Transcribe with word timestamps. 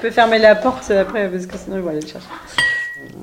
peux 0.00 0.10
fermer 0.10 0.38
la 0.38 0.54
porte 0.54 0.90
après 0.90 1.28
parce 1.28 1.46
que 1.46 1.56
sinon 1.56 1.76
ils 1.76 1.82
vont 1.82 1.90
aller 1.90 2.00
le 2.00 2.06
chercher. 2.06 2.26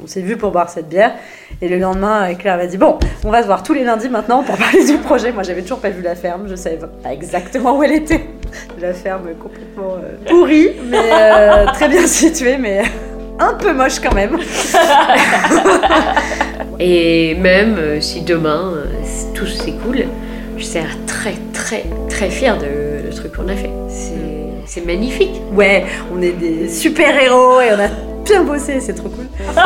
On 0.03 0.07
s'est 0.07 0.21
vu 0.21 0.37
pour 0.37 0.51
boire 0.51 0.69
cette 0.69 0.89
bière 0.89 1.13
et 1.61 1.67
le 1.67 1.79
lendemain, 1.79 2.33
Claire 2.35 2.57
m'a 2.57 2.67
dit 2.67 2.77
Bon, 2.77 2.99
on 3.23 3.31
va 3.31 3.41
se 3.41 3.47
voir 3.47 3.63
tous 3.63 3.73
les 3.73 3.83
lundis 3.83 4.09
maintenant 4.09 4.43
pour 4.43 4.57
parler 4.57 4.85
du 4.85 4.97
projet. 4.97 5.31
Moi, 5.31 5.43
j'avais 5.43 5.61
toujours 5.61 5.79
pas 5.79 5.89
vu 5.89 6.01
la 6.01 6.15
ferme, 6.15 6.47
je 6.47 6.55
savais 6.55 6.77
pas 6.77 7.11
exactement 7.11 7.77
où 7.77 7.83
elle 7.83 7.93
était. 7.93 8.25
La 8.79 8.93
ferme 8.93 9.27
complètement 9.41 9.95
euh, 9.95 10.15
pourrie, 10.27 10.71
mais 10.89 11.11
euh, 11.11 11.65
très 11.73 11.89
bien 11.89 12.07
située, 12.07 12.57
mais 12.57 12.83
un 13.39 13.53
peu 13.55 13.73
moche 13.73 13.99
quand 13.99 14.13
même. 14.13 14.37
et 16.79 17.35
même 17.35 17.75
euh, 17.77 18.01
si 18.01 18.21
demain 18.21 18.73
tout 19.33 19.47
s'écoule, 19.47 20.05
je 20.57 20.63
serai 20.63 20.85
très 21.05 21.35
très 21.53 21.83
très 22.07 22.29
fière 22.29 22.57
de 22.57 23.05
le 23.05 23.09
truc 23.13 23.33
qu'on 23.35 23.49
a 23.49 23.55
fait. 23.55 23.71
Magnifique. 24.81 25.41
Ouais, 25.53 25.85
on 26.13 26.21
est 26.21 26.31
des 26.33 26.69
super 26.69 27.21
héros 27.21 27.61
et 27.61 27.73
on 27.75 27.79
a 27.79 27.87
bien 28.25 28.43
bossé, 28.43 28.79
c'est 28.79 28.93
trop 28.93 29.09
cool. 29.09 29.27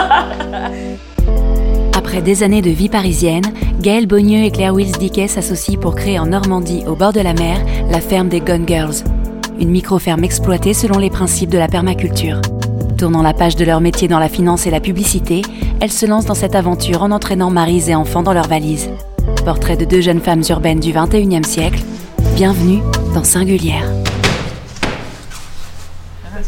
Après 1.93 2.21
des 2.21 2.43
années 2.43 2.61
de 2.61 2.69
vie 2.69 2.89
parisienne, 2.89 3.43
Gaëlle 3.79 4.07
Bogneux 4.07 4.43
et 4.43 4.52
Claire 4.52 4.73
Wills 4.73 4.97
Dickey 4.97 5.27
s'associent 5.27 5.79
pour 5.79 5.95
créer 5.95 6.19
en 6.19 6.25
Normandie, 6.27 6.83
au 6.88 6.95
bord 6.95 7.13
de 7.13 7.19
la 7.19 7.33
mer, 7.33 7.57
la 7.89 8.02
ferme 8.02 8.27
des 8.27 8.39
Gone 8.39 8.67
Girls, 8.67 9.03
une 9.59 9.69
micro-ferme 9.69 10.23
exploitée 10.23 10.73
selon 10.73 10.97
les 10.97 11.09
principes 11.09 11.49
de 11.52 11.57
la 11.57 11.67
permaculture. 11.67 12.41
Tournant 12.97 13.21
la 13.23 13.33
page 13.33 13.55
de 13.55 13.66
leur 13.66 13.81
métier 13.81 14.07
dans 14.07 14.19
la 14.19 14.30
finance 14.30 14.67
et 14.67 14.71
la 14.71 14.80
publicité, 14.80 15.41
elles 15.80 15.91
se 15.91 16.05
lancent 16.05 16.25
dans 16.25 16.35
cette 16.35 16.55
aventure 16.55 17.03
en 17.03 17.11
entraînant 17.11 17.49
maris 17.49 17.89
et 17.89 17.95
enfants 17.95 18.23
dans 18.23 18.33
leurs 18.33 18.47
valises. 18.47 18.89
Portrait 19.45 19.77
de 19.77 19.85
deux 19.85 20.02
jeunes 20.02 20.21
femmes 20.21 20.43
urbaines 20.49 20.80
du 20.80 20.93
21e 20.93 21.45
siècle. 21.45 21.83
Bienvenue 22.35 22.80
dans 23.13 23.23
Singulière 23.23 24.00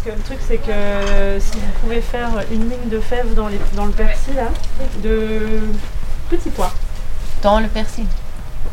que 0.04 0.10
le 0.10 0.22
truc, 0.22 0.40
c'est 0.48 0.58
que 0.58 1.40
si 1.40 1.58
vous 1.58 1.72
pouvez 1.82 2.02
faire 2.02 2.30
une 2.52 2.70
ligne 2.70 2.90
de 2.90 3.00
fèves 3.00 3.34
dans, 3.34 3.50
dans 3.76 3.86
le 3.86 3.92
persil, 3.92 4.36
là, 4.36 4.48
de 5.04 5.62
petits 6.30 6.50
pois. 6.50 6.72
Dans 7.42 7.60
le 7.60 7.68
persil 7.68 8.06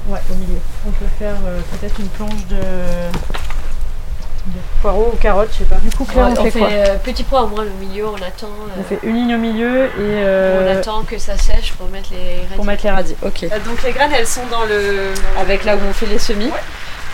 Ouais, 0.09 0.21
au 0.31 0.35
milieu. 0.35 0.59
On 0.87 0.91
peut 0.91 1.07
faire 1.19 1.37
euh, 1.47 1.61
peut-être 1.73 2.01
une 2.01 2.09
planche 2.09 2.47
de, 2.49 2.57
de 2.57 4.59
poireaux 4.81 5.11
ou 5.13 5.17
carottes, 5.17 5.51
je 5.53 5.59
sais 5.59 5.65
pas. 5.65 5.77
Du 5.77 5.91
coup, 5.91 6.05
Claire, 6.05 6.33
on, 6.39 6.45
fait, 6.45 6.59
quoi 6.59 6.69
euh, 6.69 6.97
Petits 6.97 7.25
pois 7.25 7.43
au 7.43 7.49
moins 7.49 7.65
au 7.65 7.85
milieu, 7.85 8.09
on 8.09 8.17
attend. 8.17 8.49
on 8.79 8.83
fait 8.83 8.99
une 9.03 9.15
ligne 9.15 9.35
au 9.35 9.39
milieu 9.39 9.87
et. 9.87 10.63
On 10.63 10.79
attend 10.79 11.03
que 11.03 11.19
ça 11.19 11.37
sèche 11.37 11.73
pour 11.73 11.89
mettre 11.89 12.11
les 12.13 12.37
radis. 12.43 12.55
Pour 12.57 12.65
mettre 12.65 12.85
les 12.85 12.91
radis, 12.91 13.17
ok. 13.23 13.47
donc 13.65 13.83
les 13.83 13.93
graines, 13.93 14.13
elles 14.13 14.27
sont 14.27 14.47
dans 14.51 14.65
le. 14.65 15.13
Avec 15.39 15.65
là 15.65 15.77
où 15.77 15.81
on 15.89 15.93
fait 15.93 16.07
les 16.07 16.19
semis. 16.19 16.51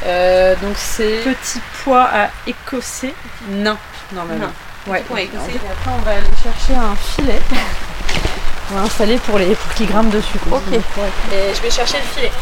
donc 0.02 0.76
c'est 0.76 1.22
petits 1.24 1.60
pois 1.82 2.04
à 2.04 2.30
écosser. 2.46 3.14
Non, 3.50 3.76
normalement. 4.12 4.52
Ouais. 4.86 5.04
Et 5.10 5.28
après, 5.36 5.90
on 5.90 6.02
va 6.02 6.10
aller 6.12 6.26
chercher 6.42 6.74
un 6.74 6.94
filet. 6.96 7.40
on 8.70 8.74
va 8.76 8.82
installer 8.82 9.18
pour, 9.18 9.38
les, 9.38 9.54
pour 9.54 9.74
qu'ils 9.74 9.88
grimpent 9.88 10.10
dessus. 10.10 10.38
Ok. 10.50 10.62
Et 10.72 11.54
je 11.54 11.62
vais 11.62 11.70
chercher 11.70 11.98
le 11.98 12.04
filet. 12.14 12.32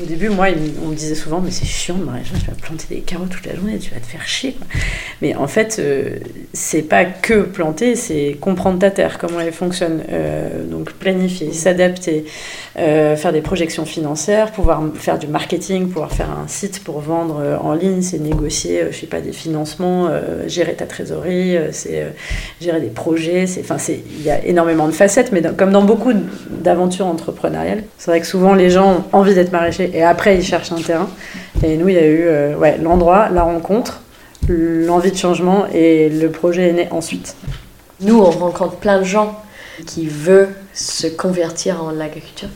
Au 0.00 0.06
début, 0.06 0.28
moi, 0.28 0.46
on 0.84 0.88
me 0.88 0.94
disait 0.94 1.16
souvent, 1.16 1.40
mais 1.40 1.50
c'est 1.50 1.66
chiant 1.66 1.96
de 1.96 2.04
maraîchage, 2.04 2.38
tu 2.38 2.46
vas 2.46 2.56
planter 2.56 2.86
des 2.88 3.00
carottes 3.00 3.30
toute 3.30 3.46
la 3.46 3.56
journée, 3.56 3.78
tu 3.78 3.90
vas 3.90 3.98
te 3.98 4.06
faire 4.06 4.24
chier. 4.28 4.56
Mais 5.22 5.34
en 5.34 5.48
fait, 5.48 5.78
euh, 5.80 6.18
c'est 6.52 6.82
pas 6.82 7.04
que 7.04 7.42
planter, 7.42 7.96
c'est 7.96 8.36
comprendre 8.40 8.78
ta 8.78 8.92
terre, 8.92 9.18
comment 9.18 9.40
elle 9.40 9.52
fonctionne. 9.52 10.02
Euh, 10.12 10.64
donc 10.64 10.92
planifier, 10.92 11.52
s'adapter, 11.52 12.26
euh, 12.78 13.16
faire 13.16 13.32
des 13.32 13.40
projections 13.40 13.84
financières, 13.84 14.52
pouvoir 14.52 14.84
faire 14.94 15.18
du 15.18 15.26
marketing, 15.26 15.88
pouvoir 15.88 16.12
faire 16.12 16.30
un 16.30 16.46
site 16.46 16.84
pour 16.84 17.00
vendre 17.00 17.58
en 17.60 17.74
ligne, 17.74 18.02
c'est 18.02 18.20
négocier, 18.20 18.84
je 18.92 18.96
sais 18.96 19.06
pas, 19.06 19.20
des 19.20 19.32
financements, 19.32 20.08
gérer 20.46 20.74
ta 20.74 20.86
trésorerie, 20.86 21.56
c'est 21.72 22.06
gérer 22.60 22.80
des 22.80 22.88
projets. 22.88 23.46
Enfin, 23.60 23.76
il 23.88 24.22
y 24.22 24.30
a 24.30 24.44
énormément 24.44 24.86
de 24.86 24.92
facettes, 24.92 25.32
mais 25.32 25.42
comme 25.56 25.72
dans 25.72 25.82
beaucoup 25.82 26.12
d'aventures 26.50 27.06
entrepreneuriales, 27.06 27.82
c'est 27.98 28.10
vrai 28.12 28.20
que 28.20 28.26
souvent 28.26 28.54
les 28.54 28.70
gens 28.70 28.98
ont 29.12 29.18
envie 29.18 29.34
d'être 29.34 29.50
maraîchers 29.50 29.87
et 29.94 30.02
après 30.02 30.36
ils 30.36 30.44
cherchent 30.44 30.72
un 30.72 30.80
terrain. 30.80 31.08
Et 31.62 31.76
nous, 31.76 31.88
il 31.88 31.94
y 31.94 31.98
a 31.98 32.06
eu 32.06 32.22
euh, 32.26 32.76
l'endroit, 32.80 33.28
la 33.30 33.42
rencontre, 33.42 34.00
l'envie 34.48 35.10
de 35.10 35.16
changement 35.16 35.66
et 35.72 36.08
le 36.08 36.30
projet 36.30 36.68
est 36.68 36.72
né 36.72 36.88
ensuite. 36.90 37.34
Nous, 38.00 38.16
on 38.16 38.30
rencontre 38.30 38.76
plein 38.76 38.98
de 38.98 39.04
gens 39.04 39.42
qui 39.86 40.06
veulent 40.06 40.54
se 40.72 41.08
convertir 41.08 41.82
en 41.82 41.98
agriculture, 42.00 42.48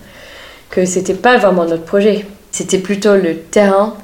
que 0.70 0.84
c'était 0.84 1.14
pas 1.14 1.38
vraiment 1.38 1.64
notre 1.64 1.84
projet. 1.84 2.26
C'était 2.52 2.78
plutôt 2.78 3.16
le 3.16 3.36
terrain 3.36 3.96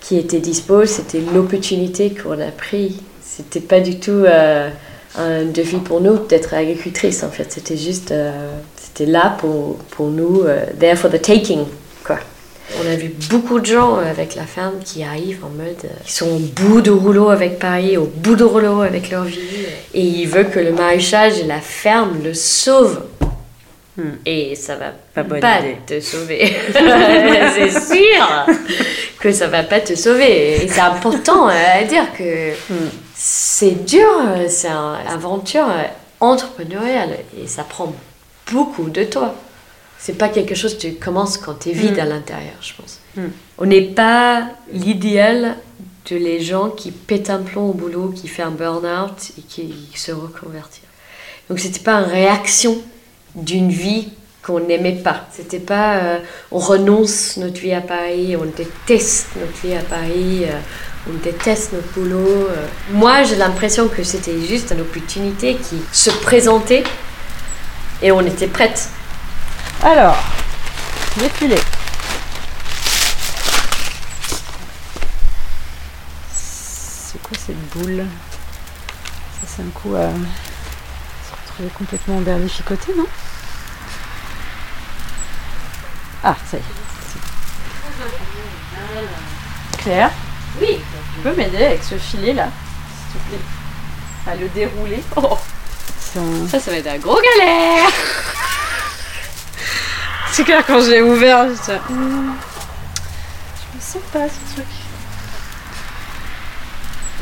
qui 0.00 0.18
était 0.18 0.40
dispo, 0.40 0.86
c'était 0.86 1.20
l'opportunité 1.34 2.10
qu'on 2.10 2.40
a 2.40 2.50
pris. 2.50 3.00
C'était 3.22 3.60
pas 3.60 3.80
du 3.80 4.00
tout 4.00 4.10
euh, 4.10 4.70
un 5.18 5.44
défi 5.44 5.76
pour 5.76 6.00
nous 6.00 6.18
d'être 6.26 6.54
agricultrice 6.54 7.22
en 7.22 7.30
fait. 7.30 7.52
C'était 7.52 7.76
juste, 7.76 8.10
euh, 8.10 8.32
c'était 8.76 9.06
là 9.06 9.36
pour, 9.38 9.76
pour 9.90 10.08
nous, 10.08 10.44
there 10.80 10.96
for 10.96 11.10
the 11.10 11.20
taking. 11.20 11.64
On 12.74 12.86
a 12.86 12.96
vu 12.96 13.12
beaucoup 13.30 13.60
de 13.60 13.66
gens 13.66 13.96
avec 13.96 14.34
la 14.34 14.44
ferme 14.44 14.80
qui 14.84 15.04
arrivent 15.04 15.44
en 15.44 15.50
mode. 15.50 15.76
Euh, 15.84 15.88
ils 16.04 16.10
sont 16.10 16.28
au 16.28 16.38
bout 16.38 16.80
de 16.80 16.90
rouleau 16.90 17.28
avec 17.28 17.58
Paris, 17.58 17.96
au 17.96 18.06
bout 18.06 18.34
de 18.34 18.44
rouleau 18.44 18.80
avec 18.82 19.10
leur 19.10 19.24
vie. 19.24 19.38
Et 19.94 20.02
ils 20.02 20.26
veulent 20.26 20.50
que 20.50 20.58
le 20.58 20.72
maraîchage 20.72 21.38
et 21.38 21.44
la 21.44 21.60
ferme 21.60 22.22
le 22.24 22.34
sauvent. 22.34 23.04
Hmm. 23.96 24.16
Et 24.26 24.56
ça 24.56 24.76
va 24.76 24.92
pas, 25.14 25.60
te 25.86 26.00
sauver. 26.00 26.54
c'est 26.72 27.70
sûr 27.94 28.46
que 29.20 29.32
ça 29.32 29.46
va 29.46 29.62
pas 29.62 29.80
te 29.80 29.94
sauver. 29.94 30.64
Et 30.64 30.68
c'est 30.68 30.80
important 30.80 31.46
à 31.46 31.82
dire 31.84 32.12
que 32.18 32.50
hmm. 32.50 32.90
c'est 33.14 33.86
dur, 33.86 34.10
c'est 34.48 34.68
une 34.68 35.08
aventure 35.08 35.68
entrepreneuriale 36.20 37.18
et 37.40 37.46
ça 37.46 37.62
prend 37.62 37.94
beaucoup 38.50 38.90
de 38.90 39.04
toi 39.04 39.34
c'est 40.06 40.12
pas 40.12 40.28
quelque 40.28 40.54
chose 40.54 40.76
que 40.76 40.82
tu 40.82 40.92
commences 40.94 41.36
quand 41.36 41.54
tu 41.54 41.70
es 41.70 41.72
vide 41.72 41.96
mm. 41.96 42.00
à 42.00 42.04
l'intérieur, 42.04 42.54
je 42.60 42.74
pense. 42.74 43.00
Mm. 43.16 43.22
On 43.58 43.66
n'est 43.66 43.82
pas 43.82 44.50
l'idéal 44.72 45.56
de 46.08 46.14
les 46.14 46.40
gens 46.40 46.70
qui 46.70 46.92
pètent 46.92 47.28
un 47.28 47.40
plomb 47.40 47.70
au 47.70 47.72
boulot, 47.72 48.12
qui 48.14 48.28
font 48.28 48.44
un 48.44 48.50
burn-out 48.52 49.32
et 49.36 49.42
qui 49.42 49.74
se 49.96 50.12
reconvertir. 50.12 50.84
Donc 51.50 51.58
c'était 51.58 51.80
pas 51.80 51.94
une 51.94 52.08
réaction 52.08 52.78
d'une 53.34 53.70
vie 53.70 54.10
qu'on 54.44 54.60
n'aimait 54.60 55.02
pas. 55.02 55.26
C'était 55.32 55.58
pas 55.58 55.96
euh, 55.96 56.18
on 56.52 56.60
renonce 56.60 57.36
notre 57.38 57.58
vie 57.60 57.72
à 57.72 57.80
Paris, 57.80 58.36
on 58.36 58.44
déteste 58.44 59.30
notre 59.34 59.60
vie 59.66 59.74
à 59.74 59.82
Paris, 59.82 60.44
euh, 60.44 61.10
on 61.10 61.14
déteste 61.24 61.72
notre 61.72 61.88
boulot. 61.94 62.46
Euh. 62.48 62.66
Moi, 62.92 63.24
j'ai 63.24 63.34
l'impression 63.34 63.88
que 63.88 64.04
c'était 64.04 64.40
juste 64.40 64.70
une 64.70 64.82
opportunité 64.82 65.56
qui 65.56 65.78
se 65.90 66.10
présentait 66.10 66.84
et 68.02 68.12
on 68.12 68.20
était 68.20 68.46
prête. 68.46 68.90
Alors, 69.82 70.16
les 71.20 71.28
filets. 71.28 71.62
C'est 76.32 77.22
quoi 77.22 77.36
cette 77.38 77.68
boule? 77.70 78.04
Ça 79.40 79.46
c'est 79.46 79.62
un 79.62 79.70
coup 79.70 79.94
à 79.94 80.08
se 80.08 81.32
retrouver 81.42 81.68
complètement 81.78 82.20
berlificoté, 82.20 82.94
non? 82.96 83.06
Ah, 86.24 86.36
ça 86.50 86.56
y 86.56 86.60
est. 86.60 86.64
Claire? 89.78 90.10
Oui. 90.60 90.80
Tu 91.14 91.20
peux 91.22 91.34
m'aider 91.34 91.64
avec 91.64 91.84
ce 91.84 91.96
filet 91.96 92.32
là, 92.32 92.48
s'il 93.12 93.20
te 93.20 93.28
plaît? 93.28 93.38
À 94.26 94.34
le 94.34 94.48
dérouler. 94.48 95.04
Oh. 95.16 95.38
Ça, 96.50 96.58
ça 96.58 96.70
va 96.70 96.78
être 96.78 96.86
un 96.88 96.98
gros 96.98 97.20
galère 97.20 97.90
c'est 100.36 100.44
clair, 100.44 100.62
quand 100.66 100.82
je 100.82 100.90
l'ai 100.90 101.00
ouvert, 101.00 101.46
je 101.48 101.72
hmm, 101.72 102.34
je 103.56 103.76
me 103.76 103.80
sens 103.80 104.02
pas 104.12 104.28
ce 104.28 104.54
truc. 104.54 104.66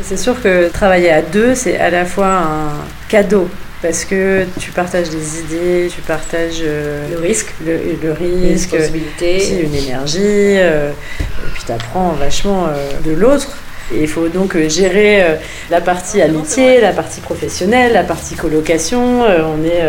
C'est 0.02 0.16
sûr 0.16 0.42
que 0.42 0.68
travailler 0.68 1.12
à 1.12 1.22
deux, 1.22 1.54
c'est 1.54 1.78
à 1.78 1.90
la 1.90 2.06
fois 2.06 2.26
un 2.26 2.72
cadeau 3.08 3.48
parce 3.82 4.04
que 4.04 4.46
tu 4.58 4.72
partages 4.72 5.10
des 5.10 5.38
idées, 5.38 5.88
tu 5.94 6.00
partages 6.00 6.58
euh, 6.62 7.08
le 7.08 7.20
risque, 7.20 7.54
le, 7.64 8.10
risque, 8.10 8.74
une, 8.74 9.60
une 9.60 9.74
énergie, 9.76 10.18
euh, 10.58 10.90
et 10.90 11.50
puis 11.52 11.62
tu 11.64 11.70
apprends 11.70 12.14
vachement 12.14 12.66
euh, 12.66 12.90
de 13.04 13.12
l'autre 13.12 13.58
il 13.92 14.08
faut 14.08 14.28
donc 14.28 14.56
euh, 14.56 14.68
gérer 14.68 15.22
euh, 15.22 15.36
la 15.70 15.80
partie 15.80 16.22
amitié, 16.22 16.80
la 16.80 16.92
partie 16.92 17.20
professionnelle, 17.20 17.92
la 17.92 18.02
partie 18.02 18.34
colocation. 18.34 19.24
Euh, 19.24 19.42
on 19.44 19.64
est 19.64 19.82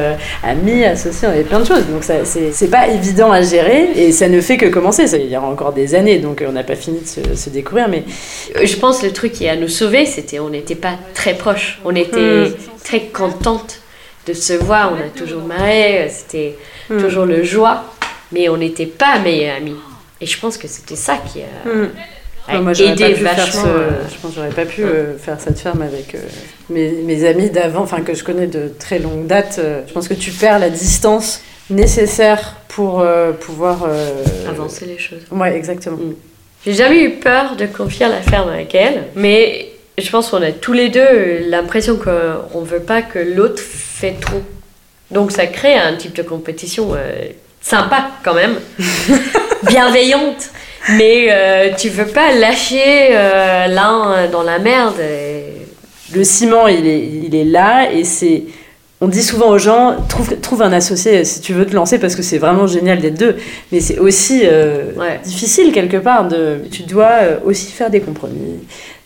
amis, 0.44 0.83
associés, 0.83 1.27
on 1.27 1.33
est 1.33 1.44
plein 1.44 1.59
de 1.59 1.65
choses. 1.65 1.86
Donc 1.88 2.03
c'est 2.03 2.69
pas 2.69 2.88
évident 2.88 3.31
à 3.31 3.42
gérer 3.42 3.89
et 3.95 4.12
ça 4.12 4.27
ne 4.27 4.42
fait 4.42 4.57
que 4.57 4.68
commencer. 4.68 5.07
Ça, 5.07 5.18
il 5.18 5.30
y 5.30 5.38
aura 5.38 5.47
encore 5.47 5.74
des 5.74 5.95
années, 5.95 6.19
donc 6.19 6.44
on 6.47 6.51
n'a 6.51 6.63
pas 6.63 6.75
fini 6.75 7.00
de 7.00 7.36
se, 7.36 7.50
découvrir. 7.50 7.88
Mais 7.88 8.03
je 8.63 8.75
pense 8.75 9.00
que 9.00 9.06
le 9.06 9.13
truc 9.13 9.31
qui 9.31 9.47
a 9.47 9.56
nous 9.56 9.69
sauvé, 9.69 10.06
c'était 10.06 10.39
on 10.39 10.50
n'était 10.50 10.75
pas 10.75 10.97
très 11.13 11.36
proches. 11.36 11.80
On 11.86 11.95
était 11.95 12.50
hmm. 12.50 12.53
très 12.83 13.01
contente 13.01 13.80
de 14.27 14.33
se 14.33 14.53
voir. 14.53 14.92
On 14.94 15.00
a 15.00 15.09
toujours 15.09 15.44
marré, 15.44 16.09
c'était 16.09 16.57
hmm. 16.89 16.97
toujours 16.97 17.25
le 17.25 17.44
joie, 17.44 17.86
mais 18.31 18.50
on 18.50 18.57
n'était 18.57 18.88
pas 18.88 19.19
meilleurs 19.19 19.57
amis. 19.57 19.75
Et 20.21 20.25
je 20.25 20.39
pense 20.39 20.57
que 20.57 20.68
c'était 20.68 20.95
ça 20.95 21.18
qui 21.18 21.42
a, 21.42 21.69
Hmm. 21.69 21.89
A 22.47 22.59
moi, 22.62 22.74
j'aurais 22.74 22.92
aidé 22.92 23.03
pas 23.03 23.09
pu 23.12 23.24
faire 23.25 23.53
ce- 23.53 23.68
euh, 23.68 23.89
je 24.09 24.15
pense 24.21 24.31
que 24.31 24.36
j'aurais 24.36 24.50
pas 24.50 24.65
pu 24.65 24.83
euh, 24.83 25.18
faire 25.18 25.39
cette 25.39 25.59
ferme 25.59 25.81
avec 25.81 26.13
euh, 26.15 26.19
mes, 26.69 26.89
mes 26.92 27.25
amis 27.27 27.50
d'avant, 27.50 27.81
enfin 27.81 28.01
que 28.01 28.13
je 28.13 28.24
connais 28.24 28.47
de 28.47 28.71
très 28.80 29.00
longue 29.00 29.27
date. 29.27 29.57
euh, 29.59 29.81
je 29.88 29.94
pense 29.94 30.07
que 30.07 30.13
tu 30.13 30.31
perds 30.31 30.59
la 30.59 30.69
distance 30.69 31.42
nécessaire 31.69 32.56
pour 32.68 33.01
euh, 33.01 33.31
pouvoir 33.31 33.83
euh, 33.88 34.21
avancer 34.50 34.86
les 34.86 34.97
choses. 35.00 35.21
Ouais, 35.31 35.56
exactement. 35.56 35.97
J'ai 36.65 36.74
jamais 36.74 37.01
eu 37.03 37.12
peur 37.12 37.56
de 37.56 37.65
confier 37.65 38.07
la 38.07 38.21
ferme 38.21 38.50
avec 38.50 38.74
elle, 38.75 39.03
mais 39.15 39.69
je 39.97 40.09
pense 40.09 40.30
qu'on 40.30 40.42
a 40.42 40.51
tous 40.51 40.74
les 40.74 40.89
deux 40.89 41.39
l'impression 41.47 41.95
qu'on 41.97 42.62
ne 42.62 42.65
veut 42.65 42.80
pas 42.81 43.01
que 43.01 43.19
l'autre 43.19 43.62
fait 43.62 44.15
trop. 44.19 44.42
Donc 45.12 45.31
ça 45.31 45.45
crée 45.47 45.75
un 45.75 45.95
type 45.95 46.15
de 46.15 46.24
compétition 46.24 46.94
euh, 46.95 47.13
sympa 47.62 48.09
quand 48.24 48.33
même, 48.33 48.56
bienveillante, 49.68 50.50
mais 50.90 51.28
euh, 51.32 51.70
tu 51.78 51.90
veux 51.90 52.06
pas 52.08 52.32
lâcher 52.34 53.10
euh, 53.12 53.68
l'un 53.68 54.28
dans 54.32 54.44
la 54.44 54.60
merde. 54.60 55.00
et- 55.00 55.44
Le 56.16 56.24
ciment, 56.24 56.68
il 56.68 56.86
est, 56.88 57.00
il 57.26 57.36
est 57.36 57.44
là 57.46 57.92
et 57.92 58.04
c'est. 58.04 58.44
On 59.02 59.08
dit 59.10 59.22
souvent 59.24 59.50
aux 59.50 59.58
gens, 59.58 59.98
trouve, 60.08 60.40
trouve 60.40 60.62
un 60.62 60.72
associé 60.72 61.26
si 61.26 61.42
tu 61.42 61.52
veux 61.54 61.66
te 61.66 61.76
lancer 61.76 62.00
parce 62.00 62.16
que 62.16 62.22
c'est 62.22 62.38
vraiment 62.38 62.66
génial 62.66 63.00
d'être 63.00 63.18
deux. 63.20 63.36
Mais 63.72 63.82
c'est 63.82 64.00
aussi 64.00 64.42
euh, 64.46 64.94
Ouais. 64.96 65.20
difficile 65.24 65.72
quelque 65.74 65.98
part. 65.98 66.28
De, 66.28 66.60
tu 66.72 66.84
dois 66.84 67.12
euh, 67.22 67.38
aussi 67.44 67.72
faire 67.72 67.90
des 67.90 68.00
compromis, 68.00 68.60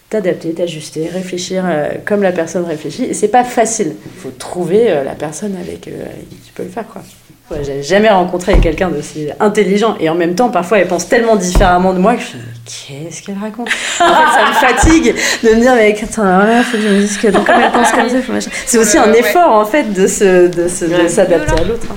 t'adapter, 0.09 0.53
t'ajuster, 0.53 1.09
réfléchir 1.11 1.63
euh, 1.67 1.87
comme 2.05 2.21
la 2.21 2.31
personne 2.31 2.65
réfléchit. 2.65 3.05
Et 3.05 3.13
c'est 3.15 3.29
pas 3.29 3.43
facile. 3.43 3.95
Il 4.15 4.21
faut 4.21 4.29
trouver 4.37 4.91
euh, 4.91 5.03
la 5.03 5.13
personne 5.15 5.55
avec, 5.59 5.87
euh, 5.87 6.05
avec 6.05 6.29
qui 6.29 6.35
tu 6.45 6.53
peux 6.53 6.63
le 6.63 6.69
faire. 6.69 6.85
quoi. 6.87 7.01
Ouais, 7.51 7.63
J'ai 7.63 7.81
jamais 7.81 8.09
rencontré 8.09 8.59
quelqu'un 8.59 8.89
d'aussi 8.89 9.29
intelligent 9.39 9.95
et 9.99 10.07
en 10.09 10.13
même 10.15 10.35
temps, 10.35 10.49
parfois, 10.49 10.77
elle 10.79 10.87
pense 10.87 11.07
tellement 11.09 11.35
différemment 11.35 11.93
de 11.93 11.99
moi 11.99 12.15
que 12.15 12.21
je 12.21 12.37
qu'est-ce 12.65 13.23
qu'elle 13.23 13.39
raconte? 13.41 13.67
En 13.67 13.71
fait, 13.71 14.03
ça 14.03 14.45
me 14.47 14.53
fatigue 14.53 15.15
de 15.43 15.49
me 15.55 15.59
dire, 15.61 15.73
mais 15.73 15.97
attends, 15.99 16.21
voilà, 16.21 16.61
faut 16.63 16.77
que 16.77 16.83
je 16.83 16.87
me 16.89 16.99
dise 16.99 17.17
que 17.17 17.27
donc, 17.29 17.47
comme 17.47 17.59
elle 17.59 17.71
pense 17.71 17.91
comme 17.91 18.07
ça, 18.07 18.21
faut 18.21 18.33
machin. 18.33 18.51
C'est 18.67 18.77
aussi 18.77 18.97
un 18.99 19.11
Ouais. 19.11 19.19
effort 19.19 19.51
en 19.51 19.65
fait 19.65 19.91
de 19.91 20.05
se, 20.05 20.47
de 20.47 20.67
se- 20.67 21.07
s'adapter 21.07 21.59
à 21.59 21.63
l'autre. 21.63 21.87
hein. 21.91 21.95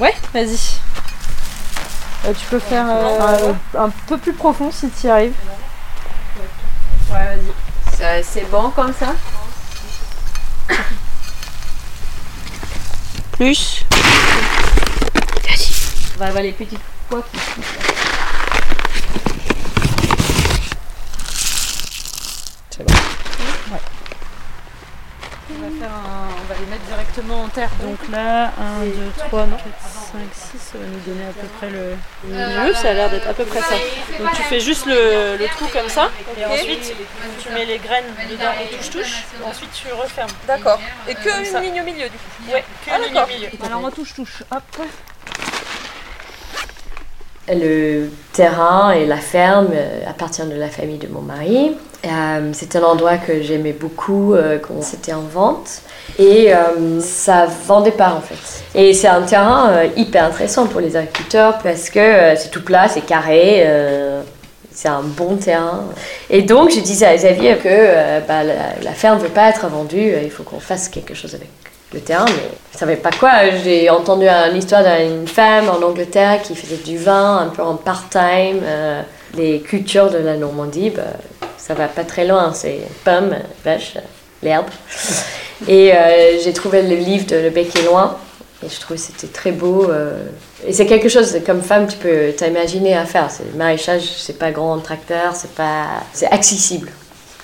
Ouais, 0.00 0.14
vas-y. 0.32 0.58
Euh, 2.26 2.32
tu 2.38 2.46
peux 2.48 2.60
faire 2.60 2.86
euh, 2.88 3.52
un 3.76 3.90
peu 4.06 4.16
plus 4.16 4.32
profond 4.32 4.70
si 4.70 4.88
tu 4.90 5.08
y 5.08 5.10
arrives. 5.10 5.32
Ouais, 7.10 7.18
vas-y. 7.98 8.22
C'est 8.24 8.48
bon 8.50 8.70
comme 8.70 8.92
ça? 8.98 9.14
Plus. 13.32 13.84
On 16.14 16.18
va 16.18 16.26
avoir 16.26 16.42
les 16.42 16.52
petites 16.52 16.78
pois. 17.08 17.24
On 25.56 25.60
va, 25.60 25.68
faire 25.78 25.90
un- 25.94 26.28
on 26.42 26.48
va 26.48 26.54
les 26.58 26.66
mettre 26.66 26.84
directement 26.84 27.42
en 27.42 27.48
terre. 27.48 27.70
Donc 27.82 27.98
là, 28.10 28.52
1, 28.58 28.84
2, 28.86 28.92
3, 29.28 29.46
4, 29.46 29.58
5, 30.12 30.20
6, 30.32 30.58
ça 30.72 30.78
va 30.78 30.86
nous 30.86 30.98
donner 31.00 31.24
à 31.28 31.32
peu 31.32 31.46
près 31.58 31.68
le 31.70 31.96
milieu. 32.24 32.74
Ça 32.74 32.90
a 32.90 32.94
l'air 32.94 33.10
d'être 33.10 33.28
à 33.28 33.34
peu 33.34 33.44
près 33.44 33.60
ça. 33.60 33.74
Donc 34.18 34.32
tu 34.34 34.42
fais 34.42 34.60
juste 34.60 34.86
le, 34.86 35.36
le 35.36 35.46
trou 35.48 35.66
comme 35.72 35.88
ça. 35.88 36.10
Et 36.38 36.44
ensuite, 36.46 36.94
tu 37.42 37.48
mets 37.50 37.66
les 37.66 37.78
graines 37.78 38.12
dedans 38.30 38.52
et 38.62 38.74
touche-touche. 38.74 39.24
Ensuite, 39.44 39.70
tu 39.72 39.92
refermes. 39.92 40.30
D'accord. 40.46 40.80
Et 41.06 41.14
que 41.14 41.28
une 41.56 41.62
ligne 41.62 41.80
au 41.82 41.84
milieu 41.84 42.08
du 42.08 42.16
coup. 42.16 42.52
Ouais, 42.52 42.64
que 42.84 42.90
Ah, 42.92 42.98
ligne 42.98 43.18
au 43.20 43.26
milieu. 43.26 43.48
Alors 43.64 43.84
on 43.84 43.90
touche-touche. 43.90 44.42
Hop. 44.50 44.62
Le 47.48 48.08
terrain 48.32 48.92
et 48.92 49.06
la 49.06 49.18
ferme 49.18 49.68
euh, 49.74 50.00
appartiennent 50.08 50.50
de 50.50 50.58
la 50.58 50.68
famille 50.68 50.98
de 50.98 51.08
mon 51.08 51.20
mari. 51.20 51.72
Euh, 52.06 52.50
c'est 52.52 52.76
un 52.76 52.82
endroit 52.82 53.16
que 53.16 53.42
j'aimais 53.42 53.72
beaucoup 53.72 54.34
euh, 54.34 54.58
quand 54.58 54.82
c'était 54.82 55.12
en 55.12 55.22
vente. 55.22 55.82
Et 56.18 56.54
euh, 56.54 57.00
ça 57.00 57.46
vendait 57.66 57.90
pas 57.90 58.12
en 58.12 58.20
fait. 58.20 58.62
Et 58.78 58.92
c'est 58.92 59.08
un 59.08 59.22
terrain 59.22 59.84
hyper 59.96 60.24
intéressant 60.24 60.66
pour 60.66 60.80
les 60.80 60.96
agriculteurs 60.96 61.58
parce 61.62 61.88
que 61.90 62.34
c'est 62.36 62.50
tout 62.50 62.62
plat, 62.62 62.88
c'est 62.88 63.06
carré. 63.06 63.66
c'est 64.70 64.88
un 64.88 65.02
bon 65.02 65.36
terrain. 65.36 65.84
Et 66.28 66.42
donc, 66.42 66.70
je 66.70 66.80
disais 66.80 67.06
à 67.06 67.16
Xavier 67.16 67.56
que 67.56 68.20
bah, 68.26 68.42
la, 68.42 68.82
la 68.82 68.92
ferme 68.92 69.18
ne 69.18 69.24
veut 69.24 69.30
pas 69.30 69.48
être 69.48 69.66
vendue, 69.68 70.12
il 70.22 70.30
faut 70.30 70.42
qu'on 70.42 70.60
fasse 70.60 70.88
quelque 70.88 71.14
chose 71.14 71.34
avec 71.34 71.48
le 71.94 72.00
terrain, 72.00 72.26
mais 72.26 72.50
je 72.72 72.78
savais 72.78 72.96
pas 72.96 73.10
quoi. 73.10 73.30
J'ai 73.62 73.88
entendu 73.88 74.26
une 74.26 74.56
histoire 74.56 74.82
d'une 74.82 75.26
femme 75.26 75.68
en 75.68 75.82
Angleterre 75.82 76.42
qui 76.42 76.54
faisait 76.54 76.82
du 76.82 76.98
vin 76.98 77.38
un 77.38 77.48
peu 77.48 77.62
en 77.62 77.76
part-time. 77.76 78.60
euh, 78.62 79.02
les 79.36 79.60
cultures 79.60 80.10
de 80.10 80.18
la 80.18 80.36
Normandie, 80.36 80.90
bah, 80.90 81.02
ça 81.56 81.74
va 81.74 81.88
pas 81.88 82.04
très 82.04 82.26
loin. 82.26 82.52
C'est 82.52 82.80
pommes, 83.04 83.36
vaches, 83.64 83.94
l'herbe. 84.42 84.66
Et 85.68 85.92
euh, 85.92 86.38
j'ai 86.42 86.52
trouvé 86.52 86.82
le 86.82 86.96
livre 86.96 87.26
de 87.26 87.36
Le 87.36 87.50
Bec 87.50 87.74
et 87.76 87.82
Loin. 87.82 88.16
Et 88.64 88.68
je 88.68 88.80
trouvais 88.80 88.98
que 88.98 89.04
c'était 89.04 89.32
très 89.32 89.52
beau. 89.52 89.90
euh, 89.90 90.26
et 90.66 90.72
c'est 90.72 90.86
quelque 90.86 91.08
chose, 91.08 91.36
comme 91.44 91.62
femme, 91.62 91.86
tu 91.86 91.96
peux 91.96 92.32
t'imaginer 92.36 92.96
à 92.96 93.04
faire. 93.04 93.30
C'est 93.30 93.44
le 93.44 93.58
maraîchage, 93.58 94.02
c'est 94.02 94.38
pas 94.38 94.50
grand 94.50 94.78
tracteur, 94.78 95.34
c'est 95.34 95.54
pas... 95.54 95.86
C'est 96.12 96.30
accessible 96.30 96.90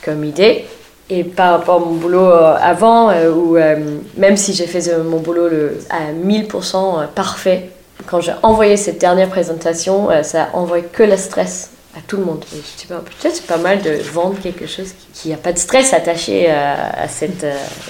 comme 0.04 0.24
idée. 0.24 0.66
Et 1.12 1.24
par 1.24 1.52
rapport 1.58 1.76
à 1.76 1.84
mon 1.84 1.94
boulot 1.94 2.24
euh, 2.30 2.54
avant, 2.60 3.10
euh, 3.10 3.32
où 3.32 3.56
euh, 3.56 3.76
même 4.16 4.36
si 4.36 4.52
j'ai 4.54 4.66
fait 4.66 4.96
mon 5.02 5.18
boulot 5.18 5.48
à 5.90 6.12
1000% 6.12 7.08
parfait, 7.14 7.70
quand 8.06 8.20
j'ai 8.20 8.32
envoyé 8.42 8.76
cette 8.76 8.98
dernière 8.98 9.28
présentation, 9.28 10.08
ça 10.22 10.44
a 10.44 10.56
envoyé 10.56 10.84
que 10.84 11.02
le 11.02 11.16
stress 11.16 11.70
à 11.96 12.00
tout 12.06 12.16
le 12.16 12.24
monde. 12.24 12.44
Je 12.52 12.86
bah, 12.88 13.02
peut-être 13.04 13.34
c'est 13.36 13.46
pas 13.46 13.58
mal 13.58 13.82
de 13.82 13.90
vendre 14.12 14.36
quelque 14.40 14.66
chose 14.66 14.92
qui 15.12 15.28
n'a 15.30 15.36
pas 15.36 15.52
de 15.52 15.58
stress 15.58 15.92
attaché 15.92 16.48
à 16.50 17.06
cette 17.08 17.44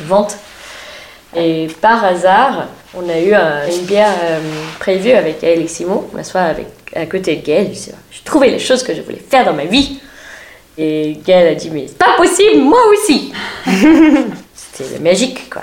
vente. 0.04 0.36
Et 1.36 1.68
par 1.80 2.04
hasard, 2.04 2.66
on 2.98 3.08
a 3.08 3.18
eu 3.20 3.32
un- 3.34 3.66
une 3.68 3.82
bière 3.84 4.12
prévue 4.80 5.12
avec 5.12 5.40
Gaël 5.40 5.60
et 5.62 5.68
Simon, 5.68 6.04
m'asseoir 6.12 6.46
avec 6.46 6.66
à 6.96 7.06
côté 7.06 7.36
de 7.36 7.46
Gaël. 7.46 7.66
Je 7.68 7.72
dis, 7.78 7.90
j'ai 8.10 8.22
trouvé 8.24 8.50
les 8.50 8.58
choses 8.58 8.82
que 8.82 8.94
je 8.94 9.02
voulais 9.02 9.22
faire 9.30 9.44
dans 9.44 9.52
ma 9.54 9.64
vie. 9.66 10.00
Et 10.82 11.18
Gaël 11.26 11.48
a 11.48 11.54
dit, 11.54 11.70
mais 11.70 11.84
c'est 11.88 11.98
pas 11.98 12.16
possible, 12.16 12.62
moi 12.62 12.80
aussi 12.90 13.32
C'était 14.54 14.98
magique, 14.98 15.50
quoi. 15.50 15.60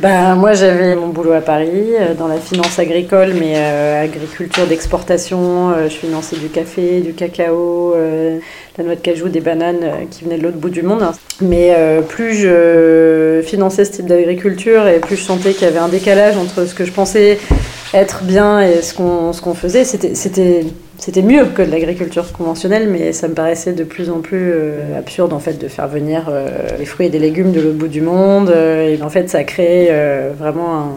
Bah, 0.00 0.34
moi, 0.34 0.54
j'avais 0.54 0.96
mon 0.96 1.08
boulot 1.08 1.32
à 1.32 1.42
Paris, 1.42 1.92
euh, 2.00 2.14
dans 2.14 2.26
la 2.26 2.38
finance 2.38 2.78
agricole, 2.78 3.34
mais 3.38 3.54
euh, 3.56 4.02
agriculture 4.02 4.66
d'exportation. 4.66 5.72
euh, 5.72 5.90
je 5.90 5.94
finançais 5.94 6.36
du 6.36 6.48
café, 6.48 7.00
du 7.00 7.12
cacao, 7.12 7.92
euh, 7.94 8.38
de 8.38 8.42
la 8.78 8.84
noix 8.84 8.94
de 8.94 9.00
cajou, 9.00 9.28
des 9.28 9.40
bananes 9.40 10.08
qui 10.10 10.24
venaient 10.24 10.38
de 10.38 10.42
l'autre 10.42 10.56
bout 10.56 10.70
du 10.70 10.82
monde. 10.82 11.04
Mais 11.42 11.76
plus 12.08 12.34
je 12.34 13.42
finançais 13.44 13.84
ce 13.84 13.92
type 13.92 14.06
d'agriculture 14.06 14.86
et 14.88 15.00
plus 15.00 15.16
je 15.16 15.22
sentais 15.22 15.52
qu'il 15.52 15.62
y 15.62 15.66
avait 15.66 15.78
un 15.78 15.88
décalage 15.88 16.36
entre 16.36 16.64
ce 16.64 16.74
que 16.74 16.84
je 16.84 16.92
pensais 16.92 17.38
être 17.92 18.24
bien 18.24 18.60
et 18.60 18.82
ce 18.82 18.94
qu'on 18.94 19.32
ce 19.32 19.42
qu'on 19.42 19.54
faisait, 19.54 19.84
c'était 19.84 20.14
c'était 20.14 20.64
c'était 20.98 21.22
mieux 21.22 21.46
que 21.46 21.62
de 21.62 21.70
l'agriculture 21.70 22.32
conventionnelle, 22.32 22.88
mais 22.88 23.12
ça 23.12 23.28
me 23.28 23.34
paraissait 23.34 23.72
de 23.72 23.84
plus 23.84 24.10
en 24.10 24.20
plus 24.20 24.52
euh, 24.54 24.98
absurde 24.98 25.32
en 25.32 25.38
fait 25.38 25.54
de 25.54 25.68
faire 25.68 25.88
venir 25.88 26.28
euh, 26.28 26.48
les 26.78 26.84
fruits 26.84 27.06
et 27.06 27.10
des 27.10 27.18
légumes 27.18 27.52
de 27.52 27.60
l'autre 27.60 27.76
bout 27.76 27.88
du 27.88 28.00
monde. 28.00 28.50
euh, 28.50 28.96
et 28.96 29.02
en 29.02 29.10
fait, 29.10 29.28
ça 29.28 29.40
euh, 29.90 30.30
vraiment 30.38 30.94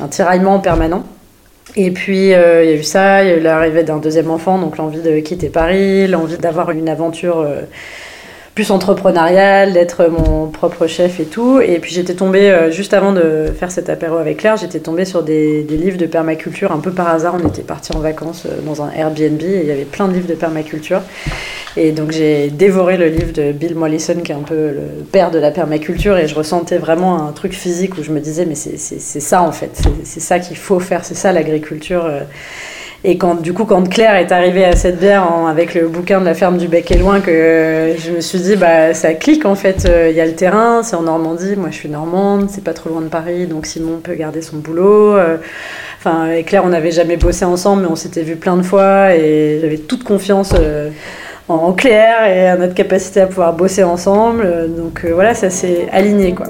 un, 0.00 0.04
un 0.04 0.08
tiraillement 0.08 0.60
permanent. 0.60 1.04
Et 1.76 1.90
puis 1.90 2.18
il 2.18 2.30
y 2.30 2.34
a 2.34 2.74
eu 2.74 2.82
ça, 2.82 3.22
il 3.22 3.28
y 3.28 3.32
a 3.32 3.36
eu 3.36 3.40
l'arrivée 3.40 3.84
d'un 3.84 3.98
deuxième 3.98 4.30
enfant, 4.30 4.58
donc 4.58 4.78
l'envie 4.78 5.00
de 5.00 5.20
quitter 5.20 5.48
Paris, 5.48 6.06
l'envie 6.08 6.38
d'avoir 6.38 6.70
une 6.70 6.88
aventure 6.88 7.46
plus 8.58 8.72
entrepreneuriale, 8.72 9.72
d'être 9.72 10.08
mon 10.08 10.48
propre 10.48 10.88
chef 10.88 11.20
et 11.20 11.26
tout. 11.26 11.60
Et 11.60 11.78
puis 11.78 11.94
j'étais 11.94 12.14
tombée, 12.14 12.50
euh, 12.50 12.72
juste 12.72 12.92
avant 12.92 13.12
de 13.12 13.52
faire 13.56 13.70
cet 13.70 13.88
apéro 13.88 14.16
avec 14.16 14.38
Claire, 14.38 14.56
j'étais 14.56 14.80
tombée 14.80 15.04
sur 15.04 15.22
des, 15.22 15.62
des 15.62 15.76
livres 15.76 15.96
de 15.96 16.06
permaculture 16.06 16.72
un 16.72 16.80
peu 16.80 16.90
par 16.90 17.06
hasard. 17.06 17.36
On 17.40 17.46
était 17.46 17.62
partis 17.62 17.92
en 17.94 18.00
vacances 18.00 18.46
euh, 18.46 18.60
dans 18.66 18.82
un 18.82 18.90
Airbnb 18.90 19.40
et 19.42 19.60
il 19.62 19.66
y 19.68 19.70
avait 19.70 19.84
plein 19.84 20.08
de 20.08 20.14
livres 20.14 20.26
de 20.26 20.34
permaculture. 20.34 21.02
Et 21.76 21.92
donc 21.92 22.10
j'ai 22.10 22.48
dévoré 22.48 22.96
le 22.96 23.06
livre 23.06 23.32
de 23.32 23.52
Bill 23.52 23.76
Mollison, 23.76 24.16
qui 24.24 24.32
est 24.32 24.34
un 24.34 24.42
peu 24.42 24.72
le 24.72 25.04
père 25.12 25.30
de 25.30 25.38
la 25.38 25.52
permaculture, 25.52 26.18
et 26.18 26.26
je 26.26 26.34
ressentais 26.34 26.78
vraiment 26.78 27.28
un 27.28 27.30
truc 27.30 27.52
physique 27.52 27.96
où 27.96 28.02
je 28.02 28.10
me 28.10 28.18
disais, 28.18 28.44
mais 28.44 28.56
c'est 28.56 28.98
ça 29.20 29.40
en 29.40 29.52
fait, 29.52 29.82
c'est 30.02 30.18
ça 30.18 30.40
qu'il 30.40 30.56
faut 30.56 30.80
faire, 30.80 31.04
c'est 31.04 31.14
ça 31.14 31.30
l'agriculture. 31.30 32.06
euh. 32.06 32.22
Et 33.04 33.16
quand, 33.16 33.40
du 33.40 33.52
coup, 33.52 33.64
quand 33.64 33.88
Claire 33.88 34.16
est 34.16 34.32
arrivée 34.32 34.64
à 34.64 34.74
cette 34.74 34.98
bière 34.98 35.24
avec 35.48 35.74
le 35.74 35.86
bouquin 35.86 36.20
de 36.20 36.24
la 36.24 36.34
ferme 36.34 36.58
du 36.58 36.66
Bec 36.66 36.90
et 36.90 36.96
Loin, 36.98 37.20
que 37.20 37.94
je 37.96 38.10
me 38.10 38.20
suis 38.20 38.40
dit, 38.40 38.56
bah, 38.56 38.92
ça 38.92 39.14
clique 39.14 39.46
en 39.46 39.54
fait. 39.54 39.86
euh, 39.88 40.08
Il 40.10 40.16
y 40.16 40.20
a 40.20 40.26
le 40.26 40.34
terrain, 40.34 40.82
c'est 40.82 40.96
en 40.96 41.02
Normandie. 41.02 41.54
Moi, 41.56 41.68
je 41.70 41.76
suis 41.76 41.88
normande, 41.88 42.48
c'est 42.50 42.64
pas 42.64 42.72
trop 42.72 42.90
loin 42.90 43.00
de 43.00 43.06
Paris, 43.08 43.46
donc 43.46 43.66
Simon 43.66 44.00
peut 44.02 44.14
garder 44.14 44.42
son 44.42 44.56
boulot. 44.56 45.16
euh. 45.16 45.36
Enfin, 45.98 46.24
avec 46.24 46.46
Claire, 46.46 46.64
on 46.64 46.70
n'avait 46.70 46.90
jamais 46.90 47.16
bossé 47.16 47.44
ensemble, 47.44 47.82
mais 47.82 47.88
on 47.88 47.96
s'était 47.96 48.22
vu 48.22 48.34
plein 48.34 48.56
de 48.56 48.62
fois 48.62 49.14
et 49.14 49.58
j'avais 49.60 49.78
toute 49.78 50.02
confiance 50.02 50.52
euh, 50.58 50.90
en, 51.48 51.54
en 51.54 51.72
Claire 51.74 52.26
et 52.26 52.48
à 52.48 52.56
notre 52.56 52.74
capacité 52.74 53.20
à 53.20 53.26
pouvoir 53.26 53.52
bosser 53.52 53.84
ensemble. 53.84 54.74
Donc 54.76 55.04
voilà, 55.04 55.34
ça 55.34 55.50
s'est 55.50 55.86
aligné 55.92 56.34
quoi. 56.34 56.46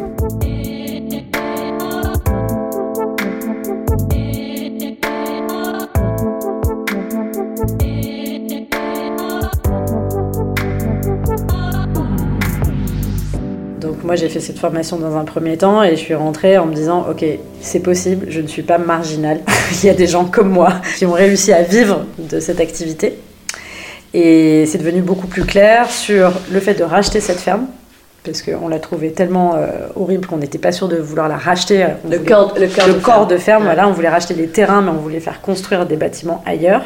Moi 14.09 14.17
j'ai 14.17 14.31
fait 14.31 14.41
cette 14.41 14.59
formation 14.59 14.97
dans 14.97 15.19
un 15.19 15.25
premier 15.27 15.59
temps 15.59 15.83
et 15.83 15.91
je 15.91 15.97
suis 16.00 16.15
rentrée 16.15 16.57
en 16.57 16.65
me 16.65 16.73
disant 16.75 17.05
ok 17.11 17.23
c'est 17.61 17.81
possible, 17.81 18.25
je 18.31 18.41
ne 18.41 18.47
suis 18.47 18.62
pas 18.62 18.79
marginale. 18.79 19.41
Il 19.83 19.87
y 19.87 19.91
a 19.91 19.95
des 19.95 20.07
gens 20.07 20.25
comme 20.25 20.49
moi 20.49 20.81
qui 20.97 21.05
ont 21.05 21.12
réussi 21.12 21.53
à 21.53 21.61
vivre 21.61 22.07
de 22.19 22.41
cette 22.41 22.59
activité. 22.59 23.19
Et 24.15 24.65
c'est 24.67 24.79
devenu 24.79 25.03
beaucoup 25.03 25.27
plus 25.27 25.45
clair 25.45 25.91
sur 25.91 26.33
le 26.50 26.59
fait 26.59 26.73
de 26.73 26.85
racheter 26.85 27.21
cette 27.21 27.38
ferme 27.38 27.67
parce 28.25 28.41
qu'on 28.41 28.69
l'a 28.69 28.79
trouvé 28.79 29.12
tellement 29.12 29.57
euh, 29.57 29.67
horrible 29.95 30.27
qu'on 30.27 30.38
n'était 30.38 30.57
pas 30.59 30.73
sûr 30.73 30.88
de 30.88 30.97
vouloir 30.97 31.29
la 31.29 31.37
racheter. 31.37 31.85
On 32.07 32.09
Le 32.11 32.17
voulait- 32.17 32.31
corps, 32.31 32.55
le 32.59 32.67
corps 32.69 32.87
le 32.88 32.95
de 32.95 32.99
corps 33.00 33.15
ferme. 33.15 33.29
de 33.29 33.37
ferme, 33.37 33.62
Ouais. 33.65 33.69
voilà, 33.75 33.88
on 33.88 33.93
voulait 33.93 34.09
racheter 34.09 34.33
les 34.33 34.47
terrains, 34.49 34.81
mais 34.81 34.91
on 34.91 34.95
voulait 35.03 35.21
faire 35.21 35.43
construire 35.43 35.85
des 35.85 35.97
bâtiments 35.97 36.43
ailleurs. 36.47 36.83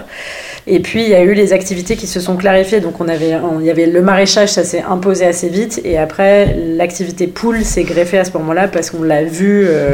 Et 0.66 0.80
puis 0.80 1.02
il 1.02 1.08
y 1.08 1.14
a 1.14 1.22
eu 1.22 1.34
les 1.34 1.52
activités 1.52 1.96
qui 1.96 2.06
se 2.06 2.20
sont 2.20 2.36
clarifiées. 2.36 2.80
Donc 2.80 3.00
on 3.00 3.08
avait, 3.08 3.34
on- 3.36 3.60
il 3.60 3.66
y 3.66 3.70
avait 3.70 3.86
le 3.86 4.00
maraîchage, 4.02 4.50
ça 4.50 4.64
s'est 4.64 4.82
imposé 4.82 5.26
assez 5.26 5.48
vite. 5.48 5.80
Et 5.84 5.98
après, 5.98 6.54
l'activité 6.76 7.26
poule 7.26 7.64
s'est 7.64 7.84
greffée 7.84 8.18
à 8.18 8.24
ce 8.24 8.32
moment-là 8.38 8.68
parce 8.68 8.90
qu'on 8.90 9.02
l'a 9.02 9.24
vu 9.24 9.64
euh, 9.66 9.90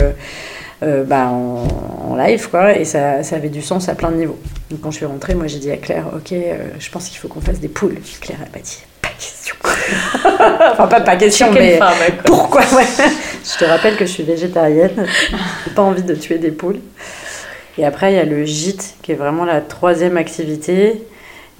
euh, 0.82 1.04
bah, 1.04 1.28
en, 1.28 1.66
en 2.10 2.16
live, 2.16 2.48
quoi. 2.50 2.76
Et 2.78 2.84
ça, 2.84 3.22
ça 3.22 3.36
avait 3.36 3.48
du 3.48 3.62
sens 3.62 3.88
à 3.88 3.94
plein 3.94 4.10
de 4.10 4.16
niveaux. 4.16 4.38
Donc 4.70 4.80
quand 4.82 4.90
je 4.90 4.96
suis 4.98 5.06
rentrée, 5.06 5.34
moi 5.34 5.46
j'ai 5.46 5.58
dit 5.58 5.70
à 5.70 5.76
Claire, 5.78 6.04
ok, 6.14 6.32
euh, 6.32 6.54
je 6.78 6.90
pense 6.90 7.08
qu'il 7.08 7.18
faut 7.18 7.28
qu'on 7.28 7.40
fasse 7.40 7.58
des 7.60 7.68
poules. 7.68 7.96
Claire 8.20 8.38
elle 8.44 8.52
m'a 8.52 8.62
dit, 8.62 8.78
pas 9.00 9.08
question. 9.18 9.54
enfin 10.72 10.86
pas 10.86 11.00
pas 11.00 11.16
question, 11.16 11.50
mais 11.52 11.78
pourquoi 12.24 12.60
ouais. 12.76 12.84
Je 13.50 13.58
te 13.58 13.64
rappelle 13.64 13.96
que 13.96 14.04
je 14.04 14.10
suis 14.12 14.22
végétarienne. 14.24 15.06
J'ai 15.66 15.70
pas 15.74 15.80
envie 15.82 16.02
de 16.02 16.14
tuer 16.14 16.36
des 16.36 16.50
poules. 16.50 16.80
Et 17.78 17.84
après, 17.84 18.12
il 18.12 18.16
y 18.16 18.20
a 18.20 18.24
le 18.24 18.44
gîte, 18.44 18.96
qui 19.02 19.12
est 19.12 19.14
vraiment 19.14 19.44
la 19.44 19.60
troisième 19.60 20.16
activité. 20.16 21.00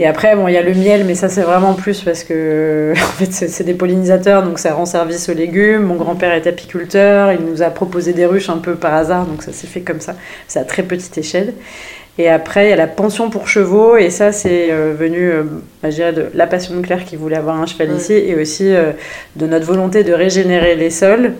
Et 0.00 0.06
après, 0.06 0.36
bon, 0.36 0.48
il 0.48 0.54
y 0.54 0.56
a 0.56 0.62
le 0.62 0.74
miel, 0.74 1.04
mais 1.04 1.14
ça, 1.14 1.28
c'est 1.28 1.42
vraiment 1.42 1.74
plus 1.74 2.02
parce 2.02 2.24
que, 2.24 2.92
en 2.96 3.24
fait, 3.24 3.32
c'est 3.32 3.64
des 3.64 3.74
pollinisateurs, 3.74 4.42
donc 4.42 4.58
ça 4.58 4.74
rend 4.74 4.84
service 4.84 5.28
aux 5.28 5.34
légumes. 5.34 5.82
Mon 5.82 5.94
grand-père 5.94 6.32
est 6.32 6.46
apiculteur, 6.46 7.32
il 7.32 7.40
nous 7.44 7.62
a 7.62 7.70
proposé 7.70 8.12
des 8.12 8.26
ruches 8.26 8.50
un 8.50 8.58
peu 8.58 8.74
par 8.74 8.94
hasard, 8.94 9.26
donc 9.26 9.42
ça 9.42 9.52
s'est 9.52 9.66
fait 9.66 9.80
comme 9.80 10.00
ça. 10.00 10.16
C'est 10.48 10.58
à 10.58 10.64
très 10.64 10.82
petite 10.82 11.16
échelle. 11.18 11.54
Et 12.20 12.28
après, 12.28 12.66
il 12.66 12.70
y 12.70 12.72
a 12.72 12.76
la 12.76 12.88
pension 12.88 13.30
pour 13.30 13.46
chevaux, 13.46 13.96
et 13.96 14.10
ça, 14.10 14.32
c'est 14.32 14.72
euh, 14.72 14.92
venu, 14.98 15.30
euh, 15.30 15.44
bah, 15.82 15.90
je 15.90 15.96
dirais, 15.96 16.12
de 16.12 16.26
la 16.34 16.48
passion 16.48 16.74
de 16.74 16.84
Claire 16.84 17.04
qui 17.04 17.14
voulait 17.14 17.36
avoir 17.36 17.60
un 17.60 17.66
cheval 17.66 17.92
ici, 17.96 18.12
et 18.12 18.34
aussi 18.34 18.74
euh, 18.74 18.90
de 19.36 19.46
notre 19.46 19.66
volonté 19.66 20.02
de 20.02 20.12
régénérer 20.12 20.74
les 20.74 20.90
sols 20.90 21.34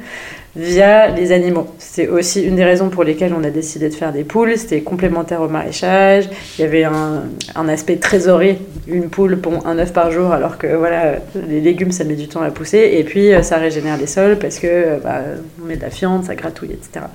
via 0.59 1.09
les 1.09 1.31
animaux. 1.31 1.69
C'est 1.79 2.09
aussi 2.09 2.43
une 2.43 2.57
des 2.57 2.65
raisons 2.65 2.89
pour 2.89 3.05
lesquelles 3.05 3.33
on 3.33 3.45
a 3.45 3.51
décidé 3.51 3.89
de 3.89 3.95
faire 3.95 4.13
des 4.13 4.25
poules. 4.25 4.57
C'était 4.57 4.81
complémentaire 4.81 5.41
au 5.41 5.49
maraîchage. 5.49 6.29
Il 6.59 6.63
y 6.63 6.65
avait 6.65 6.85
un, 6.85 7.69
aspect 7.69 7.97
trésorerie. 7.97 8.59
Une 8.89 9.09
poule 9.09 9.39
pond 9.39 9.61
un 9.65 9.79
œuf 9.79 9.93
par 9.93 10.11
jour, 10.11 10.33
alors 10.33 10.59
que 10.59 10.67
voilà, 10.67 11.17
les 11.49 11.61
légumes, 11.61 11.93
ça 11.93 12.05
met 12.05 12.15
du 12.15 12.27
temps 12.27 12.43
à 12.43 12.51
pousser. 12.51 12.91
Et 12.95 13.05
puis, 13.05 13.33
euh, 13.33 13.43
ça 13.43 13.59
régénère 13.59 13.99
les 13.99 14.07
sols 14.07 14.39
parce 14.39 14.59
que 14.59 14.67
euh, 14.67 14.97
bah, 15.03 15.21
on 15.63 15.67
met 15.67 15.77
de 15.77 15.83
la 15.83 15.91
fiente, 15.91 16.25
ça 16.25 16.35
gratouille, 16.35 16.73
etc. 16.73 17.07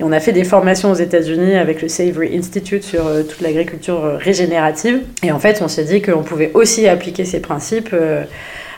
Et 0.00 0.02
on 0.02 0.10
a 0.10 0.18
fait 0.18 0.32
des 0.32 0.44
formations 0.44 0.90
aux 0.90 0.96
États-Unis 0.96 1.54
avec 1.54 1.82
le 1.82 1.88
Savory 1.88 2.36
Institute 2.36 2.82
sur 2.82 3.06
euh, 3.06 3.22
toute 3.22 3.42
l'agriculture 3.42 4.16
régénérative. 4.18 5.00
Et 5.22 5.30
en 5.30 5.38
fait, 5.38 5.60
on 5.62 5.68
s'est 5.68 5.84
dit 5.84 6.02
qu'on 6.02 6.22
pouvait 6.22 6.50
aussi 6.54 6.88
appliquer 6.88 7.24
ces 7.24 7.40
principes. 7.40 7.94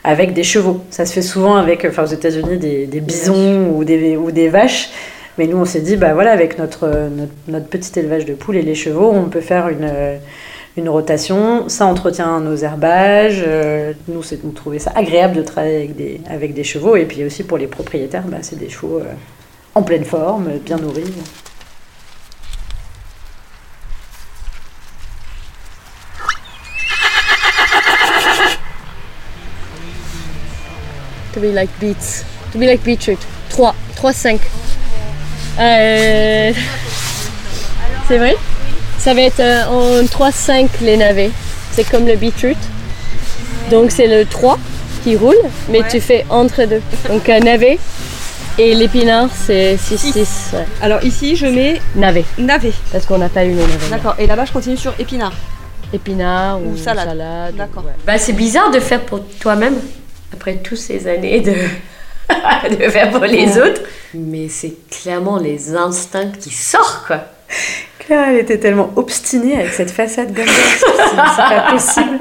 Avec 0.04 0.34
des 0.34 0.44
chevaux. 0.44 0.80
Ça 0.90 1.06
se 1.06 1.12
fait 1.12 1.22
souvent 1.22 1.56
avec, 1.56 1.84
enfin 1.88 2.04
aux 2.04 2.06
États-Unis, 2.06 2.58
des, 2.58 2.86
des 2.86 3.00
bisons 3.00 3.70
ou 3.74 3.84
des, 3.84 4.16
ou 4.16 4.30
des 4.30 4.48
vaches. 4.48 4.90
Mais 5.38 5.46
nous, 5.48 5.56
on 5.56 5.64
s'est 5.64 5.80
dit, 5.80 5.96
bah 5.96 6.14
voilà, 6.14 6.30
avec 6.30 6.58
notre, 6.58 6.86
notre, 7.10 7.32
notre 7.48 7.66
petit 7.66 7.98
élevage 7.98 8.24
de 8.24 8.34
poules 8.34 8.56
et 8.56 8.62
les 8.62 8.76
chevaux, 8.76 9.10
on 9.12 9.24
peut 9.28 9.40
faire 9.40 9.68
une, 9.68 9.82
euh, 9.90 10.16
une 10.76 10.88
rotation. 10.88 11.68
Ça 11.68 11.86
entretient 11.86 12.38
nos 12.38 12.54
herbages. 12.56 13.42
Euh, 13.44 13.92
nous, 14.06 14.22
c'est- 14.22 14.38
on 14.46 14.50
trouvait 14.50 14.78
ça 14.78 14.92
agréable 14.94 15.34
de 15.34 15.42
travailler 15.42 15.76
avec 15.76 15.96
des, 15.96 16.20
avec 16.30 16.54
des 16.54 16.62
chevaux. 16.64 16.94
Et 16.94 17.04
puis 17.04 17.24
aussi 17.24 17.42
pour 17.42 17.58
les 17.58 17.66
propriétaires, 17.66 18.24
bah, 18.28 18.38
c'est 18.42 18.58
des 18.58 18.68
chevaux 18.68 18.98
euh, 18.98 19.12
en 19.74 19.82
pleine 19.82 20.04
forme, 20.04 20.44
bien 20.64 20.76
nourris. 20.76 21.02
Be 31.48 31.54
like 31.54 31.70
beets. 31.80 32.24
To 32.52 32.58
be 32.58 32.62
like 32.66 32.82
beetroot. 32.84 33.18
3. 33.50 33.74
3, 33.96 34.12
5. 34.12 34.40
Euh... 35.60 36.52
C'est 38.08 38.18
vrai? 38.18 38.36
Ça 38.98 39.14
va 39.14 39.20
être 39.22 39.40
euh, 39.40 40.02
en 40.02 40.06
3, 40.06 40.32
5 40.32 40.68
les 40.82 40.96
navets. 40.96 41.30
C'est 41.72 41.88
comme 41.88 42.06
le 42.06 42.16
beetroot. 42.16 42.56
Donc 43.70 43.90
c'est 43.90 44.06
le 44.06 44.24
3 44.24 44.58
qui 45.02 45.16
roule, 45.16 45.36
mais 45.70 45.82
tu 45.90 46.00
fais 46.00 46.24
entre 46.30 46.64
deux. 46.64 46.82
Donc 47.08 47.28
un 47.28 47.40
navet 47.40 47.78
et 48.58 48.74
l'épinard 48.74 49.28
c'est 49.34 49.76
6, 49.76 49.98
6. 50.12 50.50
Ouais. 50.52 50.64
Alors 50.80 51.02
ici, 51.04 51.34
je 51.36 51.46
mets 51.46 51.80
Navet, 51.96 52.24
navet. 52.38 52.72
parce 52.92 53.04
qu'on 53.06 53.18
n'a 53.18 53.28
pas 53.28 53.44
eu 53.44 53.50
les 53.50 53.54
navets. 53.56 53.90
D'accord. 53.90 54.14
Et 54.18 54.26
là-bas, 54.26 54.44
je 54.44 54.52
continue 54.52 54.76
sur 54.76 54.94
épinard. 54.98 55.32
Épinard 55.92 56.60
ou, 56.60 56.72
Ou 56.72 56.76
salade. 56.76 57.08
salade. 57.08 57.56
D'accord. 57.56 57.84
ouais. 57.84 57.92
Bah, 58.06 58.18
c'est 58.18 58.32
bizarre 58.32 58.70
de 58.70 58.80
faire 58.80 59.00
pour 59.00 59.20
toi-même, 59.40 59.76
après 60.34 60.56
toutes 60.56 60.78
ces 60.78 61.06
années 61.06 61.40
de, 61.40 61.52
de 62.76 62.90
faire 62.90 63.10
pour 63.10 63.24
les 63.24 63.56
autres. 63.58 63.82
Mais 64.12 64.48
c'est 64.48 64.74
clairement 64.90 65.38
les 65.38 65.74
instincts 65.74 66.32
qui 66.38 66.50
sortent, 66.50 67.06
quoi. 67.06 67.20
Claire, 68.00 68.26
elle 68.28 68.38
était 68.38 68.58
tellement 68.58 68.90
obstinée 68.96 69.56
avec 69.56 69.72
cette 69.72 69.90
façade 69.90 70.32
Gandalf. 70.34 70.84
C'est 70.84 70.92
c'est 71.00 71.16
pas 71.16 71.72
possible. 71.72 72.18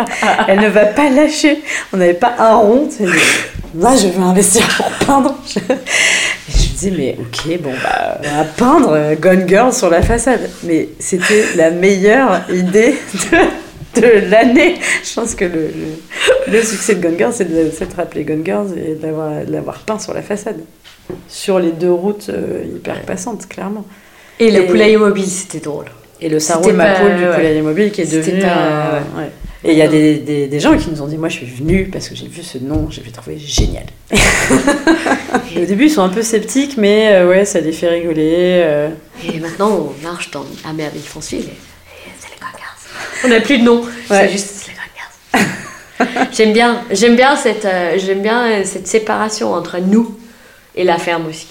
Elle 0.48 0.62
ne 0.62 0.70
va 0.70 0.86
pas 0.86 1.10
lâcher. 1.10 1.62
On 1.92 1.98
n'avait 1.98 2.14
pas 2.14 2.36
un 2.40 2.56
rond. 2.56 2.88
Là, 3.76 3.96
je 3.98 4.08
vais 4.08 4.24
investir 4.24 4.66
pour 4.78 4.90
peindre. 5.06 5.36
Je... 5.46 5.60
Et 5.60 6.58
je 6.58 6.70
me 6.70 6.74
disais, 6.74 6.94
mais 6.96 7.18
ok, 7.20 7.62
bon, 7.62 7.74
bah, 7.84 8.22
on 8.24 8.38
va 8.38 8.44
peindre 8.44 8.92
euh, 8.92 9.16
Gone 9.16 9.48
Girl 9.48 9.74
sur 9.74 9.90
la 9.90 10.02
façade. 10.02 10.50
Mais 10.64 10.90
c'était 11.00 11.48
la 11.56 11.72
meilleure 11.72 12.42
idée 12.50 12.96
de, 13.32 13.38
de 13.96 14.30
l'année. 14.30 14.76
Je 15.04 15.14
pense 15.14 15.36
que 15.36 15.46
le, 15.46 15.68
le, 16.48 16.52
le 16.52 16.62
succès 16.64 16.96
de 16.96 17.02
Gone 17.02 17.18
Girl, 17.18 17.32
c'est 17.34 17.46
de 17.52 17.70
s'être 17.72 17.96
rappelé 17.98 18.24
Gone 18.24 18.44
Girls 18.46 18.70
et 18.78 18.96
d'avoir 18.96 19.46
de 19.46 19.52
l'avoir 19.52 19.80
peint 19.80 20.00
sur 20.00 20.14
la 20.14 20.22
façade. 20.22 20.60
Sur 21.28 21.60
les 21.60 21.72
deux 21.72 21.92
routes 21.92 22.30
euh, 22.30 22.64
hyper 22.76 23.02
passantes, 23.02 23.48
clairement. 23.48 23.86
Et 24.40 24.50
le 24.52 24.66
poulailler 24.66 24.98
mobile, 24.98 25.26
c'était 25.28 25.60
drôle. 25.60 25.86
Et 26.22 26.30
le 26.30 26.40
C'était 26.40 26.54
sarro 26.64 26.72
ma 26.74 26.94
du 27.00 27.26
poulailler 27.36 27.62
mobile 27.62 27.92
qui 27.92 28.02
est 28.02 28.12
devenu. 28.12 28.40
pas- 28.42 28.48
euh, 28.48 29.00
ouais. 29.18 29.30
Et 29.66 29.72
il 29.72 29.78
y 29.78 29.82
a 29.82 29.88
des, 29.88 30.16
des, 30.16 30.48
des 30.48 30.60
gens 30.60 30.78
qui 30.78 30.90
nous 30.90 31.02
ont 31.02 31.08
dit 31.08 31.18
Moi, 31.18 31.30
je 31.30 31.36
suis 31.38 31.46
venue 31.46 31.90
parce 31.92 32.10
que 32.10 32.16
j'ai 32.16 32.28
vu 32.28 32.42
ce 32.44 32.58
nom, 32.58 32.88
j'ai 32.90 33.02
trouvé 33.12 33.38
génial. 33.38 33.86
Au 35.58 35.66
début, 35.66 35.86
ils 35.86 35.90
sont 35.92 36.02
un 36.02 36.10
peu 36.10 36.22
sceptiques, 36.22 36.76
mais 36.78 37.10
euh, 37.14 37.30
ouais, 37.30 37.46
ça 37.46 37.60
les 37.60 37.72
fait 37.72 37.90
rigoler. 37.90 38.90
Et 39.34 39.40
maintenant, 39.40 39.70
on 40.00 40.04
marche 40.04 40.32
dans 40.32 40.46
la 40.66 40.74
mer 40.74 40.92
foncile 41.06 41.40
et, 41.40 41.44
et 41.44 42.12
c'est 42.20 42.30
les 42.30 42.40
Gone 42.40 42.50
Girls. 42.58 43.13
On 43.24 43.28
n'a 43.30 43.40
plus 43.40 43.58
de 43.58 43.64
nom, 43.64 43.82
Ouais. 43.82 43.90
c'est 44.10 44.30
juste 44.30 44.68
les 44.68 44.74
Girls. 44.74 46.28
j'aime 46.34 46.54
bien, 46.54 46.82
j'aime 46.92 47.16
bien 47.16 47.36
cette, 47.36 47.66
euh, 47.66 47.98
j'aime 47.98 48.22
bien 48.22 48.44
euh, 48.46 48.62
cette 48.66 48.88
séparation 48.88 49.54
entre 49.54 49.80
nous 49.80 50.18
et 50.76 50.84
la 50.84 50.98
ferme 50.98 51.28
aussi. 51.28 51.48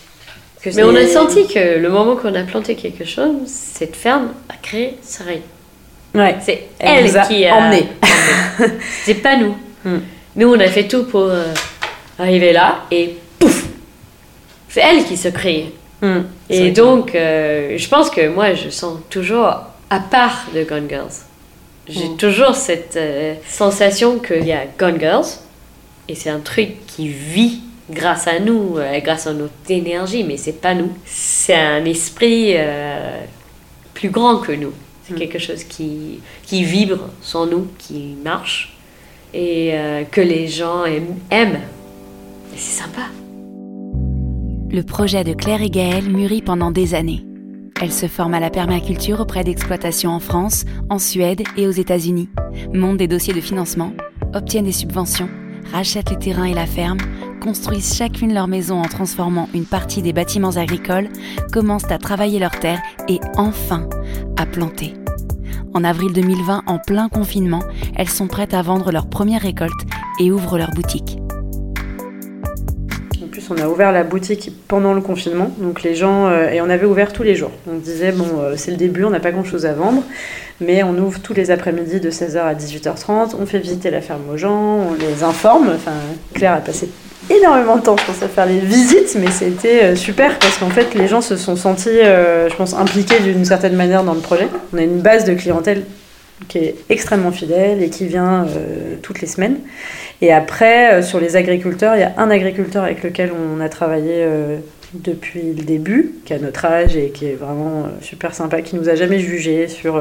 Que 0.63 0.71
Mais 0.77 0.83
on 0.85 0.95
a 0.95 1.07
senti 1.07 1.49
que 1.49 1.79
le 1.79 1.89
moment 1.89 2.15
qu'on 2.17 2.35
a 2.35 2.43
planté 2.43 2.77
quelque 2.77 3.05
chose, 3.05 3.35
cette 3.47 3.97
ferme 3.97 4.29
a 4.49 4.55
créé 4.63 4.97
sa. 5.03 5.25
Ouais. 6.15 6.37
C'est 6.41 6.69
Elle 6.79 6.99
elle, 6.99 7.05
nous 7.07 7.17
a 7.17 7.21
qui 7.23 7.47
a 7.47 7.55
emmené. 7.57 7.89
C'est 9.05 9.15
pas 9.15 9.37
nous. 9.37 9.57
Hmm. 9.85 9.99
Nous, 10.37 10.49
on 10.49 10.61
a 10.61 10.69
fait 10.69 10.87
tout 10.87 11.05
pour 11.05 11.23
euh, 11.25 11.53
arriver 12.19 12.53
là 12.53 12.85
et 12.91 13.17
pouf 13.39 13.65
C'est 14.69 14.81
elle 14.81 15.05
qui 15.05 15.17
se 15.17 15.29
crée. 15.29 15.73
C'est 16.01 16.57
Et 16.57 16.71
donc, 16.71 17.15
euh, 17.15 17.77
je 17.77 17.89
pense 17.89 18.11
que 18.11 18.29
moi, 18.29 18.55
je 18.55 18.71
sens 18.71 18.99
toujours, 19.09 19.47
à 19.91 20.01
part 20.01 20.47
de 20.55 20.65
Gone 20.65 20.89
Girls, 20.89 21.13
j'ai 21.89 22.09
Mm. 22.09 22.17
toujours 22.17 22.55
cette 22.55 22.97
euh, 22.97 23.35
sensation 23.49 24.19
qu'il 24.19 24.47
y 24.47 24.53
a 24.53 24.65
Gone 24.79 24.99
Girls, 24.99 25.27
et 26.09 26.15
c'est 26.15 26.31
un 26.31 26.41
truc 26.41 26.87
qui 26.87 27.09
vit 27.09 27.61
grâce 27.91 28.27
à 28.29 28.39
nous, 28.41 28.77
euh, 28.79 28.99
grâce 29.01 29.27
à 29.27 29.33
notre 29.33 29.53
énergie, 29.69 30.25
mais 30.25 30.37
c'est 30.37 30.61
pas 30.61 30.75
nous. 30.75 30.91
C'est 31.05 31.55
un 31.55 31.85
esprit 31.85 32.55
euh, 32.57 33.21
plus 33.95 34.11
grand 34.11 34.37
que 34.39 34.53
nous. 34.53 34.73
C'est 35.05 35.15
Mm. 35.15 35.19
quelque 35.19 35.39
chose 35.39 35.65
qui, 35.65 36.21
qui 36.45 36.65
vibre 36.65 37.09
sans 37.21 37.47
nous, 37.47 37.67
qui 37.79 38.15
marche, 38.25 38.77
et 39.35 39.71
euh, 39.73 40.05
que 40.05 40.21
les 40.21 40.47
gens 40.49 40.85
aiment. 40.85 41.17
aiment. 41.31 41.61
Et 42.55 42.59
c'est 42.59 42.83
sympa. 42.83 43.03
Le 44.71 44.83
projet 44.83 45.25
de 45.25 45.35
Claire 45.35 45.61
et 45.63 45.71
Gaëlle 45.71 46.09
mûrit 46.11 46.41
pendant 46.43 46.71
des 46.71 46.95
années. 46.95 47.25
Elle 47.83 47.93
se 47.93 48.07
forme 48.07 48.35
à 48.35 48.39
la 48.39 48.49
permaculture 48.49 49.19
auprès 49.19 49.43
d'exploitations 49.43 50.13
en 50.13 50.21
France, 50.21 50.65
en 50.89 51.01
Suède 51.01 51.43
et 51.57 51.67
aux 51.67 51.73
États-Unis, 51.73 52.29
monte 52.73 52.99
des 52.99 53.09
dossiers 53.09 53.35
de 53.35 53.41
financement, 53.41 53.93
obtiennent 54.35 54.67
des 54.67 54.71
subventions, 54.71 55.29
rachètent 55.73 56.11
les 56.11 56.19
terrains 56.19 56.45
et 56.45 56.55
la 56.55 56.67
ferme, 56.67 56.99
construisent 57.41 57.97
chacune 57.97 58.35
leur 58.35 58.47
maison 58.47 58.81
en 58.81 58.87
transformant 58.87 59.49
une 59.53 59.65
partie 59.65 60.01
des 60.01 60.13
bâtiments 60.13 60.59
agricoles, 60.59 61.09
commencent 61.53 61.91
à 61.91 61.99
travailler 61.99 62.39
leurs 62.39 62.61
terres 62.61 62.83
et 63.09 63.19
enfin 63.37 63.89
à 64.37 64.47
planter. 64.47 64.95
En 65.75 65.83
avril 65.83 66.13
2020, 66.13 66.63
en 66.69 66.79
plein 66.79 67.09
confinement, 67.09 67.65
elles 67.97 68.09
sont 68.09 68.29
prêtes 68.29 68.55
à 68.55 68.63
vendre 68.63 68.93
leur 68.93 69.09
première 69.09 69.43
récolte 69.43 69.89
et 70.21 70.31
ouvrent 70.31 70.57
leur 70.57 70.71
boutique. 70.71 71.19
On 73.55 73.61
a 73.61 73.69
ouvert 73.69 73.93
la 73.93 74.03
boutique 74.03 74.51
pendant 74.67 74.95
le 74.95 75.01
confinement, 75.01 75.51
euh, 75.61 76.51
et 76.51 76.61
on 76.61 76.71
avait 76.71 76.87
ouvert 76.87 77.13
tous 77.13 77.23
les 77.23 77.35
jours. 77.35 77.51
On 77.71 77.77
disait 77.77 78.13
bon, 78.13 78.27
euh, 78.41 78.55
c'est 78.57 78.71
le 78.71 78.77
début, 78.77 79.05
on 79.05 79.11
n'a 79.11 79.21
pas 79.21 79.31
grand-chose 79.31 79.67
à 79.67 79.75
vendre, 79.75 80.03
mais 80.61 80.83
on 80.83 80.97
ouvre 80.97 81.21
tous 81.21 81.35
les 81.35 81.51
après-midi 81.51 82.01
de 82.01 82.11
16h 82.11 82.39
à 82.39 82.55
18h30. 82.55 83.35
On 83.39 83.45
fait 83.45 83.59
visiter 83.59 83.91
la 83.91 84.01
ferme 84.01 84.23
aux 84.33 84.39
gens, 84.39 84.87
on 84.91 84.95
les 84.95 85.23
informe. 85.23 85.71
Enfin, 85.75 85.93
Claire 86.33 86.55
a 86.55 86.61
passé 86.61 86.89
énormément 87.31 87.77
de 87.77 87.83
temps, 87.83 87.97
je 87.97 88.05
pense, 88.07 88.23
à 88.23 88.29
faire 88.29 88.47
les 88.47 88.59
visites, 88.59 89.17
mais 89.21 89.31
c'était 89.31 89.85
euh, 89.85 89.97
super 89.97 90.39
parce 90.39 90.57
qu'en 90.57 90.71
fait, 90.71 90.95
les 90.95 91.07
gens 91.07 91.21
se 91.21 91.37
sont 91.37 91.57
sentis, 91.57 91.91
je 91.91 92.57
pense, 92.57 92.75
impliqués 92.75 93.21
d'une 93.21 93.45
certaine 93.45 93.77
manière 93.77 94.03
dans 94.03 94.15
le 94.15 94.21
projet. 94.21 94.49
On 94.73 94.79
a 94.79 94.83
une 94.83 95.01
base 95.01 95.25
de 95.25 95.35
clientèle 95.35 95.83
qui 96.49 96.59
est 96.59 96.75
extrêmement 96.89 97.33
fidèle 97.33 97.83
et 97.83 97.91
qui 97.91 98.07
vient 98.07 98.47
euh, 98.47 98.97
toutes 99.03 99.21
les 99.21 99.27
semaines. 99.27 99.57
Et 100.21 100.33
après, 100.33 100.95
euh, 100.95 101.03
sur 101.03 101.21
les 101.21 101.37
agriculteurs, 101.37 101.97
il 101.97 102.01
y 102.01 102.05
a 102.05 102.13
un 102.17 102.31
agriculteur 102.31 102.85
avec 102.85 103.03
lequel 103.03 103.33
on 103.33 103.61
a 103.61 103.69
travaillé 103.69 104.15
euh, 104.17 104.59
depuis 104.95 105.53
le 105.57 105.63
début, 105.63 106.15
qui 106.25 106.35
a 106.35 106.39
notre 106.39 106.65
âge 106.65 106.97
et 106.97 107.11
qui 107.11 107.27
est 107.27 107.35
vraiment 107.35 107.87
super 108.01 108.35
sympa, 108.35 108.61
qui 108.63 108.77
nous 108.77 108.89
a 108.89 108.95
jamais 108.95 109.19
jugé 109.19 109.67
sur 109.67 109.99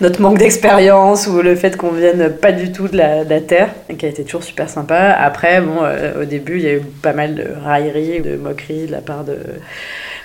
notre 0.00 0.22
manque 0.22 0.38
d'expérience 0.38 1.26
ou 1.26 1.42
le 1.42 1.56
fait 1.56 1.76
qu'on 1.76 1.90
vienne 1.90 2.32
pas 2.40 2.52
du 2.52 2.70
tout 2.70 2.86
de 2.86 2.96
la, 2.96 3.24
de 3.24 3.30
la 3.30 3.40
terre, 3.40 3.70
et 3.88 3.96
qui 3.96 4.06
a 4.06 4.08
été 4.08 4.22
toujours 4.22 4.44
super 4.44 4.70
sympa. 4.70 5.10
Après, 5.18 5.60
bon, 5.60 5.80
au 6.20 6.24
début, 6.24 6.58
il 6.58 6.62
y 6.62 6.68
a 6.68 6.74
eu 6.74 6.80
pas 7.02 7.12
mal 7.12 7.34
de 7.34 7.44
railleries, 7.64 8.20
de 8.20 8.36
moqueries 8.36 8.86
de 8.86 8.92
la 8.92 9.00
part 9.00 9.24
de. 9.24 9.36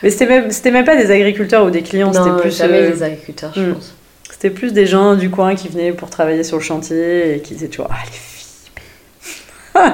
Mais 0.03 0.11
c'était 0.11 0.27
même, 0.27 0.51
même 0.71 0.85
pas 0.85 0.95
des 0.95 1.09
agriculteurs 1.09 1.65
ou 1.65 1.71
des 1.71 1.81
clients, 1.81 2.13
c'était 2.13 2.39
plus. 2.39 2.55
jamais 2.55 2.91
les 2.91 3.01
agriculteurs, 3.01 3.53
je 3.55 3.61
hmm. 3.61 3.73
pense. 3.73 3.96
C'était 4.31 4.49
plus 4.49 4.73
des 4.73 4.85
gens 4.85 5.15
du 5.15 5.29
coin 5.29 5.55
qui 5.55 5.67
venaient 5.67 5.91
pour 5.91 6.09
travailler 6.09 6.43
sur 6.43 6.57
le 6.57 6.63
chantier 6.63 7.35
et 7.35 7.39
qui 7.41 7.53
disaient 7.55 7.67
toujours 7.67 7.89
Ah, 7.91 8.03
les 8.05 8.11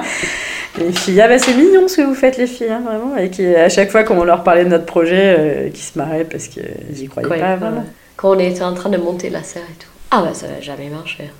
Les 0.86 0.92
filles, 0.92 1.20
ah 1.20 1.28
bah 1.28 1.38
c'est 1.38 1.54
mignon 1.54 1.86
ce 1.86 1.98
que 1.98 2.02
vous 2.02 2.14
faites 2.16 2.36
les 2.36 2.48
filles, 2.48 2.68
hein, 2.70 2.82
vraiment. 2.84 3.16
Et 3.16 3.30
qui, 3.30 3.46
à 3.46 3.68
chaque 3.68 3.90
fois 3.92 4.02
qu'on 4.02 4.24
leur 4.24 4.42
parlait 4.42 4.64
de 4.64 4.70
notre 4.70 4.86
projet, 4.86 5.36
euh, 5.38 5.70
qui 5.70 5.82
se 5.82 5.96
marraient 5.96 6.24
parce 6.24 6.48
qu'ils 6.48 7.00
y 7.00 7.06
croyaient 7.06 7.28
pas 7.28 7.36
pas, 7.38 7.56
vraiment. 7.56 7.84
Quand 8.16 8.34
on 8.34 8.38
était 8.40 8.62
en 8.62 8.74
train 8.74 8.90
de 8.90 8.96
monter 8.96 9.30
la 9.30 9.44
serre 9.44 9.62
et 9.62 9.78
tout. 9.78 9.88
Ah 10.10 10.22
bah 10.22 10.34
ça 10.34 10.48
va 10.48 10.60
jamais 10.60 10.88
marcher. 10.88 11.30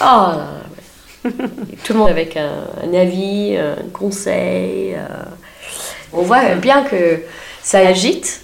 Oh 0.00 0.04
là 0.04 0.36
là, 0.36 1.30
ouais. 1.30 1.32
Et 1.72 1.76
Tout 1.76 1.94
le 1.94 1.98
monde 2.00 2.10
avec 2.10 2.36
un, 2.36 2.64
un 2.84 2.94
avis, 2.94 3.56
un 3.56 3.76
conseil. 3.94 4.94
euh. 4.94 5.06
On 6.12 6.22
voit 6.22 6.54
bien 6.56 6.82
que 6.82 7.20
ça 7.62 7.78
agite, 7.78 8.40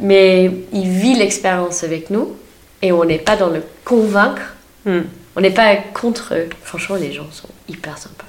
mais 0.00 0.50
il 0.72 0.88
vit 0.88 1.14
l'expérience 1.14 1.82
avec 1.82 2.10
nous 2.10 2.36
et 2.82 2.92
on 2.92 3.04
n'est 3.04 3.18
pas 3.18 3.36
dans 3.36 3.50
le 3.50 3.62
convaincre. 3.84 4.54
Hmm. 4.84 5.00
On 5.36 5.40
n'est 5.40 5.50
pas 5.50 5.76
contre 5.76 6.34
eux. 6.34 6.48
Franchement, 6.62 6.96
les 6.96 7.12
gens 7.12 7.30
sont 7.30 7.48
hyper 7.68 7.98
sympas. 7.98 8.26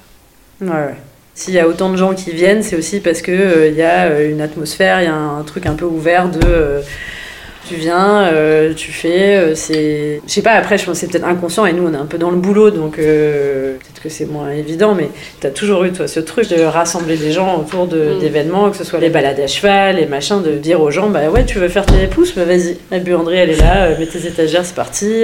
Ouais, 0.60 0.70
ouais. 0.70 0.96
S'il 1.34 1.54
y 1.54 1.58
a 1.58 1.66
autant 1.66 1.90
de 1.90 1.96
gens 1.96 2.14
qui 2.14 2.30
viennent, 2.30 2.62
c'est 2.62 2.76
aussi 2.76 3.00
parce 3.00 3.22
que 3.22 3.32
euh, 3.32 3.68
y 3.70 3.82
a 3.82 4.04
euh, 4.04 4.30
une 4.30 4.40
atmosphère, 4.40 5.00
il 5.00 5.04
y 5.04 5.08
a 5.08 5.14
un 5.14 5.42
truc 5.44 5.66
un 5.66 5.74
peu 5.74 5.86
ouvert 5.86 6.28
de 6.28 6.40
euh, 6.44 6.82
tu 7.68 7.74
viens, 7.76 8.22
euh, 8.24 8.72
tu 8.74 8.90
fais, 8.92 9.36
euh, 9.36 9.54
c'est. 9.54 10.20
Je 10.26 10.32
sais 10.32 10.42
pas, 10.42 10.52
après, 10.52 10.78
je 10.78 10.84
pense 10.84 10.94
que 11.00 11.06
c'est 11.06 11.10
peut-être 11.12 11.26
inconscient 11.26 11.64
et 11.66 11.72
nous, 11.72 11.86
on 11.86 11.92
est 11.94 11.96
un 11.96 12.06
peu 12.06 12.18
dans 12.18 12.30
le 12.30 12.36
boulot, 12.36 12.70
donc 12.70 12.98
euh, 12.98 13.74
peut-être 13.78 14.02
que 14.02 14.08
c'est 14.08 14.26
moins 14.26 14.50
évident, 14.50 14.94
mais 14.94 15.08
tu 15.40 15.46
as 15.46 15.50
toujours 15.50 15.84
eu, 15.84 15.92
toi, 15.92 16.08
ce 16.08 16.20
truc 16.20 16.48
de 16.48 16.60
rassembler 16.62 17.16
des 17.16 17.30
gens 17.32 17.58
autour 17.60 17.86
de- 17.86 18.14
Mm. 18.16 18.18
d'événements, 18.18 18.70
que 18.70 18.76
ce 18.76 18.84
soit 18.84 18.98
les 18.98 19.10
balades 19.10 19.38
à 19.40 19.46
cheval, 19.46 19.96
les 19.96 20.06
machins, 20.06 20.42
de 20.42 20.52
dire 20.52 20.80
aux 20.80 20.90
gens, 20.90 21.08
bah 21.08 21.30
ouais, 21.32 21.44
tu 21.44 21.58
veux 21.58 21.68
faire 21.68 21.86
tes 21.86 22.06
pouces, 22.08 22.34
bah 22.34 22.44
vas-y. 22.44 22.76
La 22.90 22.98
buanderie, 22.98 23.36
elle 23.38 23.50
est 23.50 23.60
là, 23.60 23.90
mets 23.98 24.06
tes 24.06 24.26
étagères, 24.26 24.64
c'est 24.64 24.74
parti. 24.74 25.22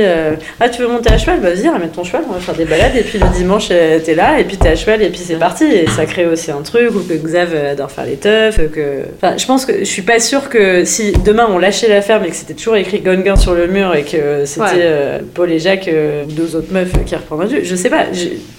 ah, 0.60 0.68
tu 0.68 0.82
veux 0.82 0.88
monter 0.88 1.10
à 1.12 1.18
cheval, 1.18 1.40
bah 1.40 1.50
vas-y, 1.50 1.68
ramène 1.68 1.90
ton 1.90 2.04
cheval, 2.04 2.22
on 2.28 2.32
va 2.34 2.40
faire 2.40 2.54
des 2.54 2.64
balades, 2.64 2.94
et 2.96 3.02
puis 3.02 3.18
le 3.18 3.26
dimanche, 3.36 3.68
t'es 3.68 4.14
là, 4.14 4.38
et 4.38 4.44
puis 4.44 4.56
t'es 4.56 4.68
à 4.68 4.76
cheval, 4.76 5.02
et 5.02 5.08
puis 5.10 5.20
c'est 5.24 5.34
parti. 5.36 5.64
Et 5.64 5.86
ça 5.88 6.06
crée 6.06 6.26
aussi 6.26 6.50
un 6.50 6.62
truc, 6.62 6.90
ou 6.94 7.00
que 7.00 7.14
Xav 7.14 7.54
adore 7.72 7.90
faire 7.90 8.04
les 8.06 8.16
teufs, 8.16 8.60
que. 8.72 9.02
Enfin, 9.20 9.36
je 9.36 9.44
pense 9.46 9.66
que 9.66 9.78
je 9.80 9.84
suis 9.84 10.02
pas 10.02 10.20
sûre 10.20 10.48
que 10.48 10.84
si 10.84 11.12
demain 11.24 11.46
on 11.50 11.58
lâchait 11.58 11.88
la 11.88 12.00
ferme 12.02 12.24
et 12.28 12.30
que 12.30 12.36
c'était 12.36 12.54
toujours 12.54 12.76
écrit 12.76 13.00
Gone 13.00 13.22
Girl 13.24 13.38
sur 13.38 13.54
le 13.54 13.66
mur 13.66 13.94
et 13.94 14.04
que 14.04 14.44
c'était 14.44 14.60
Ouais. 14.62 14.70
euh, 14.76 15.18
Paul 15.34 15.50
et 15.50 15.58
Jacques, 15.58 15.88
euh, 15.88 16.24
deux 16.26 16.54
autres 16.54 16.72
meufs 16.72 16.92
qui 17.04 17.16
reprendraient 17.16 17.48
du. 17.48 17.64
Je 17.64 17.74
sais 17.74 17.90
pas, 17.90 18.04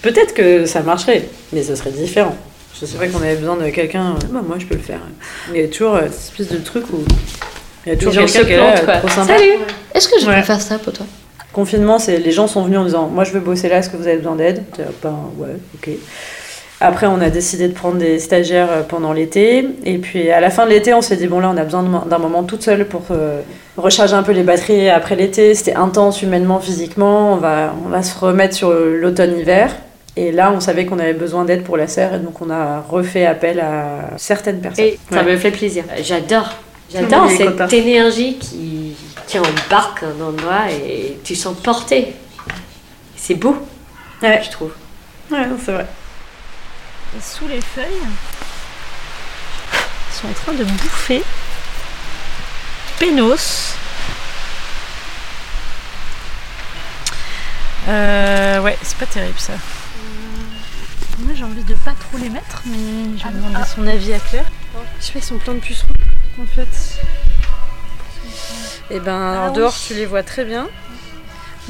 peut-être 0.02 0.34
que 0.34 0.66
ça 0.66 0.82
marcherait, 0.82 1.24
mais 1.54 1.64
ce 1.64 1.76
serait 1.76 1.92
différent. 1.92 2.36
Je 2.80 2.86
sais 2.86 2.98
pas 2.98 3.08
qu'on 3.08 3.22
avait 3.22 3.36
besoin 3.36 3.58
de 3.58 3.70
quelqu'un, 3.70 4.12
euh, 4.12 4.28
bah 4.32 4.42
moi 4.46 4.58
je 4.60 4.66
peux 4.66 4.76
le 4.76 4.82
faire. 4.82 5.00
Il 5.54 5.62
y 5.62 5.64
a 5.64 5.68
toujours 5.68 5.96
euh, 5.96 6.02
cette 6.12 6.40
espèce 6.42 6.58
de 6.58 6.64
truc 6.64 6.86
où. 6.94 6.98
Il 7.86 7.94
y 7.94 7.96
a 7.96 7.98
toujours 7.98 8.26
quelqu'un 8.26 8.44
qui 8.46 8.54
est 8.54 8.86
quoi. 8.86 8.98
trop 8.98 9.08
sympa. 9.08 9.38
Salut 9.38 9.52
Est-ce 9.94 10.08
que 10.10 10.20
je 10.20 10.28
Ouais. 10.28 10.36
peux 10.38 10.42
faire 10.44 10.62
ça 10.62 10.78
pour 10.80 10.92
toi? 10.94 11.06
Confinement, 11.54 11.98
c'est 12.00 12.18
les 12.18 12.32
gens 12.32 12.48
sont 12.48 12.64
venus 12.64 12.78
en 12.80 12.86
disant 12.86 13.08
Moi 13.08 13.24
je 13.24 13.32
veux 13.32 13.40
bosser 13.40 13.70
là, 13.70 13.78
est-ce 13.78 13.90
que 13.90 13.98
vous 13.98 14.08
avez 14.08 14.18
besoin 14.18 14.36
d'aide? 14.36 14.64
Ben 15.04 15.16
ouais, 15.38 15.50
ok. 15.76 15.90
Après, 16.82 17.08
on 17.08 17.20
a 17.20 17.30
décidé 17.30 17.68
de 17.68 17.74
prendre 17.74 17.98
des 17.98 18.20
stagiaires 18.20 18.86
pendant 18.88 19.12
l'été. 19.12 19.66
Et 19.84 19.98
puis 19.98 20.30
à 20.30 20.40
la 20.40 20.50
fin 20.50 20.66
de 20.66 20.70
l'été, 20.72 20.94
on 20.94 21.02
s'est 21.02 21.18
dit 21.18 21.28
Bon, 21.28 21.40
là, 21.42 21.52
on 21.54 21.58
a 21.58 21.64
besoin 21.66 21.84
d'un 22.10 22.18
moment 22.20 22.44
toute 22.44 22.64
seule 22.64 22.86
pour 22.86 23.02
euh, 23.12 23.42
recharger 23.82 24.14
un 24.16 24.24
peu 24.24 24.32
les 24.32 24.44
batteries 24.44 24.90
après 24.90 25.16
l'été. 25.16 25.56
C'était 25.56 25.76
intense 25.76 26.22
humainement, 26.22 26.60
physiquement. 26.60 27.34
On 27.34 27.38
va, 27.38 27.74
on 27.86 27.90
va 27.90 28.04
se 28.04 28.18
remettre 28.18 28.56
sur 28.56 28.72
l'automne-hiver. 28.72 29.76
Et 30.16 30.32
là, 30.32 30.52
on 30.54 30.60
savait 30.60 30.86
qu'on 30.86 31.00
avait 31.00 31.14
besoin 31.14 31.46
d'aide 31.46 31.64
pour 31.64 31.78
la 31.78 31.88
serre. 31.88 32.16
Et 32.16 32.20
donc, 32.20 32.42
on 32.42 32.50
a 32.50 32.82
refait 32.82 33.26
appel 33.26 33.60
à 33.60 34.12
certaines 34.18 34.60
personnes. 34.60 34.86
Et 34.86 35.00
ça 35.12 35.18
Ouais. 35.24 35.32
me 35.34 35.38
fait 35.38 35.52
plaisir. 35.52 35.84
J'adore. 36.04 36.50
J'adore 36.92 37.30
cette 37.30 37.72
énergie 37.74 38.38
qui, 38.40 38.96
qui 39.28 39.38
embarque 39.38 40.04
un 40.04 40.22
endroit 40.24 40.72
et 40.72 41.20
tu 41.24 41.36
sens 41.36 41.56
porté. 41.58 42.14
C'est 43.16 43.36
beau, 43.36 43.56
Ouais, 44.24 44.42
je 44.44 44.50
trouve. 44.50 44.72
ouais 45.32 45.46
non, 45.46 45.56
c'est 45.64 45.72
vrai. 45.72 45.86
Et 47.16 47.22
sous 47.22 47.48
les 47.48 47.62
feuilles, 47.62 47.86
ils 50.10 50.16
sont 50.20 50.28
en 50.28 50.34
train 50.34 50.54
de 50.54 50.64
bouffer 50.64 51.22
Pénos. 53.00 53.76
Euh, 57.88 58.60
ouais, 58.62 58.78
c'est 58.82 58.98
pas 58.98 59.06
terrible 59.06 59.40
ça. 59.40 59.54
Moi 61.20 61.34
j'ai 61.36 61.44
envie 61.44 61.64
de 61.64 61.74
pas 61.76 61.92
trop 61.92 62.18
les 62.18 62.30
mettre, 62.30 62.62
mais 62.66 63.18
je 63.18 63.24
vais 63.24 63.32
demander 63.32 63.66
son 63.74 63.88
avis 63.88 64.14
à 64.14 64.20
Claire. 64.20 64.46
Je 65.00 65.06
sais 65.06 65.14
pas, 65.14 65.20
ils 65.20 65.26
sont 65.26 65.38
pleins 65.38 65.56
de 65.56 65.60
pucerons 65.60 65.94
en 66.42 66.46
fait. 66.46 67.02
Et 68.90 69.00
ben 69.00 69.36
Ah 69.38 69.50
en 69.50 69.54
dehors 69.54 69.76
tu 69.76 69.94
les 69.94 70.06
vois 70.06 70.24
très 70.24 70.46
bien. 70.46 70.68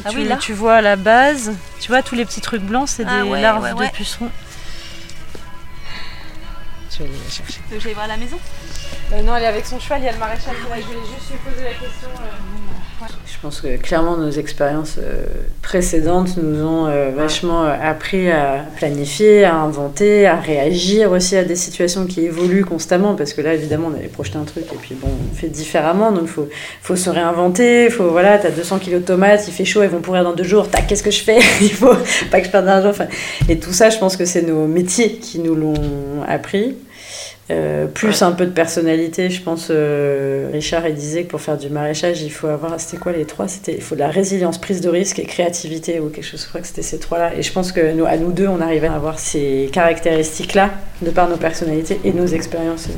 Ah 0.06 0.10
tu, 0.10 0.18
oui, 0.18 0.28
là 0.28 0.38
tu 0.38 0.54
vois 0.54 0.76
à 0.76 0.82
la 0.82 0.96
base, 0.96 1.54
tu 1.80 1.90
vois 1.90 2.02
tous 2.02 2.16
les 2.16 2.26
petits 2.26 2.42
trucs 2.42 2.62
blancs, 2.62 2.90
c'est 2.90 3.06
Ah 3.08 3.22
des 3.24 3.30
ouais, 3.30 3.42
larves 3.42 3.64
ouais, 3.64 3.74
ouais. 3.74 3.88
de 3.88 3.92
pucerons. 3.94 4.32
Je 6.92 7.00
vais 7.00 7.04
aller 7.06 7.14
les 7.26 7.32
chercher. 7.32 7.54
Tu 7.54 7.74
veux 7.74 7.78
que 7.78 7.84
j'aille 7.84 7.94
voir 7.94 8.06
à 8.06 8.10
la 8.10 8.18
maison 8.18 8.40
Euh, 9.12 9.22
non, 9.24 9.36
elle 9.36 9.44
est 9.44 9.48
avec 9.48 9.66
son 9.66 9.80
cheval, 9.80 10.02
il 10.02 10.06
y 10.06 10.08
a 10.08 10.12
le 10.12 10.20
maréchal 10.20 10.54
est 10.54 10.70
là. 10.70 10.76
Je 10.80 10.86
voulais 10.86 11.00
juste 11.00 11.32
lui 11.32 11.38
poser 11.44 11.64
la 11.64 11.72
question. 11.72 12.08
euh, 12.22 13.06
Je 13.26 13.42
pense 13.42 13.62
que 13.62 13.78
clairement 13.78 14.18
nos 14.18 14.30
expériences 14.30 14.98
euh, 15.00 15.24
précédentes 15.64 16.38
nous 16.38 16.64
ont 16.64 16.92
vachement 17.16 17.64
appris 17.64 18.30
à 18.30 18.66
planifier, 18.76 19.46
à 19.46 19.56
inventer, 19.56 20.28
à 20.28 20.36
réagir 20.36 21.12
aussi 21.12 21.36
à 21.38 21.44
des 21.44 21.56
situations 21.56 22.06
qui 22.06 22.26
évoluent 22.26 22.66
constamment 22.66 23.16
parce 23.16 23.34
que 23.34 23.42
là 23.42 23.54
évidemment 23.56 23.90
on 23.92 23.98
avait 23.98 24.10
projeté 24.10 24.38
un 24.38 24.44
truc 24.44 24.66
et 24.72 24.76
puis 24.76 24.96
bon 24.96 25.08
on 25.10 25.36
fait 25.36 25.48
différemment 25.48 26.12
donc 26.12 26.28
faut 26.28 26.50
faut 26.82 26.96
se 26.98 27.10
réinventer, 27.10 27.90
faut 27.90 28.10
voilà 28.10 28.38
t'as 28.38 28.52
200 28.52 28.80
kilos 28.80 29.02
de 29.02 29.06
tomates, 29.08 29.48
il 29.48 29.54
fait 29.54 29.66
chaud, 29.66 29.82
elles 29.82 29.90
vont 29.90 30.02
pourrir 30.02 30.24
dans 30.24 30.34
deux 30.34 30.44
jours, 30.44 30.70
tac 30.70 30.86
qu'est-ce 30.88 31.04
que 31.04 31.12
je 31.12 31.22
fais? 31.24 31.40
Il 31.62 31.72
faut 31.72 31.96
pas 32.30 32.42
que 32.42 32.46
je 32.46 32.52
perde 32.52 32.66
d'argent. 32.66 32.90
Enfin, 32.90 33.08
et 33.48 33.58
tout 33.58 33.74
ça 33.74 33.90
je 33.90 33.98
pense 33.98 34.18
que 34.18 34.26
c'est 34.26 34.42
nos 34.44 34.68
métiers 34.68 35.14
qui 35.14 35.40
nous 35.40 35.56
l'ont 35.56 36.24
appris. 36.28 36.76
Euh, 37.52 37.88
plus 37.88 38.22
un 38.22 38.32
peu 38.32 38.46
de 38.46 38.52
personnalité, 38.52 39.32
je 39.32 39.42
pense. 39.42 39.70
euh, 39.72 40.50
Richard 40.54 40.88
il 40.88 40.94
disait 40.94 41.24
que 41.24 41.32
pour 41.32 41.42
faire 41.42 41.58
du 41.58 41.70
maraîchage, 41.70 42.22
il 42.22 42.30
faut 42.30 42.48
avoir. 42.48 42.80
C'était 42.80 42.98
quoi 42.98 43.12
les 43.12 43.26
trois? 43.26 43.48
C'était 43.48 43.74
il 43.74 43.82
faut 43.82 43.96
de 43.96 44.02
la 44.02 44.10
résilience, 44.10 44.60
prise 44.60 44.82
de 44.82 44.90
risque 44.90 45.18
et 45.18 45.26
créativité 45.26 46.00
ou 46.00 46.10
quelque 46.10 46.24
chose. 46.26 46.44
Je 46.44 46.48
crois 46.48 46.62
que 46.62 46.68
c'était 46.68 46.84
ces 46.84 47.00
trois-là. 47.00 47.34
Et 47.36 47.42
je 47.42 47.52
pense 47.52 47.72
que 47.72 47.92
nous, 47.94 48.06
à 48.06 48.18
nous 48.18 48.32
deux, 48.32 48.48
on 48.48 48.62
arrivait 48.62 48.88
à 48.88 48.94
avoir 48.94 49.18
ces 49.18 49.70
caractéristiques-là 49.74 50.70
de 51.02 51.10
par 51.10 51.28
nos 51.28 51.38
personnalités 51.38 52.00
et 52.04 52.14
nos 52.14 52.28
expériences 52.28 52.88
euh, 52.88 52.94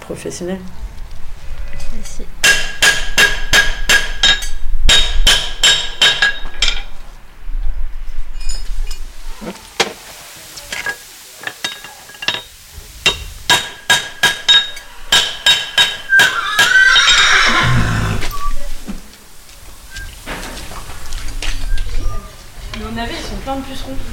professionnelles. 0.00 0.60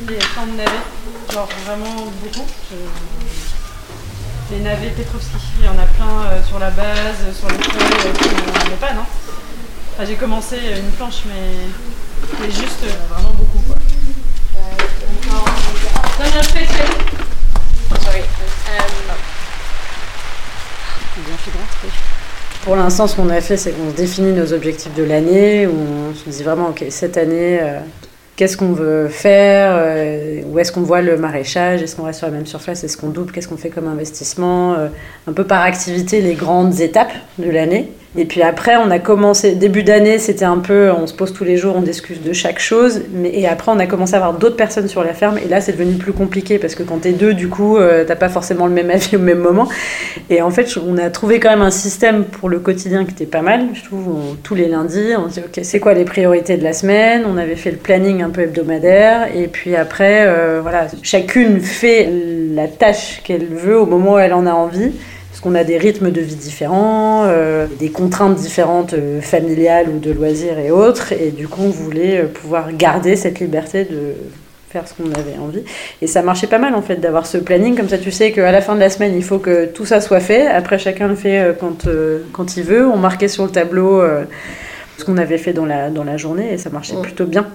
Les 0.07 0.15
plein 0.17 0.45
de 0.47 0.57
navets, 0.57 0.83
genre 1.33 1.49
vraiment 1.65 1.95
beaucoup. 2.23 2.45
Je- 2.71 4.55
Les 4.55 4.61
navets 4.61 4.91
Petrovski, 4.91 5.35
il 5.59 5.65
y 5.65 5.67
en 5.69 5.77
a 5.77 5.85
plein 5.85 6.31
euh, 6.31 6.41
sur 6.47 6.57
la 6.59 6.69
base, 6.69 7.17
sur 7.37 7.49
les 7.49 7.55
feuilles, 7.57 7.99
euh, 8.05 8.13
qui 8.13 8.69
n'en 8.69 8.77
pas, 8.77 8.93
non? 8.93 9.01
Enfin, 9.93 10.05
J'ai 10.07 10.15
commencé 10.15 10.55
une 10.77 10.91
planche, 10.91 11.23
mais, 11.27 11.67
mais 12.39 12.49
juste 12.51 12.83
euh, 12.83 13.13
vraiment 13.13 13.33
beaucoup 13.33 13.59
quoi. 13.67 13.75
Non, 15.27 16.25
non, 16.25 16.41
je 16.41 16.47
fais, 16.49 16.65
je. 16.65 18.03
Sorry. 18.05 18.19
Um. 18.21 19.15
Pour 22.63 22.75
l'instant, 22.75 23.07
ce 23.07 23.15
qu'on 23.15 23.29
a 23.29 23.41
fait, 23.41 23.57
c'est 23.57 23.71
qu'on 23.71 23.91
définit 23.91 24.31
nos 24.33 24.51
objectifs 24.53 24.93
de 24.93 25.03
l'année, 25.03 25.67
où 25.67 25.73
on 26.11 26.15
se 26.15 26.29
dit 26.29 26.43
vraiment, 26.43 26.69
ok, 26.69 26.85
cette 26.89 27.17
année, 27.17 27.59
euh, 27.61 27.79
qu'est-ce 28.37 28.55
qu'on 28.55 28.71
veut 28.71 29.09
faire, 29.09 29.75
euh, 29.77 30.41
où 30.45 30.59
est-ce 30.59 30.71
qu'on 30.71 30.83
voit 30.83 31.01
le 31.01 31.17
maraîchage, 31.17 31.81
est-ce 31.81 31.95
qu'on 31.95 32.03
reste 32.03 32.19
sur 32.19 32.27
la 32.27 32.33
même 32.33 32.45
surface, 32.45 32.83
est-ce 32.83 32.95
qu'on 32.95 33.09
double, 33.09 33.31
qu'est-ce 33.31 33.47
qu'on 33.47 33.57
fait 33.57 33.71
comme 33.71 33.87
investissement, 33.87 34.75
euh, 34.75 34.87
un 35.27 35.33
peu 35.33 35.43
par 35.43 35.63
activité 35.63 36.21
les 36.21 36.35
grandes 36.35 36.79
étapes 36.79 37.11
de 37.39 37.49
l'année. 37.49 37.91
Et 38.15 38.25
puis 38.25 38.41
après, 38.41 38.77
on 38.77 38.89
a 38.89 38.99
commencé, 38.99 39.55
début 39.55 39.83
d'année, 39.83 40.17
c'était 40.17 40.45
un 40.45 40.57
peu, 40.57 40.91
on 40.91 41.05
se 41.07 41.13
pose 41.13 41.33
tous 41.33 41.43
les 41.43 41.57
jours, 41.57 41.75
on 41.75 41.81
discute 41.81 42.23
de 42.23 42.33
chaque 42.33 42.59
chose. 42.59 43.01
Mais, 43.13 43.29
et 43.33 43.47
après, 43.47 43.71
on 43.71 43.79
a 43.79 43.85
commencé 43.85 44.13
à 44.13 44.17
avoir 44.17 44.33
d'autres 44.33 44.55
personnes 44.55 44.87
sur 44.87 45.03
la 45.03 45.13
ferme. 45.13 45.37
Et 45.37 45.47
là, 45.47 45.61
c'est 45.61 45.73
devenu 45.73 45.95
plus 45.95 46.13
compliqué 46.13 46.57
parce 46.57 46.73
que 46.73 46.83
quand 46.83 47.01
t'es 47.01 47.11
deux, 47.11 47.33
du 47.33 47.47
coup, 47.47 47.77
euh, 47.77 48.05
t'as 48.05 48.15
pas 48.15 48.29
forcément 48.29 48.65
le 48.65 48.73
même 48.73 48.89
avis 48.89 49.17
au 49.17 49.19
même 49.19 49.39
moment. 49.39 49.67
Et 50.29 50.41
en 50.41 50.49
fait, 50.49 50.77
on 50.77 50.97
a 50.97 51.09
trouvé 51.09 51.39
quand 51.39 51.49
même 51.49 51.61
un 51.61 51.71
système 51.71 52.23
pour 52.23 52.49
le 52.49 52.59
quotidien 52.59 53.05
qui 53.05 53.11
était 53.11 53.25
pas 53.25 53.41
mal. 53.41 53.67
Je 53.73 53.83
trouve, 53.83 54.35
tous 54.41 54.55
les 54.55 54.67
lundis, 54.67 55.13
on 55.17 55.29
se 55.29 55.35
dit, 55.35 55.45
OK, 55.45 55.59
c'est 55.63 55.79
quoi 55.79 55.93
les 55.93 56.05
priorités 56.05 56.57
de 56.57 56.63
la 56.63 56.73
semaine? 56.73 57.23
On 57.27 57.37
avait 57.37 57.55
fait 57.55 57.71
le 57.71 57.77
planning 57.77 58.23
un 58.23 58.29
peu 58.29 58.41
hebdomadaire. 58.41 59.27
Et 59.35 59.47
puis 59.47 59.75
après, 59.75 60.23
euh, 60.25 60.59
voilà, 60.61 60.87
chacune 61.03 61.59
fait 61.59 62.09
la 62.53 62.67
tâche 62.67 63.21
qu'elle 63.23 63.45
veut 63.45 63.79
au 63.79 63.85
moment 63.85 64.13
où 64.13 64.19
elle 64.19 64.33
en 64.33 64.45
a 64.45 64.53
envie. 64.53 64.91
Parce 65.37 65.43
qu'on 65.43 65.53
a 65.53 65.63
des 65.63 65.77
rythmes 65.77 66.09
de 66.09 66.19
vie 66.19 66.33
différents, 66.33 67.25
euh, 67.27 67.67
des 67.77 67.91
contraintes 67.91 68.33
différentes 68.37 68.93
euh, 68.93 69.21
familiales 69.21 69.85
ou 69.87 69.99
de 69.99 70.11
loisirs 70.11 70.57
et 70.57 70.71
autres. 70.71 71.13
Et 71.13 71.29
du 71.29 71.47
coup, 71.47 71.61
on 71.63 71.69
voulait 71.69 72.21
euh, 72.21 72.25
pouvoir 72.25 72.73
garder 72.73 73.15
cette 73.15 73.39
liberté 73.39 73.83
de 73.83 74.13
faire 74.71 74.87
ce 74.87 74.95
qu'on 74.95 75.11
avait 75.11 75.37
envie. 75.39 75.61
Et 76.01 76.07
ça 76.07 76.23
marchait 76.23 76.47
pas 76.47 76.57
mal 76.57 76.73
en 76.73 76.81
fait 76.81 76.95
d'avoir 76.95 77.27
ce 77.27 77.37
planning. 77.37 77.75
Comme 77.75 77.87
ça, 77.87 77.99
tu 77.99 78.09
sais 78.09 78.31
qu'à 78.31 78.51
la 78.51 78.61
fin 78.61 78.73
de 78.73 78.79
la 78.79 78.89
semaine, 78.89 79.13
il 79.15 79.23
faut 79.23 79.37
que 79.37 79.67
tout 79.67 79.85
ça 79.85 80.01
soit 80.01 80.21
fait. 80.21 80.47
Après, 80.47 80.79
chacun 80.79 81.07
le 81.07 81.13
fait 81.13 81.55
quand, 81.59 81.85
euh, 81.85 82.23
quand 82.33 82.57
il 82.57 82.63
veut. 82.63 82.87
On 82.87 82.97
marquait 82.97 83.27
sur 83.27 83.43
le 83.43 83.51
tableau 83.51 84.01
ce 84.97 85.05
qu'on 85.05 85.17
avait 85.17 85.37
fait 85.37 85.53
dans 85.53 85.67
la, 85.67 85.91
dans 85.91 86.03
la 86.03 86.17
journée 86.17 86.53
et 86.53 86.57
ça 86.57 86.71
marchait 86.71 86.95
Ouais. 86.95 87.03
plutôt 87.03 87.25
bien. 87.25 87.45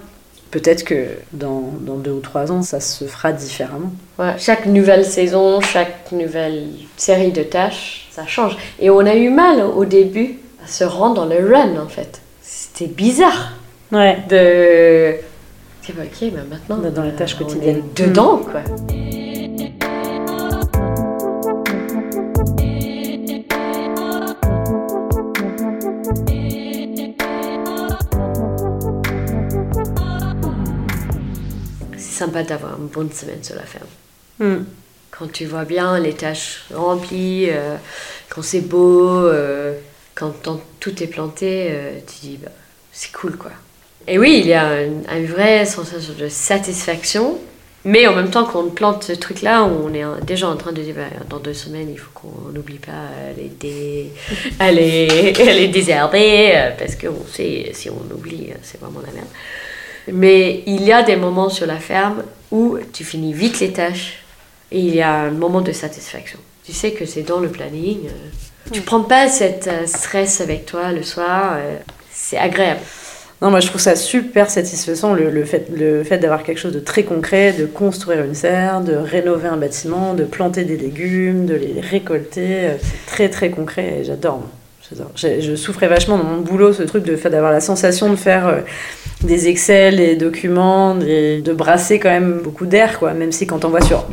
Peut-être 0.53 0.83
que 0.83 1.07
dans, 1.31 1.71
dans 1.81 1.95
deux 1.95 2.11
ou 2.11 2.19
trois 2.19 2.51
ans, 2.51 2.61
ça 2.61 2.79
se 2.79 3.05
fera 3.05 3.31
différemment. 3.33 3.91
Ouais, 4.19 4.35
chaque 4.37 4.67
nouvelle 4.67 5.03
saison, 5.03 5.59
chaque 5.61 6.11
nouvelle 6.11 6.67
série 6.95 7.31
de 7.31 7.41
tâches, 7.41 8.07
ça 8.11 8.27
change. 8.27 8.55
Et 8.79 8.91
on 8.91 8.99
a 8.99 9.15
eu 9.15 9.31
mal 9.31 9.61
au 9.63 9.83
début 9.83 10.37
à 10.63 10.67
se 10.67 10.83
rendre 10.83 11.15
dans 11.15 11.25
le 11.25 11.51
run 11.51 11.75
en 11.83 11.87
fait. 11.87 12.21
C'était 12.43 12.85
bizarre 12.85 13.53
Ouais. 13.91 14.19
de. 14.29 15.15
Ok, 15.89 16.31
bah, 16.35 16.41
maintenant. 16.47 16.77
Dans 16.91 17.01
les 17.01 17.09
euh, 17.09 17.17
tâches 17.17 17.35
on 17.41 17.45
quotidiennes. 17.45 17.77
est 17.97 18.01
dedans 18.03 18.37
quoi. 18.37 18.61
Sympa 32.33 32.43
d'avoir 32.43 32.77
une 32.79 32.87
bonne 32.87 33.11
semaine 33.11 33.43
sur 33.43 33.55
la 33.55 33.63
ferme. 33.63 33.87
Hmm. 34.39 34.63
Quand 35.11 35.31
tu 35.31 35.45
vois 35.45 35.65
bien 35.65 35.99
les 35.99 36.13
tâches 36.13 36.63
remplies, 36.73 37.47
euh, 37.49 37.75
quand 38.29 38.41
c'est 38.41 38.61
beau, 38.61 39.07
euh, 39.07 39.75
quand 40.15 40.33
tout 40.79 41.03
est 41.03 41.07
planté, 41.07 41.67
euh, 41.69 41.91
tu 42.07 42.27
dis 42.27 42.39
bah, 42.43 42.51
c'est 42.91 43.11
cool 43.11 43.37
quoi. 43.37 43.51
Et 44.07 44.17
oui, 44.17 44.39
il 44.39 44.47
y 44.47 44.53
a 44.53 44.83
une, 44.83 45.03
une 45.09 45.27
vraie 45.27 45.65
sensation 45.65 46.13
de 46.19 46.27
satisfaction, 46.27 47.37
mais 47.85 48.05
en 48.07 48.15
même 48.15 48.29
temps 48.31 48.43
qu'on 48.43 48.69
plante 48.69 49.03
ce 49.03 49.13
truc-là, 49.13 49.63
on 49.63 49.93
est 49.93 50.03
déjà 50.25 50.47
en 50.49 50.57
train 50.57 50.71
de 50.73 50.81
dire 50.81 50.95
bah, 50.95 51.03
dans 51.29 51.39
deux 51.39 51.53
semaines, 51.53 51.89
il 51.91 51.97
faut 51.99 52.11
qu'on 52.13 52.49
n'oublie 52.51 52.79
pas, 52.79 53.09
est, 53.39 53.59
dé- 53.59 54.11
est 54.59 55.67
désherbée, 55.67 56.51
euh, 56.55 56.71
parce 56.77 56.95
qu'on 56.95 57.25
sait 57.31 57.71
si 57.73 57.89
on 57.89 58.13
oublie, 58.13 58.49
c'est 58.63 58.79
vraiment 58.81 58.99
la 59.05 59.13
merde. 59.13 59.27
Mais 60.11 60.63
il 60.65 60.83
y 60.83 60.91
a 60.91 61.03
des 61.03 61.15
moments 61.15 61.49
sur 61.49 61.65
la 61.65 61.77
ferme 61.77 62.23
où 62.51 62.77
tu 62.91 63.03
finis 63.03 63.33
vite 63.33 63.59
les 63.59 63.71
tâches 63.71 64.19
et 64.71 64.79
il 64.79 64.93
y 64.95 65.01
a 65.01 65.13
un 65.13 65.31
moment 65.31 65.61
de 65.61 65.71
satisfaction. 65.71 66.39
Tu 66.65 66.73
sais 66.73 66.91
que 66.91 67.05
c'est 67.05 67.23
dans 67.23 67.39
le 67.39 67.49
planning. 67.49 67.99
euh, 68.07 68.69
Tu 68.71 68.81
prends 68.81 69.01
pas 69.01 69.27
cette 69.27 69.67
euh, 69.67 69.85
stress 69.85 70.41
avec 70.41 70.65
toi 70.65 70.91
le 70.91 71.03
soir. 71.03 71.53
euh, 71.57 71.77
C'est 72.11 72.37
agréable. 72.37 72.79
Non, 73.41 73.49
moi 73.51 73.59
je 73.59 73.67
trouve 73.67 73.81
ça 73.81 73.95
super 73.97 74.49
satisfaisant 74.49 75.13
le, 75.13 75.29
le 75.29 75.43
fait, 75.43 75.67
le 75.75 76.03
fait 76.05 76.17
d'avoir 76.17 76.43
quelque 76.43 76.59
chose 76.59 76.71
de 76.73 76.79
très 76.79 77.03
concret, 77.03 77.51
de 77.51 77.65
construire 77.65 78.23
une 78.23 78.35
serre, 78.35 78.79
de 78.81 78.93
rénover 78.95 79.49
un 79.49 79.57
bâtiment, 79.57 80.13
de 80.13 80.23
planter 80.23 80.63
des 80.63 80.77
légumes, 80.77 81.45
de 81.45 81.55
les 81.55 81.81
récolter. 81.81 82.69
C'est 82.81 83.05
très 83.05 83.29
très 83.29 83.49
concret 83.49 83.99
et 83.99 84.03
j'adore. 84.05 84.43
Je 85.15 85.55
souffrais 85.55 85.87
vachement 85.87 86.17
dans 86.17 86.23
mon 86.23 86.41
boulot 86.41 86.73
ce 86.73 86.83
truc 86.83 87.03
de 87.03 87.15
faire 87.15 87.31
d'avoir 87.31 87.51
la 87.51 87.61
sensation 87.61 88.09
de 88.09 88.15
faire 88.15 88.47
euh, 88.47 88.57
des 89.23 89.47
Excel, 89.47 89.97
des 89.97 90.15
documents, 90.15 90.95
des- 90.95 91.41
de 91.41 91.53
brasser 91.53 91.99
quand 91.99 92.09
même 92.09 92.39
beaucoup 92.43 92.65
d'air 92.65 92.99
quoi. 92.99 93.13
Même 93.13 93.31
si 93.31 93.47
quand 93.47 93.65
on 93.65 93.69
voit 93.69 93.81
sur 93.81 94.05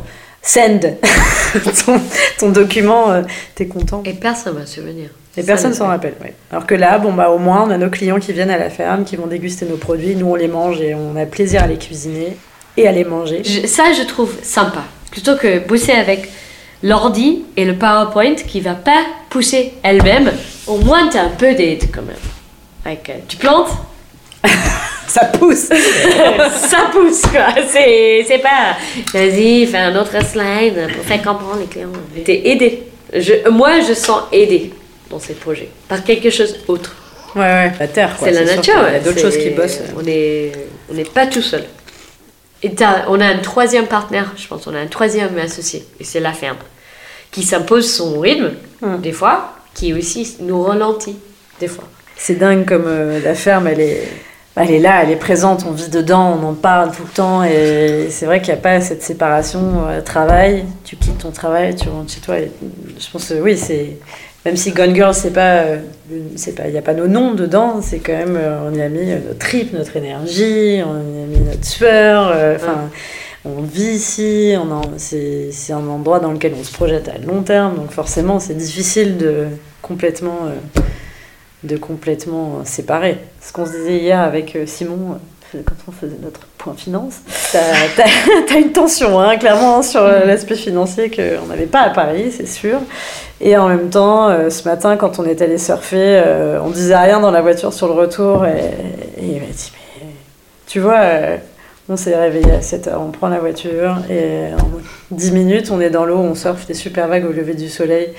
Send 0.43 0.79
ton, 1.85 2.01
ton 2.39 2.49
document, 2.49 3.11
euh, 3.11 3.21
t'es 3.55 3.67
content. 3.67 4.01
Et 4.05 4.13
personne 4.13 4.55
va 4.55 4.65
se 4.65 4.75
souvenir. 4.81 5.09
Et 5.37 5.43
personne 5.43 5.73
s'en 5.73 5.87
rappelle, 5.87 6.15
ouais. 6.21 6.33
Alors 6.51 6.65
que 6.65 6.73
là, 6.75 6.97
bon, 6.97 7.13
bah, 7.13 7.29
au 7.29 7.37
moins, 7.37 7.63
on 7.65 7.69
a 7.69 7.77
nos 7.77 7.89
clients 7.89 8.19
qui 8.19 8.33
viennent 8.33 8.49
à 8.49 8.57
la 8.57 8.69
ferme, 8.69 9.05
qui 9.05 9.15
vont 9.15 9.27
déguster 9.27 9.65
nos 9.65 9.77
produits, 9.77 10.15
nous 10.15 10.25
on 10.27 10.35
les 10.35 10.47
mange 10.49 10.81
et 10.81 10.93
on 10.95 11.15
a 11.15 11.25
plaisir 11.25 11.63
à 11.63 11.67
les 11.67 11.77
cuisiner 11.77 12.35
et 12.75 12.87
à 12.87 12.91
les 12.91 13.03
manger. 13.05 13.43
Je- 13.43 13.67
ça, 13.67 13.93
je 13.97 14.01
trouve 14.03 14.33
sympa. 14.43 14.83
Plutôt 15.11 15.35
que 15.37 15.59
bosser 15.59 15.91
avec 15.93 16.29
l'ordi 16.83 17.43
et 17.57 17.65
le 17.65 17.75
PowerPoint 17.75 18.35
qui 18.35 18.61
va 18.61 18.73
pas 18.73 19.05
pousser 19.29 19.73
elle-même, 19.83 20.31
au 20.67 20.77
moins 20.77 21.07
tu 21.09 21.17
as 21.17 21.23
un 21.23 21.29
peu 21.29 21.53
d'aide 21.53 21.89
quand 21.93 22.03
même. 22.03 22.15
Euh, 22.87 23.13
tu 23.27 23.37
plantes, 23.37 23.69
Ça 25.11 25.25
pousse 25.25 25.67
ça 26.69 26.89
pousse 26.89 27.21
quoi. 27.23 27.47
C'est, 27.67 28.23
c'est 28.25 28.37
pas 28.37 28.77
vas-y, 29.13 29.65
fais 29.65 29.77
un 29.77 29.95
autre 29.97 30.23
slide 30.23 30.87
pour 30.95 31.03
faire 31.03 31.21
comprendre 31.21 31.59
les 31.59 31.65
clients. 31.65 31.89
T'es 32.23 32.47
aidé. 32.47 32.83
Je, 33.13 33.49
moi, 33.49 33.81
je 33.81 33.93
sens 33.93 34.21
aidé 34.31 34.71
dans 35.09 35.19
ces 35.19 35.33
projets 35.33 35.67
par 35.89 36.01
quelque 36.05 36.29
chose 36.29 36.55
d'autre. 36.65 36.95
Ouais, 37.35 37.41
ouais, 37.41 37.71
la 37.77 37.87
terre, 37.89 38.15
quoi. 38.17 38.29
c'est 38.29 38.33
la 38.33 38.55
nature. 38.55 38.73
qu'il 38.73 38.93
y 38.93 38.95
a 38.95 38.99
d'autres 38.99 39.19
choses 39.19 39.37
qui 39.37 39.49
bossent. 39.49 39.81
On 39.97 40.05
est, 40.07 40.53
on 40.89 40.93
n'est 40.93 41.03
pas 41.03 41.27
tout 41.27 41.41
seul. 41.41 41.65
Et 42.63 42.71
on 43.09 43.19
a 43.19 43.25
un 43.25 43.37
troisième 43.39 43.87
partenaire, 43.87 44.31
je 44.37 44.47
pense. 44.47 44.65
On 44.67 44.75
a 44.75 44.79
un 44.79 44.87
troisième 44.87 45.37
associé, 45.39 45.83
et 45.99 46.03
c'est 46.05 46.19
la 46.19 46.31
ferme, 46.31 46.57
qui 47.31 47.43
s'impose 47.43 47.91
son 47.91 48.19
rythme 48.19 48.51
Hmm. 48.83 48.99
des 48.99 49.11
fois, 49.11 49.53
qui 49.75 49.93
aussi 49.93 50.37
nous 50.41 50.63
ralentit 50.63 51.15
des 51.59 51.67
fois. 51.67 51.83
C'est 52.17 52.33
dingue 52.33 52.65
comme 52.65 52.85
euh, 52.87 53.19
la 53.23 53.35
ferme, 53.35 53.67
elle 53.67 53.79
est, 53.79 54.07
elle 54.55 54.71
est 54.71 54.79
là, 54.79 55.03
elle 55.03 55.11
est 55.11 55.17
présente, 55.17 55.65
on 55.67 55.71
vit 55.71 55.89
dedans, 55.89 56.35
on 56.41 56.47
en 56.47 56.53
parle 56.55 56.89
tout 56.91 57.03
le 57.03 57.13
temps. 57.13 57.43
Et 57.43 58.07
c'est 58.09 58.25
vrai 58.25 58.41
qu'il 58.41 58.51
n'y 58.53 58.59
a 58.59 58.61
pas 58.63 58.81
cette 58.81 59.03
séparation 59.03 59.85
euh, 59.87 60.01
travail. 60.01 60.65
Tu 60.83 60.95
quittes 60.95 61.19
ton 61.19 61.29
travail, 61.29 61.75
tu 61.75 61.89
rentres 61.89 62.11
chez 62.11 62.21
toi. 62.21 62.39
Et 62.39 62.51
je 62.99 63.11
pense 63.11 63.29
que 63.29 63.35
oui, 63.35 63.55
c'est. 63.55 63.97
Même 64.47 64.57
si 64.57 64.71
Gone 64.71 64.95
Girl, 64.95 65.13
c'est 65.13 65.29
pas, 65.29 65.57
euh, 65.59 65.77
c'est 66.35 66.55
pas, 66.55 66.63
il 66.65 66.71
n'y 66.71 66.79
a 66.79 66.81
pas 66.81 66.95
nos 66.95 67.05
noms 67.07 67.35
dedans, 67.35 67.79
c'est 67.83 67.99
quand 67.99 68.13
même, 68.13 68.35
euh, 68.35 68.67
on 68.67 68.73
y 68.73 68.81
a 68.81 68.89
mis 68.89 69.11
euh, 69.11 69.19
notre 69.27 69.37
trip, 69.37 69.71
notre 69.73 69.95
énergie, 69.97 70.81
on 70.83 70.95
y 70.95 71.23
a 71.23 71.27
mis 71.27 71.39
notre 71.45 71.63
sueur. 71.65 72.31
euh, 72.33 72.55
Enfin, 72.55 72.89
on 73.45 73.61
vit 73.61 73.91
ici, 73.95 74.55
on 74.57 74.71
en- 74.71 74.81
c'est, 74.97 75.49
c'est 75.51 75.73
un 75.73 75.87
endroit 75.87 76.19
dans 76.19 76.31
lequel 76.31 76.53
on 76.59 76.63
se 76.63 76.71
projette 76.71 77.09
à 77.09 77.17
long 77.17 77.41
terme, 77.41 77.75
donc 77.75 77.91
forcément, 77.91 78.39
c'est 78.39 78.53
difficile 78.55 79.17
de 79.17 79.47
complètement. 79.81 80.37
euh, 80.45 80.81
de 81.63 81.77
complètement 81.77 82.61
séparer. 82.65 83.19
Ce 83.39 83.53
qu'on 83.53 83.67
se 83.67 83.71
disait 83.73 83.97
hier 83.99 84.19
avec 84.19 84.55
euh, 84.55 84.65
Simon, 84.65 85.19
euh, 85.53 85.59
quand 85.63 85.75
on 85.87 85.91
faisait 85.91 86.17
notre 86.19 86.39
point 86.57 86.73
finance, 86.75 87.17
t'as, 87.51 87.59
t'as- 87.95 88.09
t'as 88.47 88.59
une 88.59 88.71
tension, 88.71 89.19
hein, 89.19 89.37
clairement, 89.37 89.83
sur 89.83 90.01
euh, 90.01 90.25
l'aspect 90.25 90.55
financier 90.55 91.11
qu'on 91.11 91.45
n'avait 91.45 91.67
pas 91.67 91.81
à 91.81 91.91
Paris, 91.91 92.33
c'est 92.35 92.47
sûr. 92.47 92.79
Et 93.39 93.55
en 93.57 93.67
même 93.67 93.91
temps, 93.91 94.27
euh, 94.29 94.49
ce 94.49 94.67
matin, 94.67 94.97
quand 94.97 95.19
on 95.19 95.25
est 95.25 95.39
allé 95.43 95.59
surfer, 95.59 96.23
euh, 96.25 96.59
on 96.63 96.71
disait 96.71 96.97
rien 96.97 97.19
dans 97.19 97.29
la 97.29 97.41
voiture 97.43 97.71
sur 97.73 97.85
le 97.85 97.93
retour, 97.93 98.43
et, 98.47 98.71
et 99.21 99.25
il 99.25 99.39
m'a 99.39 99.45
dit, 99.45 99.71
mais 100.01 100.07
tu 100.65 100.79
vois, 100.79 100.97
euh, 100.97 101.37
on 101.91 101.97
s'est 101.97 102.15
réveillé 102.15 102.51
à 102.51 102.61
7 102.61 102.87
heures, 102.87 103.01
on 103.01 103.11
prend 103.11 103.27
la 103.29 103.39
voiture, 103.39 103.97
et 104.09 104.53
en 104.53 105.15
10 105.15 105.31
minutes, 105.31 105.69
on 105.71 105.81
est 105.81 105.89
dans 105.89 106.05
l'eau, 106.05 106.17
on 106.17 106.35
surfe 106.35 106.65
des 106.65 106.73
super 106.73 107.07
vagues 107.07 107.25
au 107.25 107.31
lever 107.31 107.53
du 107.53 107.69
soleil 107.69 108.09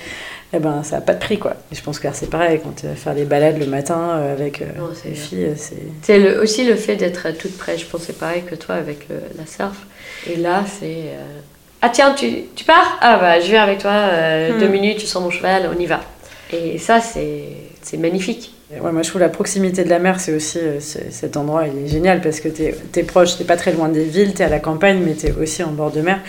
eh 0.55 0.59
ben 0.59 0.83
ça 0.83 0.97
n'a 0.97 1.01
pas 1.01 1.15
de 1.15 1.19
prix 1.19 1.39
quoi. 1.39 1.55
Et 1.73 1.75
je 1.75 1.83
pense 1.83 1.99
que 1.99 2.07
c'est 2.13 2.29
pareil, 2.29 2.61
quand 2.63 2.77
tu 2.79 2.87
vas 2.87 2.95
faire 2.95 3.15
les 3.15 3.25
balades 3.25 3.59
le 3.59 3.65
matin 3.65 4.19
euh, 4.19 4.35
avec 4.35 4.61
euh, 4.61 4.67
Non, 4.77 4.91
c'est 4.95 5.09
les 5.09 5.15
filles, 5.15 5.45
euh, 5.47 5.55
c'est... 5.57 5.77
C'est 6.03 6.19
le- 6.19 6.43
aussi 6.43 6.65
le 6.67 6.75
fait 6.77 6.95
d'être 6.97 7.31
toute 7.39 7.57
près. 7.57 7.79
Je 7.79 7.87
pensais 7.87 8.13
pareil 8.13 8.43
que 8.43 8.55
toi 8.55 8.75
avec 8.75 9.09
le- 9.09 9.17
la 9.39 9.47
surf. 9.47 9.79
Et 10.31 10.37
là, 10.37 10.63
c'est. 10.67 10.85
euh, 11.07 11.25
Ah 11.81 11.89
tiens, 11.89 12.13
tu, 12.13 12.43
tu 12.55 12.65
pars 12.65 12.99
Ah 13.01 13.17
bah 13.19 13.41
je 13.41 13.47
viens 13.47 13.63
avec 13.63 13.79
toi, 13.79 13.93
euh, 13.93 14.53
Hmm. 14.55 14.59
deux 14.61 14.69
minutes, 14.69 14.99
tu 14.99 15.07
sens 15.07 15.23
mon 15.23 15.31
cheval, 15.31 15.71
on 15.75 15.81
y 15.81 15.87
va. 15.87 16.01
Et 16.53 16.77
ça, 16.77 17.01
c'est 17.01 17.45
c'est 17.81 17.97
magnifique. 17.97 18.53
Ouais, 18.81 18.93
moi 18.93 19.03
je 19.03 19.09
trouve 19.09 19.21
la 19.21 19.29
proximité 19.29 19.85
de 19.85 19.91
la 19.91 19.99
mer, 19.99 20.19
c'est 20.19 20.35
aussi 20.35 20.59
euh, 20.59 20.81
cet 20.81 21.37
endroit, 21.37 21.65
il 21.67 21.85
est 21.85 21.89
génial 21.89 22.21
parce 22.21 22.41
que 22.41 22.49
t'es 22.49 22.75
es 22.97 23.03
proche, 23.03 23.37
t'es 23.37 23.45
pas 23.45 23.57
très 23.57 23.73
loin 23.73 23.89
des 23.89 24.05
villes, 24.05 24.33
t'es 24.35 24.45
à 24.45 24.49
la 24.49 24.61
campagne, 24.61 25.03
mais 25.05 25.13
t'es 25.15 25.33
aussi 25.33 25.63
en 25.63 25.73
bord 25.73 25.91
de 25.91 26.01
mer. 26.01 26.21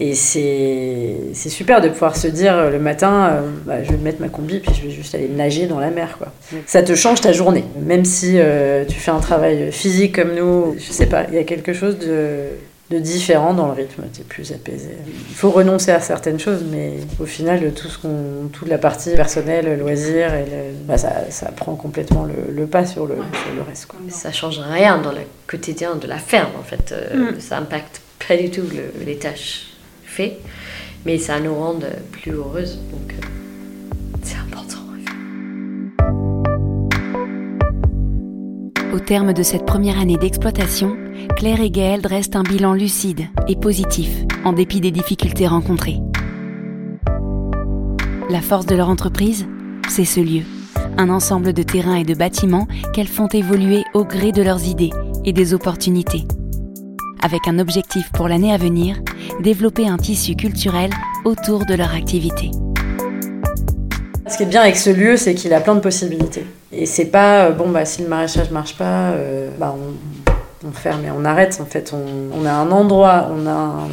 Et 0.00 0.14
c'est 0.14 1.16
c'est 1.32 1.48
super 1.48 1.80
de 1.80 1.88
pouvoir 1.88 2.16
se 2.16 2.28
dire 2.28 2.56
euh, 2.56 2.70
le 2.70 2.78
matin, 2.78 3.30
euh, 3.32 3.40
bah, 3.66 3.82
je 3.82 3.90
vais 3.90 3.96
mettre 3.96 4.20
ma 4.20 4.28
combi 4.28 4.60
puis 4.60 4.72
je 4.72 4.86
vais 4.86 4.92
juste 4.92 5.14
aller 5.16 5.28
nager 5.28 5.66
dans 5.66 5.80
la 5.80 5.90
mer. 5.90 6.16
Quoi. 6.18 6.28
Ça 6.66 6.84
te 6.84 6.94
change 6.94 7.20
ta 7.20 7.32
journée. 7.32 7.64
Même 7.80 8.04
si 8.04 8.34
euh, 8.36 8.84
tu 8.84 8.94
fais 8.94 9.10
un 9.10 9.18
travail 9.18 9.72
physique 9.72 10.14
comme 10.14 10.34
nous, 10.36 10.76
je 10.78 10.92
sais 10.92 11.06
pas, 11.06 11.24
il 11.28 11.34
y 11.34 11.38
a 11.38 11.42
quelque 11.42 11.72
chose 11.72 11.98
de, 11.98 12.44
de 12.90 12.98
différent 12.98 13.52
dans 13.52 13.66
le 13.66 13.72
rythme, 13.72 14.04
tu 14.14 14.22
es 14.22 14.24
plus 14.24 14.50
apaisé. 14.52 14.90
Il 15.28 15.34
faut 15.34 15.50
renoncer 15.50 15.90
à 15.90 16.00
certaines 16.00 16.40
choses, 16.40 16.64
mais 16.70 16.94
au 17.20 17.26
final, 17.26 17.72
tout 17.74 17.88
ce 17.88 17.98
qu'on, 17.98 18.48
toute 18.50 18.66
la 18.68 18.78
partie 18.78 19.10
personnelle, 19.14 19.66
le 19.66 19.76
loisir, 19.76 20.32
et 20.34 20.44
le- 20.46 20.72
bah, 20.86 20.96
ça, 20.96 21.30
ça 21.30 21.52
prend 21.52 21.74
complètement 21.74 22.24
le, 22.24 22.50
le 22.50 22.66
pas 22.66 22.86
sur 22.86 23.06
le, 23.06 23.16
sur 23.16 23.54
le 23.54 23.60
reste. 23.62 23.86
Quoi. 23.86 24.00
Ça 24.08 24.32
change 24.32 24.58
rien 24.58 25.02
dans 25.02 25.12
le 25.12 25.18
quotidien 25.46 25.96
de 25.96 26.06
la 26.06 26.18
ferme 26.18 26.52
en 26.58 26.62
fait. 26.62 26.92
Euh, 26.92 27.32
Mm. 27.32 27.40
Ça 27.40 27.58
impacte 27.58 28.00
pas 28.26 28.36
du 28.38 28.50
tout 28.50 28.62
le- 28.62 29.04
les 29.04 29.16
tâches 29.16 29.66
faites, 30.04 30.38
mais 31.04 31.18
ça 31.18 31.40
nous 31.40 31.54
rend 31.54 31.78
plus 32.12 32.32
heureuses. 32.32 32.76
Donc 32.90 33.12
euh, 33.12 33.26
c'est 34.22 34.36
important. 34.38 34.78
Au 38.94 38.98
terme 39.00 39.32
de 39.32 39.42
cette 39.42 39.64
première 39.66 39.98
année 40.00 40.16
d'exploitation, 40.16 40.96
Claire 41.36 41.60
et 41.60 41.70
Gaël 41.70 42.02
dressent 42.02 42.34
un 42.34 42.42
bilan 42.42 42.72
lucide 42.72 43.26
et 43.46 43.56
positif, 43.56 44.10
en 44.44 44.52
dépit 44.52 44.80
des 44.80 44.90
difficultés 44.90 45.46
rencontrées. 45.46 46.00
La 48.28 48.40
force 48.40 48.66
de 48.66 48.74
leur 48.74 48.88
entreprise, 48.88 49.46
c'est 49.88 50.04
ce 50.04 50.20
lieu, 50.20 50.42
un 50.96 51.08
ensemble 51.08 51.52
de 51.52 51.62
terrains 51.62 51.96
et 51.96 52.04
de 52.04 52.14
bâtiments 52.14 52.66
qu'elles 52.92 53.06
font 53.06 53.28
évoluer 53.28 53.84
au 53.94 54.04
gré 54.04 54.32
de 54.32 54.42
leurs 54.42 54.66
idées 54.66 54.90
et 55.24 55.32
des 55.32 55.54
opportunités. 55.54 56.24
Avec 57.22 57.48
un 57.48 57.58
objectif 57.58 58.10
pour 58.12 58.28
l'année 58.28 58.52
à 58.52 58.58
venir, 58.58 59.00
développer 59.40 59.88
un 59.88 59.96
tissu 59.96 60.36
culturel 60.36 60.90
autour 61.24 61.66
de 61.66 61.74
leur 61.74 61.94
activité. 61.94 62.50
Ce 64.28 64.36
qui 64.36 64.42
est 64.42 64.46
bien 64.46 64.60
avec 64.60 64.76
ce 64.76 64.90
lieu, 64.90 65.16
c'est 65.16 65.34
qu'il 65.34 65.54
a 65.54 65.60
plein 65.60 65.74
de 65.74 65.80
possibilités. 65.80 66.44
Et 66.70 66.84
c'est 66.84 67.06
pas, 67.06 67.46
euh, 67.46 67.52
bon, 67.52 67.70
bah, 67.70 67.86
si 67.86 68.02
le 68.02 68.08
maraîchage 68.08 68.50
marche 68.50 68.76
pas, 68.76 69.12
euh, 69.12 69.48
bah, 69.58 69.74
on, 69.74 69.94
on 70.66 70.72
ferme 70.72 71.04
et 71.04 71.10
on 71.10 71.24
arrête. 71.24 71.58
En 71.60 71.66
fait, 71.66 71.92
on, 71.92 72.44
a 72.44 72.52
un 72.52 72.70
endroit, 72.70 73.30
on 73.30 73.46
a 73.46 73.88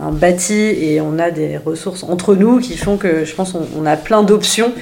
un, 0.00 0.12
bâti 0.12 0.54
et 0.54 1.00
on 1.00 1.18
a 1.18 1.30
des 1.30 1.56
ressources 1.58 2.02
entre 2.02 2.34
nous 2.34 2.60
qui 2.60 2.76
font 2.76 2.96
que 2.96 3.24
je 3.24 3.34
pense 3.34 3.54
on 3.54 3.86
a 3.86 3.96
plein 3.96 4.22
d'options 4.22 4.72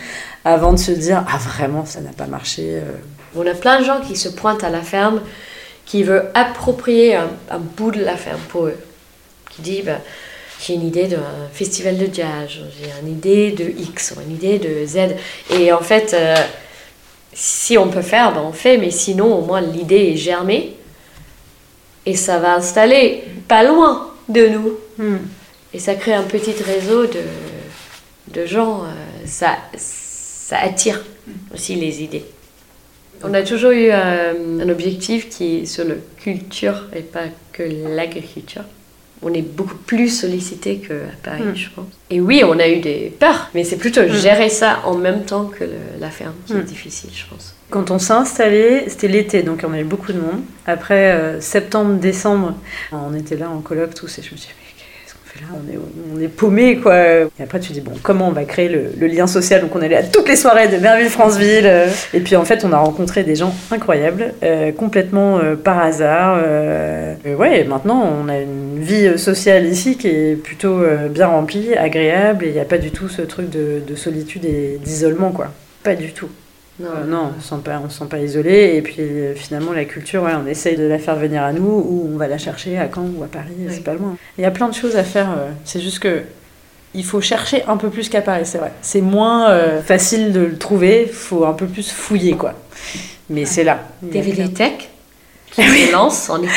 avant 0.44 0.72
de 0.72 0.78
se 0.78 0.90
dire, 0.90 1.24
ah 1.32 1.38
vraiment, 1.38 1.84
ça 1.86 2.00
n'a 2.00 2.12
pas 2.12 2.26
marché. 2.26 2.62
euh. 2.74 2.92
On 3.36 3.46
a 3.46 3.54
plein 3.54 3.80
de 3.80 3.84
gens 3.84 4.00
qui 4.00 4.16
se 4.16 4.28
pointent 4.28 4.62
à 4.62 4.70
la 4.70 4.82
ferme, 4.82 5.20
qui 5.86 6.02
veulent 6.02 6.30
approprier 6.34 7.16
un, 7.16 7.28
un 7.50 7.58
bout 7.58 7.90
de 7.90 8.04
la 8.04 8.16
ferme 8.16 8.40
pour 8.48 8.66
eux. 8.66 8.76
Qui 9.50 9.62
dit, 9.62 9.82
ben, 9.82 9.98
j'ai 10.60 10.74
une 10.74 10.86
idée 10.86 11.08
d'un 11.08 11.48
festival 11.52 11.96
de 11.96 12.06
jazz, 12.12 12.48
j'ai 12.48 12.90
une 13.02 13.12
idée 13.12 13.52
de 13.52 13.64
X, 13.64 14.14
ou 14.16 14.20
une 14.20 14.34
idée 14.34 14.58
de 14.58 14.86
Z. 14.86 15.16
Et 15.50 15.72
en 15.72 15.80
fait, 15.80 16.14
euh, 16.14 16.36
si 17.32 17.76
on 17.78 17.88
peut 17.88 18.02
faire, 18.02 18.32
ben 18.32 18.42
on 18.42 18.52
fait, 18.52 18.76
mais 18.78 18.90
sinon, 18.90 19.34
au 19.34 19.44
moins, 19.44 19.60
l'idée 19.60 20.12
est 20.12 20.16
germée. 20.16 20.76
Et 22.06 22.16
ça 22.16 22.38
va 22.38 22.54
installer 22.56 23.24
pas 23.48 23.62
loin 23.62 24.10
de 24.28 24.46
nous. 24.48 24.72
Et 25.72 25.78
ça 25.78 25.94
crée 25.94 26.14
un 26.14 26.22
petit 26.22 26.54
réseau 26.62 27.06
de, 27.06 27.20
de 28.32 28.46
gens. 28.46 28.84
euh, 28.84 28.86
ça, 29.26 29.56
ça 29.76 30.58
attire 30.58 31.02
aussi 31.52 31.74
les 31.74 32.02
idées. 32.02 32.24
On 33.22 33.32
a 33.32 33.42
toujours 33.42 33.70
eu 33.70 33.88
euh, 33.90 34.60
un 34.60 34.68
objectif 34.68 35.30
qui 35.30 35.60
est 35.60 35.66
sur 35.66 35.84
la 35.84 35.94
culture 36.18 36.84
et 36.94 37.00
pas 37.00 37.24
que 37.52 37.62
l'agriculture. 37.62 38.64
On 39.26 39.32
est 39.32 39.42
beaucoup 39.42 39.76
plus 39.86 40.08
sollicité 40.10 40.76
qu'à 40.76 40.94
Paris, 41.22 41.42
Mm. 41.44 41.56
je 41.56 41.68
pense. 41.74 41.86
Et 42.10 42.20
oui, 42.20 42.42
on 42.44 42.58
a 42.58 42.68
eu 42.68 42.80
des 42.80 43.12
peurs, 43.18 43.50
mais 43.54 43.64
c'est 43.64 43.78
plutôt 43.78 44.06
gérer 44.06 44.50
ça 44.50 44.80
en 44.84 44.94
même 44.96 45.24
temps 45.24 45.46
que 45.46 45.64
le- 45.64 45.70
la 45.98 46.10
ferme 46.10 46.34
qui 46.46 46.52
est 46.52 46.56
Mm. 46.56 46.62
difficile, 46.64 47.10
je 47.14 47.24
pense. 47.30 47.54
Quand 47.70 47.90
on 47.90 47.98
s'est 47.98 48.12
installé, 48.12 48.84
c'était 48.88 49.08
l'été, 49.08 49.42
donc 49.42 49.64
on 49.66 49.72
avait 49.72 49.82
beaucoup 49.84 50.12
de 50.12 50.20
monde. 50.20 50.42
Après 50.66 51.12
euh, 51.12 51.40
septembre, 51.40 51.94
décembre, 51.94 52.54
on 52.92 53.14
était 53.14 53.36
là 53.36 53.48
en 53.50 53.60
colloque 53.60 53.94
tous 53.94 54.18
et 54.18 54.22
je 54.22 54.30
me 54.32 54.36
suis 54.36 54.48
dit, 54.50 54.54
on 55.52 56.20
est, 56.20 56.28
paumé 56.28 56.76
quoi. 56.76 56.96
Et 56.96 57.42
après 57.42 57.60
tu 57.60 57.72
dis, 57.72 57.80
bon, 57.80 57.92
comment 58.02 58.28
on 58.28 58.32
va 58.32 58.44
créer 58.44 58.68
le, 58.68 59.06
lien 59.06 59.26
social? 59.26 59.60
Donc 59.60 59.74
on 59.74 59.80
allait 59.82 59.96
à 59.96 60.02
toutes 60.02 60.28
les 60.28 60.36
soirées 60.36 60.68
de 60.68 60.76
Merville-Franceville. 60.76 61.66
euh, 61.66 61.86
et 62.12 62.20
puis 62.20 62.36
en 62.36 62.44
fait, 62.44 62.64
on 62.64 62.72
a 62.72 62.78
rencontré 62.78 63.24
des 63.24 63.36
gens 63.36 63.54
incroyables, 63.70 64.34
euh, 64.42 64.72
complètement 64.72 65.38
euh, 65.38 65.56
par 65.56 65.78
hasard. 65.78 66.38
euh, 66.44 67.14
ouais, 67.24 67.64
maintenant 67.64 68.08
on 68.24 68.28
a 68.28 68.38
une 68.38 68.78
vie 68.78 69.18
sociale 69.18 69.66
ici 69.66 69.96
qui 69.96 70.08
est 70.08 70.36
plutôt 70.36 70.82
bien 71.10 71.26
remplie, 71.26 71.74
agréable, 71.74 72.44
et 72.44 72.48
il 72.48 72.54
n'y 72.54 72.60
a 72.60 72.64
pas 72.64 72.78
du 72.78 72.90
tout 72.90 73.08
ce 73.08 73.22
truc 73.22 73.50
de 73.50 73.94
solitude 73.94 74.44
et 74.44 74.78
d'isolement 74.82 75.32
quoi. 75.32 75.48
Pas 75.82 75.94
du 75.94 76.12
tout. 76.12 76.28
Non, 76.80 76.88
Euh, 76.96 77.04
non, 77.06 77.30
on 77.32 77.36
ne 77.36 77.40
se 77.42 77.48
sent 77.48 77.54
pas, 77.64 77.80
on 77.84 77.88
se 77.88 77.98
sent 77.98 78.04
pas 78.10 78.18
isolé. 78.18 78.74
Et 78.76 78.82
puis 78.82 78.96
euh, 78.98 79.34
finalement, 79.34 79.72
la 79.72 79.84
culture, 79.84 80.22
on 80.24 80.46
essaye 80.46 80.76
de 80.76 80.84
la 80.84 80.98
faire 80.98 81.16
venir 81.16 81.42
à 81.42 81.52
nous 81.52 81.62
ou 81.66 82.10
on 82.12 82.16
va 82.16 82.26
la 82.28 82.38
chercher 82.38 82.78
à 82.78 82.88
Caen 82.92 83.08
ou 83.16 83.22
à 83.22 83.26
Paris, 83.28 83.52
Oui. 83.58 83.66
c'est 83.70 83.84
pas 83.84 83.94
loin. 83.94 84.16
Il 84.38 84.42
y 84.42 84.44
a 84.44 84.50
plein 84.50 84.68
de 84.68 84.74
choses 84.74 84.96
à 84.96 85.04
faire. 85.04 85.30
euh, 85.30 85.50
c'est 85.64 85.80
juste 85.80 86.00
que 86.00 86.22
il 86.96 87.04
faut 87.04 87.20
chercher 87.20 87.64
un 87.66 87.76
peu 87.76 87.90
plus 87.90 88.08
qu'à 88.08 88.22
Paris, 88.22 88.44
c'est 88.46 88.58
vrai. 88.58 88.72
C'est 88.80 89.00
moins 89.00 89.50
euh, 89.50 89.82
facile 89.82 90.32
de 90.32 90.40
le 90.40 90.56
trouver, 90.58 91.06
il 91.08 91.12
faut 91.12 91.44
un 91.44 91.52
peu 91.52 91.66
plus 91.66 91.90
fouiller, 91.90 92.34
quoi. 92.34 92.54
Mais 93.30 93.44
c'est 93.46 93.64
là. 93.64 93.80
DVD 94.02 94.48
Tech? 94.52 94.90
Qui 95.54 95.62
se 95.62 95.92
lance 95.92 96.30
en 96.30 96.42
été. 96.42 96.50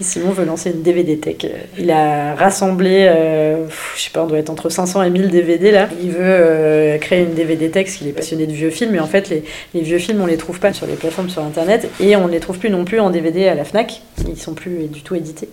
Simon 0.00 0.30
veut 0.30 0.44
lancer 0.44 0.70
une 0.70 0.82
DVD 0.82 1.18
Tech. 1.18 1.50
Il 1.78 1.90
a 1.90 2.34
rassemblé, 2.34 3.06
euh, 3.08 3.66
je 3.96 4.02
sais 4.02 4.10
pas, 4.10 4.22
on 4.22 4.26
doit 4.26 4.38
être 4.38 4.50
entre 4.50 4.68
500 4.68 5.02
et 5.02 5.10
1000 5.10 5.28
DVD 5.28 5.70
là. 5.70 5.88
Il 6.02 6.10
veut 6.10 6.20
euh, 6.20 6.98
créer 6.98 7.22
une 7.22 7.34
DVD 7.34 7.70
Tech 7.70 7.86
parce 7.86 7.96
qu'il 7.96 8.08
est 8.08 8.12
passionné 8.12 8.46
de 8.46 8.52
vieux 8.52 8.70
films, 8.70 8.92
mais 8.92 9.00
en 9.00 9.06
fait, 9.06 9.28
les, 9.28 9.44
les 9.74 9.80
vieux 9.80 9.98
films, 9.98 10.20
on 10.20 10.26
les 10.26 10.36
trouve 10.36 10.60
pas 10.60 10.72
sur 10.72 10.86
les 10.86 10.94
plateformes 10.94 11.30
sur 11.30 11.42
internet 11.42 11.88
et 12.00 12.16
on 12.16 12.26
les 12.26 12.40
trouve 12.40 12.58
plus 12.58 12.70
non 12.70 12.84
plus 12.84 13.00
en 13.00 13.10
DVD 13.10 13.48
à 13.48 13.54
la 13.54 13.64
Fnac. 13.64 14.02
Ils 14.28 14.40
sont 14.40 14.54
plus 14.54 14.86
du 14.88 15.02
tout 15.02 15.14
édités. 15.14 15.48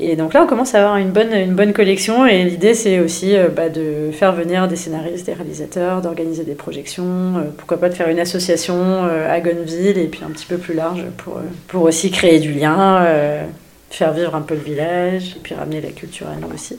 Et 0.00 0.16
donc 0.16 0.34
là, 0.34 0.42
on 0.42 0.46
commence 0.46 0.74
à 0.74 0.80
avoir 0.80 0.96
une 0.96 1.10
bonne, 1.10 1.32
une 1.32 1.54
bonne 1.54 1.72
collection 1.72 2.26
et 2.26 2.42
l'idée, 2.42 2.74
c'est 2.74 2.98
aussi 2.98 3.36
euh, 3.36 3.48
bah, 3.48 3.68
de 3.68 4.10
faire 4.12 4.32
venir 4.32 4.66
des 4.66 4.74
scénaristes, 4.74 5.26
des 5.26 5.34
réalisateurs, 5.34 6.02
d'organiser 6.02 6.42
des 6.42 6.56
projections, 6.56 7.36
euh, 7.36 7.42
pourquoi 7.56 7.78
pas 7.78 7.88
de 7.88 7.94
faire 7.94 8.08
une 8.08 8.18
association 8.18 8.74
euh, 8.76 9.32
à 9.32 9.40
Gonneville 9.40 9.96
et 9.98 10.06
puis 10.08 10.22
un 10.26 10.30
petit 10.30 10.46
peu 10.46 10.58
plus 10.58 10.74
large 10.74 11.04
pour, 11.18 11.40
pour 11.68 11.82
aussi 11.82 12.10
créer 12.10 12.40
du 12.40 12.52
lien, 12.52 13.06
faire 13.90 14.12
vivre 14.12 14.34
un 14.34 14.40
peu 14.40 14.54
le 14.54 14.60
village 14.60 15.36
et 15.36 15.40
puis 15.40 15.54
ramener 15.54 15.80
la 15.80 15.90
culture 15.90 16.26
à 16.26 16.34
nous 16.34 16.52
aussi. 16.52 16.76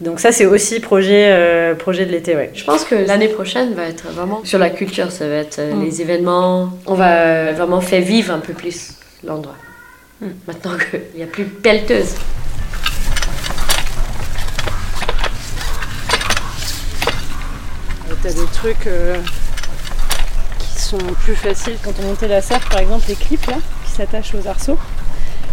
Donc 0.00 0.18
ça, 0.18 0.32
c'est 0.32 0.46
aussi 0.46 0.80
projet, 0.80 1.74
projet 1.78 2.06
de 2.06 2.10
l'été, 2.10 2.34
ouais. 2.34 2.50
Je 2.54 2.64
pense 2.64 2.84
que 2.84 2.96
l'année 2.96 3.28
prochaine 3.28 3.74
va 3.74 3.84
être 3.84 4.08
vraiment 4.08 4.40
sur 4.44 4.58
la 4.58 4.70
culture, 4.70 5.12
ça 5.12 5.28
va 5.28 5.34
être 5.34 5.60
Mm. 5.60 5.84
les 5.84 6.02
événements. 6.02 6.70
On 6.86 6.94
va 6.94 7.52
vraiment 7.52 7.80
faire 7.80 8.02
vivre 8.02 8.32
un 8.32 8.40
peu 8.40 8.52
plus 8.52 8.94
l'endroit. 9.24 9.54
Mm. 10.20 10.26
Maintenant 10.46 10.72
qu'il 10.90 11.00
n'y 11.16 11.22
a 11.22 11.26
plus 11.26 11.44
pelleteuse. 11.44 12.14
T'as 18.28 18.34
des 18.34 18.46
trucs 18.52 18.86
euh, 18.86 19.16
qui 20.58 20.82
sont 20.82 20.98
plus 20.98 21.34
faciles 21.34 21.78
quand 21.82 21.92
on 22.02 22.08
montait 22.08 22.28
la 22.28 22.42
serre, 22.42 22.60
par 22.68 22.80
exemple 22.80 23.06
les 23.08 23.14
clips 23.14 23.50
qui 23.86 23.90
s'attachent 23.90 24.34
aux 24.34 24.46
arceaux. 24.46 24.76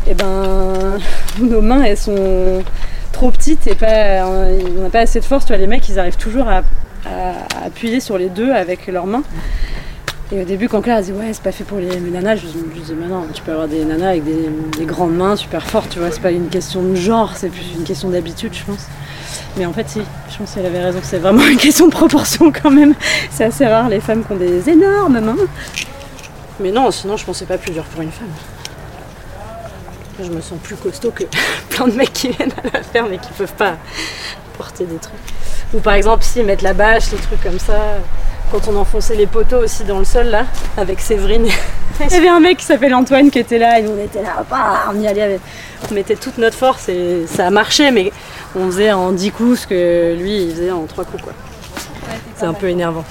Et 0.08 0.14
ben 0.14 1.00
nos 1.40 1.62
mains 1.62 1.96
sont 1.96 2.64
trop 3.14 3.32
petites 3.32 3.66
et 3.68 3.76
pas, 3.76 4.28
on 4.28 4.82
n'a 4.84 4.90
pas 4.90 5.00
assez 5.00 5.22
de 5.22 5.26
force. 5.26 5.46
Tu 5.46 5.56
les 5.56 5.68
mecs 5.68 5.88
ils 5.88 6.00
arrivent 6.00 6.18
toujours 6.18 6.50
à 6.50 6.64
appuyer 7.66 8.02
sur 8.02 8.18
les 8.18 8.28
deux 8.28 8.52
avec 8.52 8.88
leurs 8.88 9.08
mains. 9.08 9.24
Et 10.32 10.42
au 10.42 10.44
début, 10.44 10.68
quand 10.68 10.82
Claire 10.82 10.98
a 10.98 11.02
dit 11.02 11.12
ouais, 11.12 11.34
c'est 11.34 11.44
pas 11.44 11.52
fait 11.52 11.64
pour 11.64 11.78
les, 11.78 12.00
nanas, 12.00 12.38
je 12.38 12.48
me 12.48 12.74
dis 12.74 12.94
mais 12.94 13.08
non, 13.08 13.28
tu 13.32 13.44
peux 13.44 13.52
avoir 13.52 13.68
des 13.68 13.86
nanas 13.86 14.10
avec 14.10 14.24
des, 14.24 14.50
des 14.78 14.86
grandes 14.86 15.16
mains 15.16 15.36
super 15.36 15.68
fortes, 15.68 15.90
tu 15.90 16.00
vois, 16.00 16.10
c'est 16.10 16.22
pas 16.22 16.32
une 16.32 16.50
question 16.50 16.82
de 16.82 16.96
genre, 16.96 17.34
c'est 17.36 17.50
plus 17.50 17.74
une 17.78 17.84
question 17.84 18.10
d'habitude, 18.10 18.54
je 18.54 18.64
pense. 18.64 18.88
Mais 19.58 19.66
en 19.66 19.74
fait, 19.74 19.88
si, 19.88 20.02
je 20.32 20.38
pense 20.38 20.54
qu'elle 20.54 20.66
avait 20.66 20.84
raison, 20.84 21.00
c'est 21.04 21.20
vraiment 21.20 21.46
une 21.48 21.58
question 21.58 21.88
de 21.88 21.92
proportion 21.92 22.52
quand 22.52 22.72
même. 22.72 22.96
C'est 23.32 23.46
assez 23.46 23.66
rare 23.66 23.88
les 23.88 24.00
femmes 24.00 24.26
qui 24.26 24.32
ont 24.32 24.38
des 24.38 24.70
énormes 24.70 25.20
mains. 25.20 25.38
Mais 26.60 26.72
non, 26.72 26.90
sinon, 26.92 27.18
je 27.18 27.26
pensais 27.26 27.46
pas 27.46 27.58
plus 27.58 27.72
dur 27.72 27.84
pour 27.84 28.02
une 28.02 28.12
femme. 28.12 28.28
Je 30.22 30.32
me 30.32 30.42
sens 30.42 30.58
plus 30.62 30.76
costaud 30.76 31.12
que 31.12 31.26
plein 31.70 31.88
de 31.88 31.94
mecs 31.94 32.14
qui 32.14 32.30
viennent 32.30 32.54
à 32.64 32.78
la 32.78 32.84
ferme 32.84 33.14
et 33.14 33.18
qui 33.18 33.32
peuvent 33.38 33.54
pas 33.54 33.78
porter 34.58 34.86
des 34.86 34.98
trucs. 34.98 35.45
Ou 35.74 35.80
par 35.80 35.94
exemple, 35.94 36.24
si 36.24 36.44
mettre 36.44 36.64
la 36.64 36.74
bâche, 36.74 37.10
des 37.10 37.18
trucs 37.18 37.42
comme 37.42 37.60
ça. 37.60 37.74
Quand 38.52 38.68
on 38.68 38.76
enfonçait 38.78 39.16
les 39.16 39.26
poteaux 39.26 39.64
aussi 39.64 39.84
dans 39.84 39.98
le 39.98 40.06
sol 40.06 40.28
là, 40.28 40.46
avec 40.78 41.02
Séverine. 41.02 41.48
Il 42.00 42.12
y 42.12 42.16
avait 42.16 42.30
un 42.30 42.40
mec 42.40 42.58
qui 42.60 42.66
s'appelle 42.66 42.94
Antoine 42.94 43.32
qui 43.32 43.40
était 43.40 43.58
là 43.58 43.80
et 43.80 43.82
nous 43.82 43.92
on 44.00 44.04
était 44.04 44.22
là, 44.22 44.46
bah, 44.50 44.84
on 44.94 45.02
y 45.02 45.08
allait 45.08 45.24
avec. 45.24 45.40
On 45.90 45.94
mettait 45.96 46.16
toute 46.16 46.38
notre 46.38 46.56
force 46.56 46.88
et 46.88 47.26
ça 47.28 47.48
a 47.48 47.50
marché, 47.50 47.90
mais 47.90 48.12
on 48.56 48.68
faisait 48.68 48.92
en 48.92 49.12
10 49.12 49.32
coups 49.32 49.62
ce 49.62 49.68
que 49.68 50.16
lui 50.18 50.44
il 50.44 50.52
faisait 50.52 50.72
en 50.72 50.86
3 50.86 51.06
coups 51.06 51.24
quoi. 51.24 51.34
C'est 52.38 52.46
un 52.46 52.54
peu 52.54 52.68
énervant. 52.70 53.04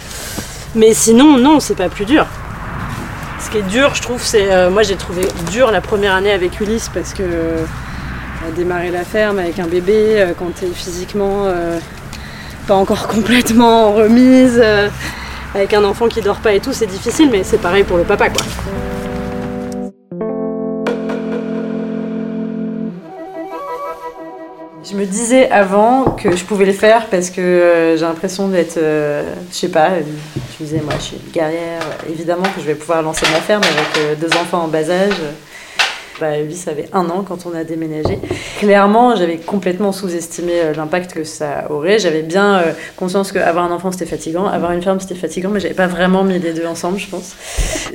Mais 0.76 0.94
sinon, 0.94 1.36
non, 1.36 1.58
c'est 1.58 1.74
pas 1.76 1.88
plus 1.88 2.04
dur. 2.04 2.26
Ce 3.40 3.50
qui 3.50 3.58
est 3.58 3.62
dur, 3.62 3.94
je 3.94 4.02
trouve, 4.02 4.22
c'est. 4.22 4.52
euh, 4.52 4.70
moi 4.70 4.84
j'ai 4.84 4.96
trouvé 4.96 5.22
dur 5.50 5.72
la 5.72 5.80
première 5.80 6.14
année 6.14 6.30
avec 6.30 6.60
Ulysse 6.60 6.90
parce 6.94 7.12
que. 7.12 7.22
démarrer 8.56 8.90
la 8.90 9.04
ferme 9.04 9.38
avec 9.40 9.58
un 9.58 9.66
bébé 9.66 10.26
quand 10.38 10.54
tu 10.56 10.66
es 10.66 10.68
physiquement 10.68 11.46
pas 12.66 12.74
encore 12.74 13.06
complètement 13.16 13.92
remise, 13.92 14.62
avec 15.54 15.72
un 15.74 15.84
enfant 15.84 16.08
qui 16.08 16.20
dort 16.20 16.40
pas 16.40 16.52
et 16.52 16.60
tout, 16.60 16.72
c'est 16.72 16.86
difficile, 16.86 17.28
mais 17.30 17.44
c'est 17.44 17.58
pareil 17.58 17.84
pour 17.84 17.96
le 17.96 18.04
papa 18.04 18.28
quoi. 18.30 18.44
Je 24.94 25.00
me 25.00 25.06
disais 25.06 25.50
avant 25.50 26.04
que 26.10 26.36
je 26.36 26.44
pouvais 26.44 26.66
le 26.66 26.72
faire 26.72 27.06
parce 27.06 27.30
que 27.30 27.40
euh, 27.40 27.96
j'ai 27.96 28.04
l'impression 28.04 28.48
d'être, 28.48 28.76
euh, 28.76 29.22
je 29.50 29.56
sais 29.56 29.68
pas, 29.68 29.88
je 29.96 30.62
me 30.62 30.68
disais 30.68 30.82
moi 30.84 30.92
je 30.98 31.02
suis 31.02 31.16
une 31.16 31.32
guerrière, 31.32 31.80
évidemment 32.08 32.44
que 32.44 32.60
je 32.60 32.66
vais 32.66 32.74
pouvoir 32.74 33.02
lancer 33.02 33.26
ma 33.32 33.40
ferme 33.40 33.62
avec 33.64 33.98
euh, 33.98 34.14
deux 34.14 34.36
enfants 34.36 34.64
en 34.64 34.68
bas 34.68 34.90
âge. 34.90 35.14
Bah, 36.20 36.28
ça 36.52 36.70
avait 36.70 36.86
un 36.92 37.10
an 37.10 37.24
quand 37.26 37.44
on 37.44 37.56
a 37.56 37.64
déménagé. 37.64 38.20
Clairement, 38.60 39.16
j'avais 39.16 39.38
complètement 39.38 39.90
sous-estimé 39.90 40.52
euh, 40.54 40.72
l'impact 40.72 41.12
que 41.12 41.24
ça 41.24 41.66
aurait. 41.70 41.98
J'avais 41.98 42.22
bien 42.22 42.58
euh, 42.58 42.72
conscience 42.96 43.32
qu'avoir 43.32 43.64
un 43.64 43.74
enfant, 43.74 43.90
c'était 43.90 44.06
fatigant. 44.06 44.46
Avoir 44.46 44.70
une 44.70 44.82
ferme, 44.82 45.00
c'était 45.00 45.16
fatigant, 45.16 45.50
mais 45.50 45.58
j'avais 45.58 45.74
pas 45.74 45.88
vraiment 45.88 46.22
mis 46.22 46.38
les 46.38 46.52
deux 46.52 46.66
ensemble, 46.66 46.98
je 47.00 47.08
pense. 47.08 47.34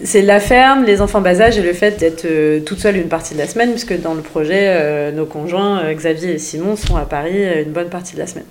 C'est 0.03 0.21
la 0.21 0.41
ferme, 0.41 0.83
les 0.83 1.01
enfants 1.01 1.21
bas 1.21 1.39
âge 1.39 1.57
et 1.57 1.61
le 1.61 1.71
fait 1.71 1.97
d'être 1.97 2.25
euh, 2.25 2.59
toute 2.59 2.79
seule 2.79 2.97
une 2.97 3.07
partie 3.07 3.35
de 3.35 3.39
la 3.39 3.47
semaine, 3.47 3.71
puisque 3.71 3.97
dans 4.01 4.13
le 4.13 4.21
projet, 4.21 5.11
nos 5.13 5.25
conjoints, 5.25 5.93
Xavier 5.93 6.33
et 6.33 6.39
Simon, 6.39 6.75
sont 6.75 6.97
à 6.97 7.05
Paris 7.05 7.63
une 7.63 7.71
bonne 7.71 7.89
partie 7.89 8.15
de 8.15 8.19
la 8.19 8.27
semaine. 8.27 8.45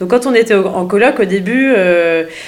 Donc 0.00 0.10
quand 0.10 0.26
on 0.26 0.34
était 0.34 0.54
en 0.54 0.86
coloc, 0.86 1.20
au 1.20 1.24
début, 1.24 1.74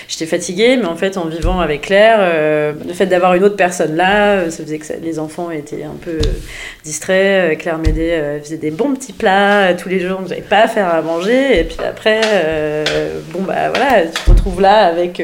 j'étais 0.08 0.26
fatiguée, 0.26 0.76
mais 0.76 0.86
en 0.86 0.96
fait, 0.96 1.16
en 1.16 1.26
vivant 1.26 1.60
avec 1.60 1.82
Claire, 1.82 2.74
le 2.86 2.92
fait 2.92 3.06
d'avoir 3.06 3.34
une 3.34 3.44
autre 3.44 3.56
personne 3.56 3.96
là, 3.96 4.50
ça 4.50 4.64
faisait 4.64 4.78
que 4.78 4.86
les 5.02 5.18
enfants 5.18 5.50
étaient 5.50 5.84
un 5.84 5.96
peu 6.00 6.18
distrait. 6.84 7.52
Euh, 7.52 7.54
Claire 7.56 7.78
euh, 7.86 8.40
faisait 8.40 8.56
des 8.56 8.70
bons 8.70 8.94
petits 8.94 9.12
plats 9.12 9.68
euh, 9.68 9.74
tous 9.76 9.88
les 9.88 10.00
jours, 10.00 10.20
n'avez 10.22 10.42
pas 10.42 10.62
à 10.62 10.68
faire 10.68 10.92
à 10.92 11.02
manger. 11.02 11.60
Et 11.60 11.64
puis 11.64 11.76
après, 11.84 12.20
bon, 13.30 13.42
bah 13.42 13.70
voilà, 13.70 14.06
tu 14.06 14.22
te 14.22 14.30
retrouves 14.30 14.60
là 14.60 14.86
avec 14.86 15.22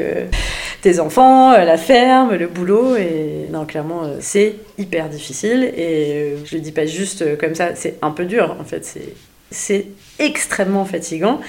tes 0.83 1.01
enfants, 1.01 1.53
la 1.53 1.77
ferme, 1.77 2.35
le 2.35 2.47
boulot. 2.47 2.97
Et 2.97 3.47
non, 3.51 3.65
clairement, 3.65 4.03
c'est 4.21 4.57
hyper 4.79 5.09
difficile. 5.09 5.73
Et 5.77 6.37
je 6.45 6.57
le 6.57 6.61
dis 6.61 6.73
pas 6.73 6.87
juste 6.87 7.37
comme 7.39 7.55
ça, 7.55 7.75
c'est 7.75 7.97
un 8.03 8.11
peu 8.11 8.25
dur 8.25 8.57
en 8.59 8.65
fait. 8.65 8.99
C'est 9.51 9.87
extrêmement 10.19 10.85
fatigant. 10.85 11.41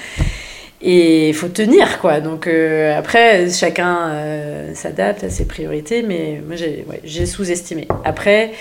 Et 0.82 1.28
il 1.28 1.34
faut 1.34 1.48
tenir, 1.48 2.00
quoi. 2.00 2.20
Donc 2.20 2.48
après, 2.48 3.48
chacun 3.50 4.10
s'adapte 4.74 5.22
à 5.22 5.30
ses 5.30 5.44
priorités, 5.44 6.02
mais 6.02 6.42
moi 6.44 6.56
j'ai 7.04 7.26
sous-estimé. 7.26 7.86
Après, 8.04 8.52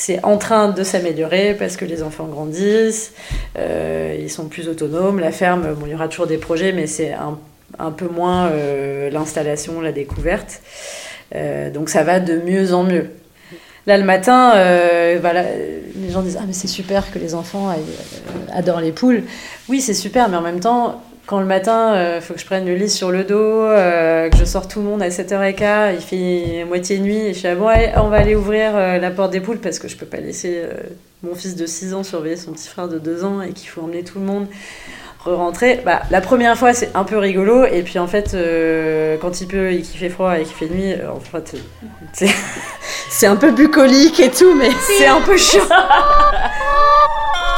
c'est 0.00 0.24
en 0.24 0.38
train 0.38 0.68
de 0.68 0.84
s'améliorer 0.84 1.56
parce 1.58 1.76
que 1.76 1.84
les 1.84 2.04
enfants 2.04 2.26
grandissent, 2.26 3.14
euh, 3.58 4.16
ils 4.16 4.30
sont 4.30 4.46
plus 4.46 4.68
autonomes. 4.68 5.18
La 5.18 5.32
ferme, 5.32 5.74
bon, 5.74 5.86
il 5.86 5.90
y 5.90 5.94
aura 5.96 6.06
toujours 6.06 6.28
des 6.28 6.38
projets, 6.38 6.70
mais 6.72 6.86
c'est 6.86 7.12
un, 7.12 7.90
peu 7.90 8.06
moins 8.06 8.46
euh, 8.46 9.10
l'installation, 9.10 9.80
la 9.80 9.90
découverte. 9.90 10.62
Euh, 11.34 11.70
donc 11.70 11.88
ça 11.88 12.04
va 12.04 12.20
de 12.20 12.36
mieux 12.38 12.72
en 12.72 12.84
mieux. 12.84 13.10
Là, 13.88 13.98
le 13.98 14.04
matin, 14.04 14.54
les 14.54 16.10
gens 16.12 16.22
disent 16.22 16.38
Ah, 16.40 16.44
mais 16.46 16.52
c'est 16.52 16.68
super 16.68 17.10
que 17.10 17.18
les 17.18 17.34
enfants 17.34 17.74
adorent 18.52 18.80
les 18.80 18.92
poules. 18.92 19.24
Oui, 19.68 19.80
c'est 19.80 19.94
super, 19.94 20.28
mais 20.28 20.36
en 20.36 20.42
même 20.42 20.60
temps, 20.60 21.02
quand 21.28 21.40
le 21.40 21.46
matin, 21.46 21.92
il 21.94 21.98
euh, 21.98 22.20
faut 22.22 22.32
que 22.32 22.40
je 22.40 22.46
prenne 22.46 22.64
le 22.64 22.74
lit 22.74 22.88
sur 22.88 23.10
le 23.10 23.22
dos, 23.22 23.36
euh, 23.36 24.30
que 24.30 24.36
je 24.38 24.46
sors 24.46 24.66
tout 24.66 24.78
le 24.78 24.86
monde 24.86 25.02
à 25.02 25.10
7h15, 25.10 25.94
il 25.94 26.00
fait 26.00 26.64
moitié 26.64 26.98
nuit, 26.98 27.18
et 27.18 27.34
je 27.34 27.40
suis 27.40 27.48
à 27.48 27.54
bon, 27.54 27.68
on 27.96 28.08
va 28.08 28.16
aller 28.16 28.34
ouvrir 28.34 28.70
euh, 28.74 28.98
la 28.98 29.10
porte 29.10 29.30
des 29.30 29.40
poules 29.40 29.58
parce 29.58 29.78
que 29.78 29.88
je 29.88 29.96
peux 29.96 30.06
pas 30.06 30.20
laisser 30.20 30.62
mon 31.22 31.34
fils 31.34 31.54
de 31.54 31.66
6 31.66 31.92
ans 31.92 32.02
surveiller 32.02 32.36
son 32.36 32.52
petit 32.52 32.68
frère 32.68 32.88
de 32.88 32.98
2 32.98 33.24
ans 33.24 33.42
et 33.42 33.52
qu'il 33.52 33.68
faut 33.68 33.82
emmener 33.82 34.04
tout 34.04 34.18
le 34.18 34.24
monde 34.24 34.46
re-rentrer. 35.22 35.82
Bah, 35.84 36.00
la 36.10 36.22
première 36.22 36.56
fois, 36.56 36.72
c'est 36.72 36.96
un 36.96 37.04
peu 37.04 37.18
rigolo, 37.18 37.66
et 37.66 37.82
puis 37.82 37.98
en 37.98 38.06
fait, 38.06 38.34
quand 39.20 39.40
il 39.42 39.48
peut 39.48 39.72
et 39.72 39.82
qu'il 39.82 40.00
fait 40.00 40.08
froid 40.08 40.38
et 40.38 40.44
qu'il 40.44 40.54
fait 40.54 40.74
nuit, 40.74 40.94
en 41.14 41.20
fait, 41.20 41.56
c'est 43.10 43.26
un 43.26 43.36
peu 43.36 43.50
bucolique 43.50 44.18
et 44.18 44.30
tout, 44.30 44.54
mais 44.54 44.70
c'est 44.96 45.08
un 45.08 45.20
peu 45.20 45.36
chiant. 45.36 45.60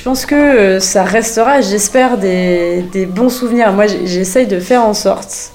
Je 0.00 0.04
pense 0.06 0.24
que 0.24 0.34
euh, 0.34 0.80
ça 0.80 1.04
restera, 1.04 1.60
j'espère, 1.60 2.16
des, 2.16 3.06
bons 3.06 3.28
souvenirs. 3.28 3.74
Moi, 3.74 3.84
j'essaye 3.86 4.46
de 4.46 4.58
faire 4.58 4.82
en 4.82 4.94
sorte 4.94 5.52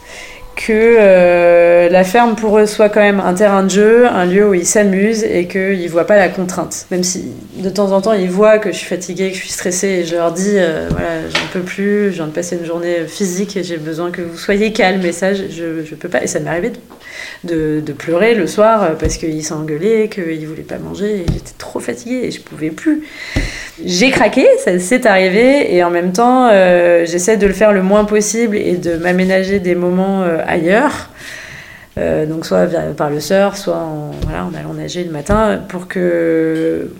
que 0.56 0.72
euh, 0.72 1.90
la 1.90 2.04
ferme 2.04 2.36
pour 2.36 2.60
eux 2.60 2.68
soit 2.68 2.90
quand 2.90 3.02
même 3.02 3.20
un 3.20 3.34
terrain 3.34 3.64
de 3.64 3.72
jeu, 3.72 4.06
un 4.06 4.24
lieu 4.26 4.48
où 4.48 4.54
ils 4.54 4.68
s'amusent 4.68 5.24
et 5.24 5.48
qu'ils 5.48 5.82
ne 5.82 5.90
voient 5.90 6.06
pas 6.06 6.18
la 6.18 6.30
contrainte. 6.30 6.86
Même 6.92 7.04
si 7.04 7.32
de 7.58 7.70
temps 7.72 7.92
en 7.92 8.02
temps 8.02 8.14
ils 8.14 8.30
voient 8.30 8.60
que 8.60 8.72
je 8.72 8.78
suis 8.78 8.86
fatiguée, 8.86 9.32
que 9.32 9.36
je 9.36 9.42
suis 9.42 9.50
stressée 9.50 9.88
et 9.88 10.06
je 10.06 10.16
leur 10.16 10.32
dis 10.32 10.54
euh, 10.54 10.90
voilà, 10.92 11.28
j'en 11.28 11.48
peux 11.52 11.66
plus, 11.66 12.12
je 12.12 12.18
viens 12.18 12.28
de 12.28 12.32
passer 12.32 12.56
une 12.56 12.66
journée 12.66 13.08
physique 13.08 13.58
et 13.58 13.64
j'ai 13.64 13.78
besoin 13.78 14.12
que 14.12 14.22
vous 14.22 14.38
soyez 14.38 14.72
calme. 14.72 15.04
Et 15.04 15.12
ça, 15.12 15.34
je 15.34 15.42
ne 15.44 15.96
peux 15.96 16.08
pas. 16.08 16.24
Et 16.24 16.28
ça 16.28 16.40
m'est 16.40 16.52
arrivé 16.52 16.72
de, 17.44 17.82
pleurer 17.98 18.36
le 18.36 18.46
soir 18.46 18.92
parce 19.00 19.18
qu'ils 19.18 19.44
s'engueulaient, 19.44 20.08
qu'ils 20.08 20.40
ne 20.40 20.46
voulaient 20.46 20.62
pas 20.62 20.78
manger 20.78 21.22
et 21.22 21.26
j'étais 21.34 21.54
trop 21.58 21.80
fatiguée 21.80 22.26
et 22.26 22.32
je 22.32 22.42
pouvais 22.42 22.70
plus 22.70 23.04
j'ai 23.84 24.10
craqué, 24.10 24.46
ça 24.64 24.78
s'est 24.80 25.06
arrivé, 25.06 25.76
et 25.76 25.84
en 25.84 25.90
même 25.90 26.14
temps, 26.14 26.48
euh, 26.50 27.06
j'essaie 27.06 27.36
de 27.36 27.46
le 27.46 27.54
faire 27.54 27.74
le 27.74 27.84
moins 27.84 28.06
possible 28.06 28.56
et 28.56 28.78
de 28.78 28.96
m'aménager 28.96 29.60
des 29.60 29.76
moments 29.76 30.24
euh, 30.24 30.38
ailleurs. 30.48 31.10
Euh, 31.98 32.26
donc 32.26 32.46
soit 32.46 32.68
par 32.96 33.10
le 33.10 33.20
surf, 33.20 33.58
soit 33.58 33.78
en, 33.78 34.12
voilà, 34.24 34.46
en 34.46 34.54
allant 34.54 34.74
nager 34.74 35.04
le 35.04 35.12
matin, 35.12 35.62
pour 35.70 35.88
que 35.88 36.92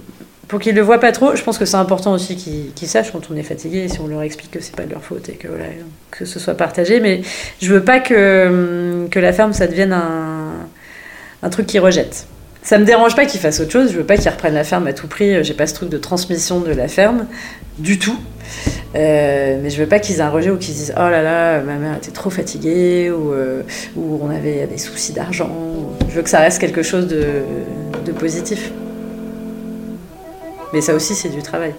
pour 0.48 0.60
qu'ils 0.60 0.76
le 0.76 0.82
voient 0.82 1.00
pas 1.00 1.12
trop. 1.12 1.36
Je 1.36 1.44
pense 1.44 1.58
que 1.58 1.66
c'est 1.66 1.76
important 1.78 2.14
aussi 2.14 2.36
qu'ils 2.36 2.88
sachent 2.88 3.12
quand 3.12 3.32
on 3.32 3.36
est 3.36 3.44
fatigué, 3.44 3.88
si 3.90 4.00
on 4.00 4.08
leur 4.08 4.22
explique 4.22 4.52
que 4.52 4.62
c'est 4.62 4.76
pas 4.76 4.84
de 4.84 4.92
leur 4.92 5.04
faute 5.04 5.28
et 5.30 5.34
que 5.34 5.48
voilà, 5.48 5.66
que 6.12 6.24
ce 6.24 6.40
soit 6.40 6.54
partagé. 6.54 7.00
Mais 7.00 7.22
je 7.62 7.74
veux 7.74 7.84
pas 7.84 8.00
que, 8.00 9.08
que 9.10 9.20
la 9.20 9.34
ferme 9.34 9.54
ça 9.54 9.68
devienne 9.68 9.92
un, 9.92 10.52
un 11.42 11.50
truc 11.50 11.68
qu'ils 11.68 11.82
rejettent. 11.82 12.28
Ça 12.66 12.80
me 12.80 12.84
dérange 12.84 13.16
pas 13.16 13.28
qu'ils 13.28 13.40
fassent 13.40 13.60
autre 13.60 13.72
chose, 13.72 13.92
je 13.92 13.98
veux 13.98 14.04
pas 14.04 14.18
qu'ils 14.18 14.32
reprennent 14.32 14.56
la 14.56 14.64
ferme 14.64 14.88
à 14.88 14.94
tout 14.94 15.08
prix, 15.08 15.44
j'ai 15.44 15.54
pas 15.54 15.68
ce 15.68 15.76
truc 15.76 15.90
de 15.90 16.00
transmission 16.00 16.62
de 16.62 16.72
la 16.72 16.88
ferme, 16.88 17.28
du 17.78 18.00
tout. 18.00 18.18
Euh, 18.96 19.60
mais 19.62 19.70
je 19.70 19.80
veux 19.80 19.88
pas 19.88 20.00
qu'ils 20.00 20.16
aient 20.16 20.22
un 20.22 20.32
rejet 20.32 20.50
ou 20.50 20.58
qu'ils 20.58 20.74
disent 20.74 20.94
oh 20.98 21.02
là 21.02 21.22
là, 21.22 21.62
ma 21.62 21.76
mère 21.76 21.96
était 21.96 22.10
trop 22.10 22.32
fatiguée 22.32 23.12
ou, 23.12 23.34
euh, 23.34 23.62
on 23.96 24.32
avait 24.32 24.66
des 24.66 24.80
soucis 24.80 25.14
d'argent. 25.14 25.52
Je 26.10 26.16
veux 26.16 26.24
que 26.24 26.30
ça 26.30 26.40
reste 26.40 26.60
quelque 26.60 26.82
chose 26.82 27.06
de, 27.08 27.44
de 28.04 28.12
positif. 28.12 28.72
Mais 30.74 30.82
ça 30.82 30.96
aussi, 30.96 31.14
c'est 31.14 31.30
du 31.30 31.44
travail. 31.44 31.76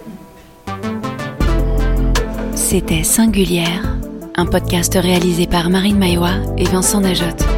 C'était 2.55 3.03
Singulière, 3.03 3.97
un 4.35 4.45
podcast 4.45 4.93
réalisé 4.93 5.47
par 5.47 5.69
Marine 5.69 5.97
Maillois 5.97 6.35
et 6.57 6.63
Vincent 6.63 7.01
Najotte. 7.01 7.56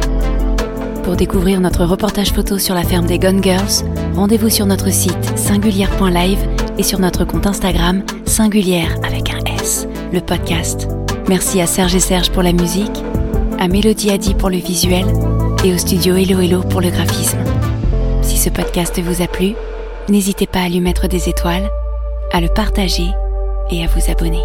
Pour 1.02 1.16
découvrir 1.16 1.60
notre 1.60 1.84
reportage 1.84 2.32
photo 2.32 2.58
sur 2.58 2.74
la 2.74 2.82
ferme 2.82 3.06
des 3.06 3.18
Gone 3.18 3.42
Girls, 3.42 3.84
rendez-vous 4.14 4.50
sur 4.50 4.66
notre 4.66 4.92
site 4.92 5.36
singulière.live 5.36 6.38
et 6.78 6.82
sur 6.82 6.98
notre 6.98 7.24
compte 7.24 7.46
Instagram 7.46 8.02
singulière 8.26 8.94
avec 9.02 9.30
un 9.30 9.38
S, 9.58 9.88
le 10.12 10.20
podcast. 10.20 10.88
Merci 11.28 11.60
à 11.60 11.66
Serge 11.66 11.94
et 11.94 12.00
Serge 12.00 12.30
pour 12.30 12.42
la 12.42 12.52
musique, 12.52 13.02
à 13.58 13.68
Mélodie 13.68 14.10
Adi 14.10 14.34
pour 14.34 14.50
le 14.50 14.58
visuel 14.58 15.06
et 15.64 15.72
au 15.72 15.78
studio 15.78 16.16
Hello 16.16 16.40
Hello 16.40 16.62
pour 16.62 16.80
le 16.80 16.90
graphisme. 16.90 17.38
Si 18.22 18.36
ce 18.36 18.50
podcast 18.50 19.00
vous 19.00 19.22
a 19.22 19.26
plu, 19.26 19.54
n'hésitez 20.08 20.46
pas 20.46 20.60
à 20.60 20.68
lui 20.68 20.80
mettre 20.80 21.08
des 21.08 21.28
étoiles, 21.28 21.68
à 22.32 22.40
le 22.40 22.48
partager 22.48 23.08
et 23.70 23.82
à 23.82 23.86
vous 23.86 24.10
abonner. 24.10 24.42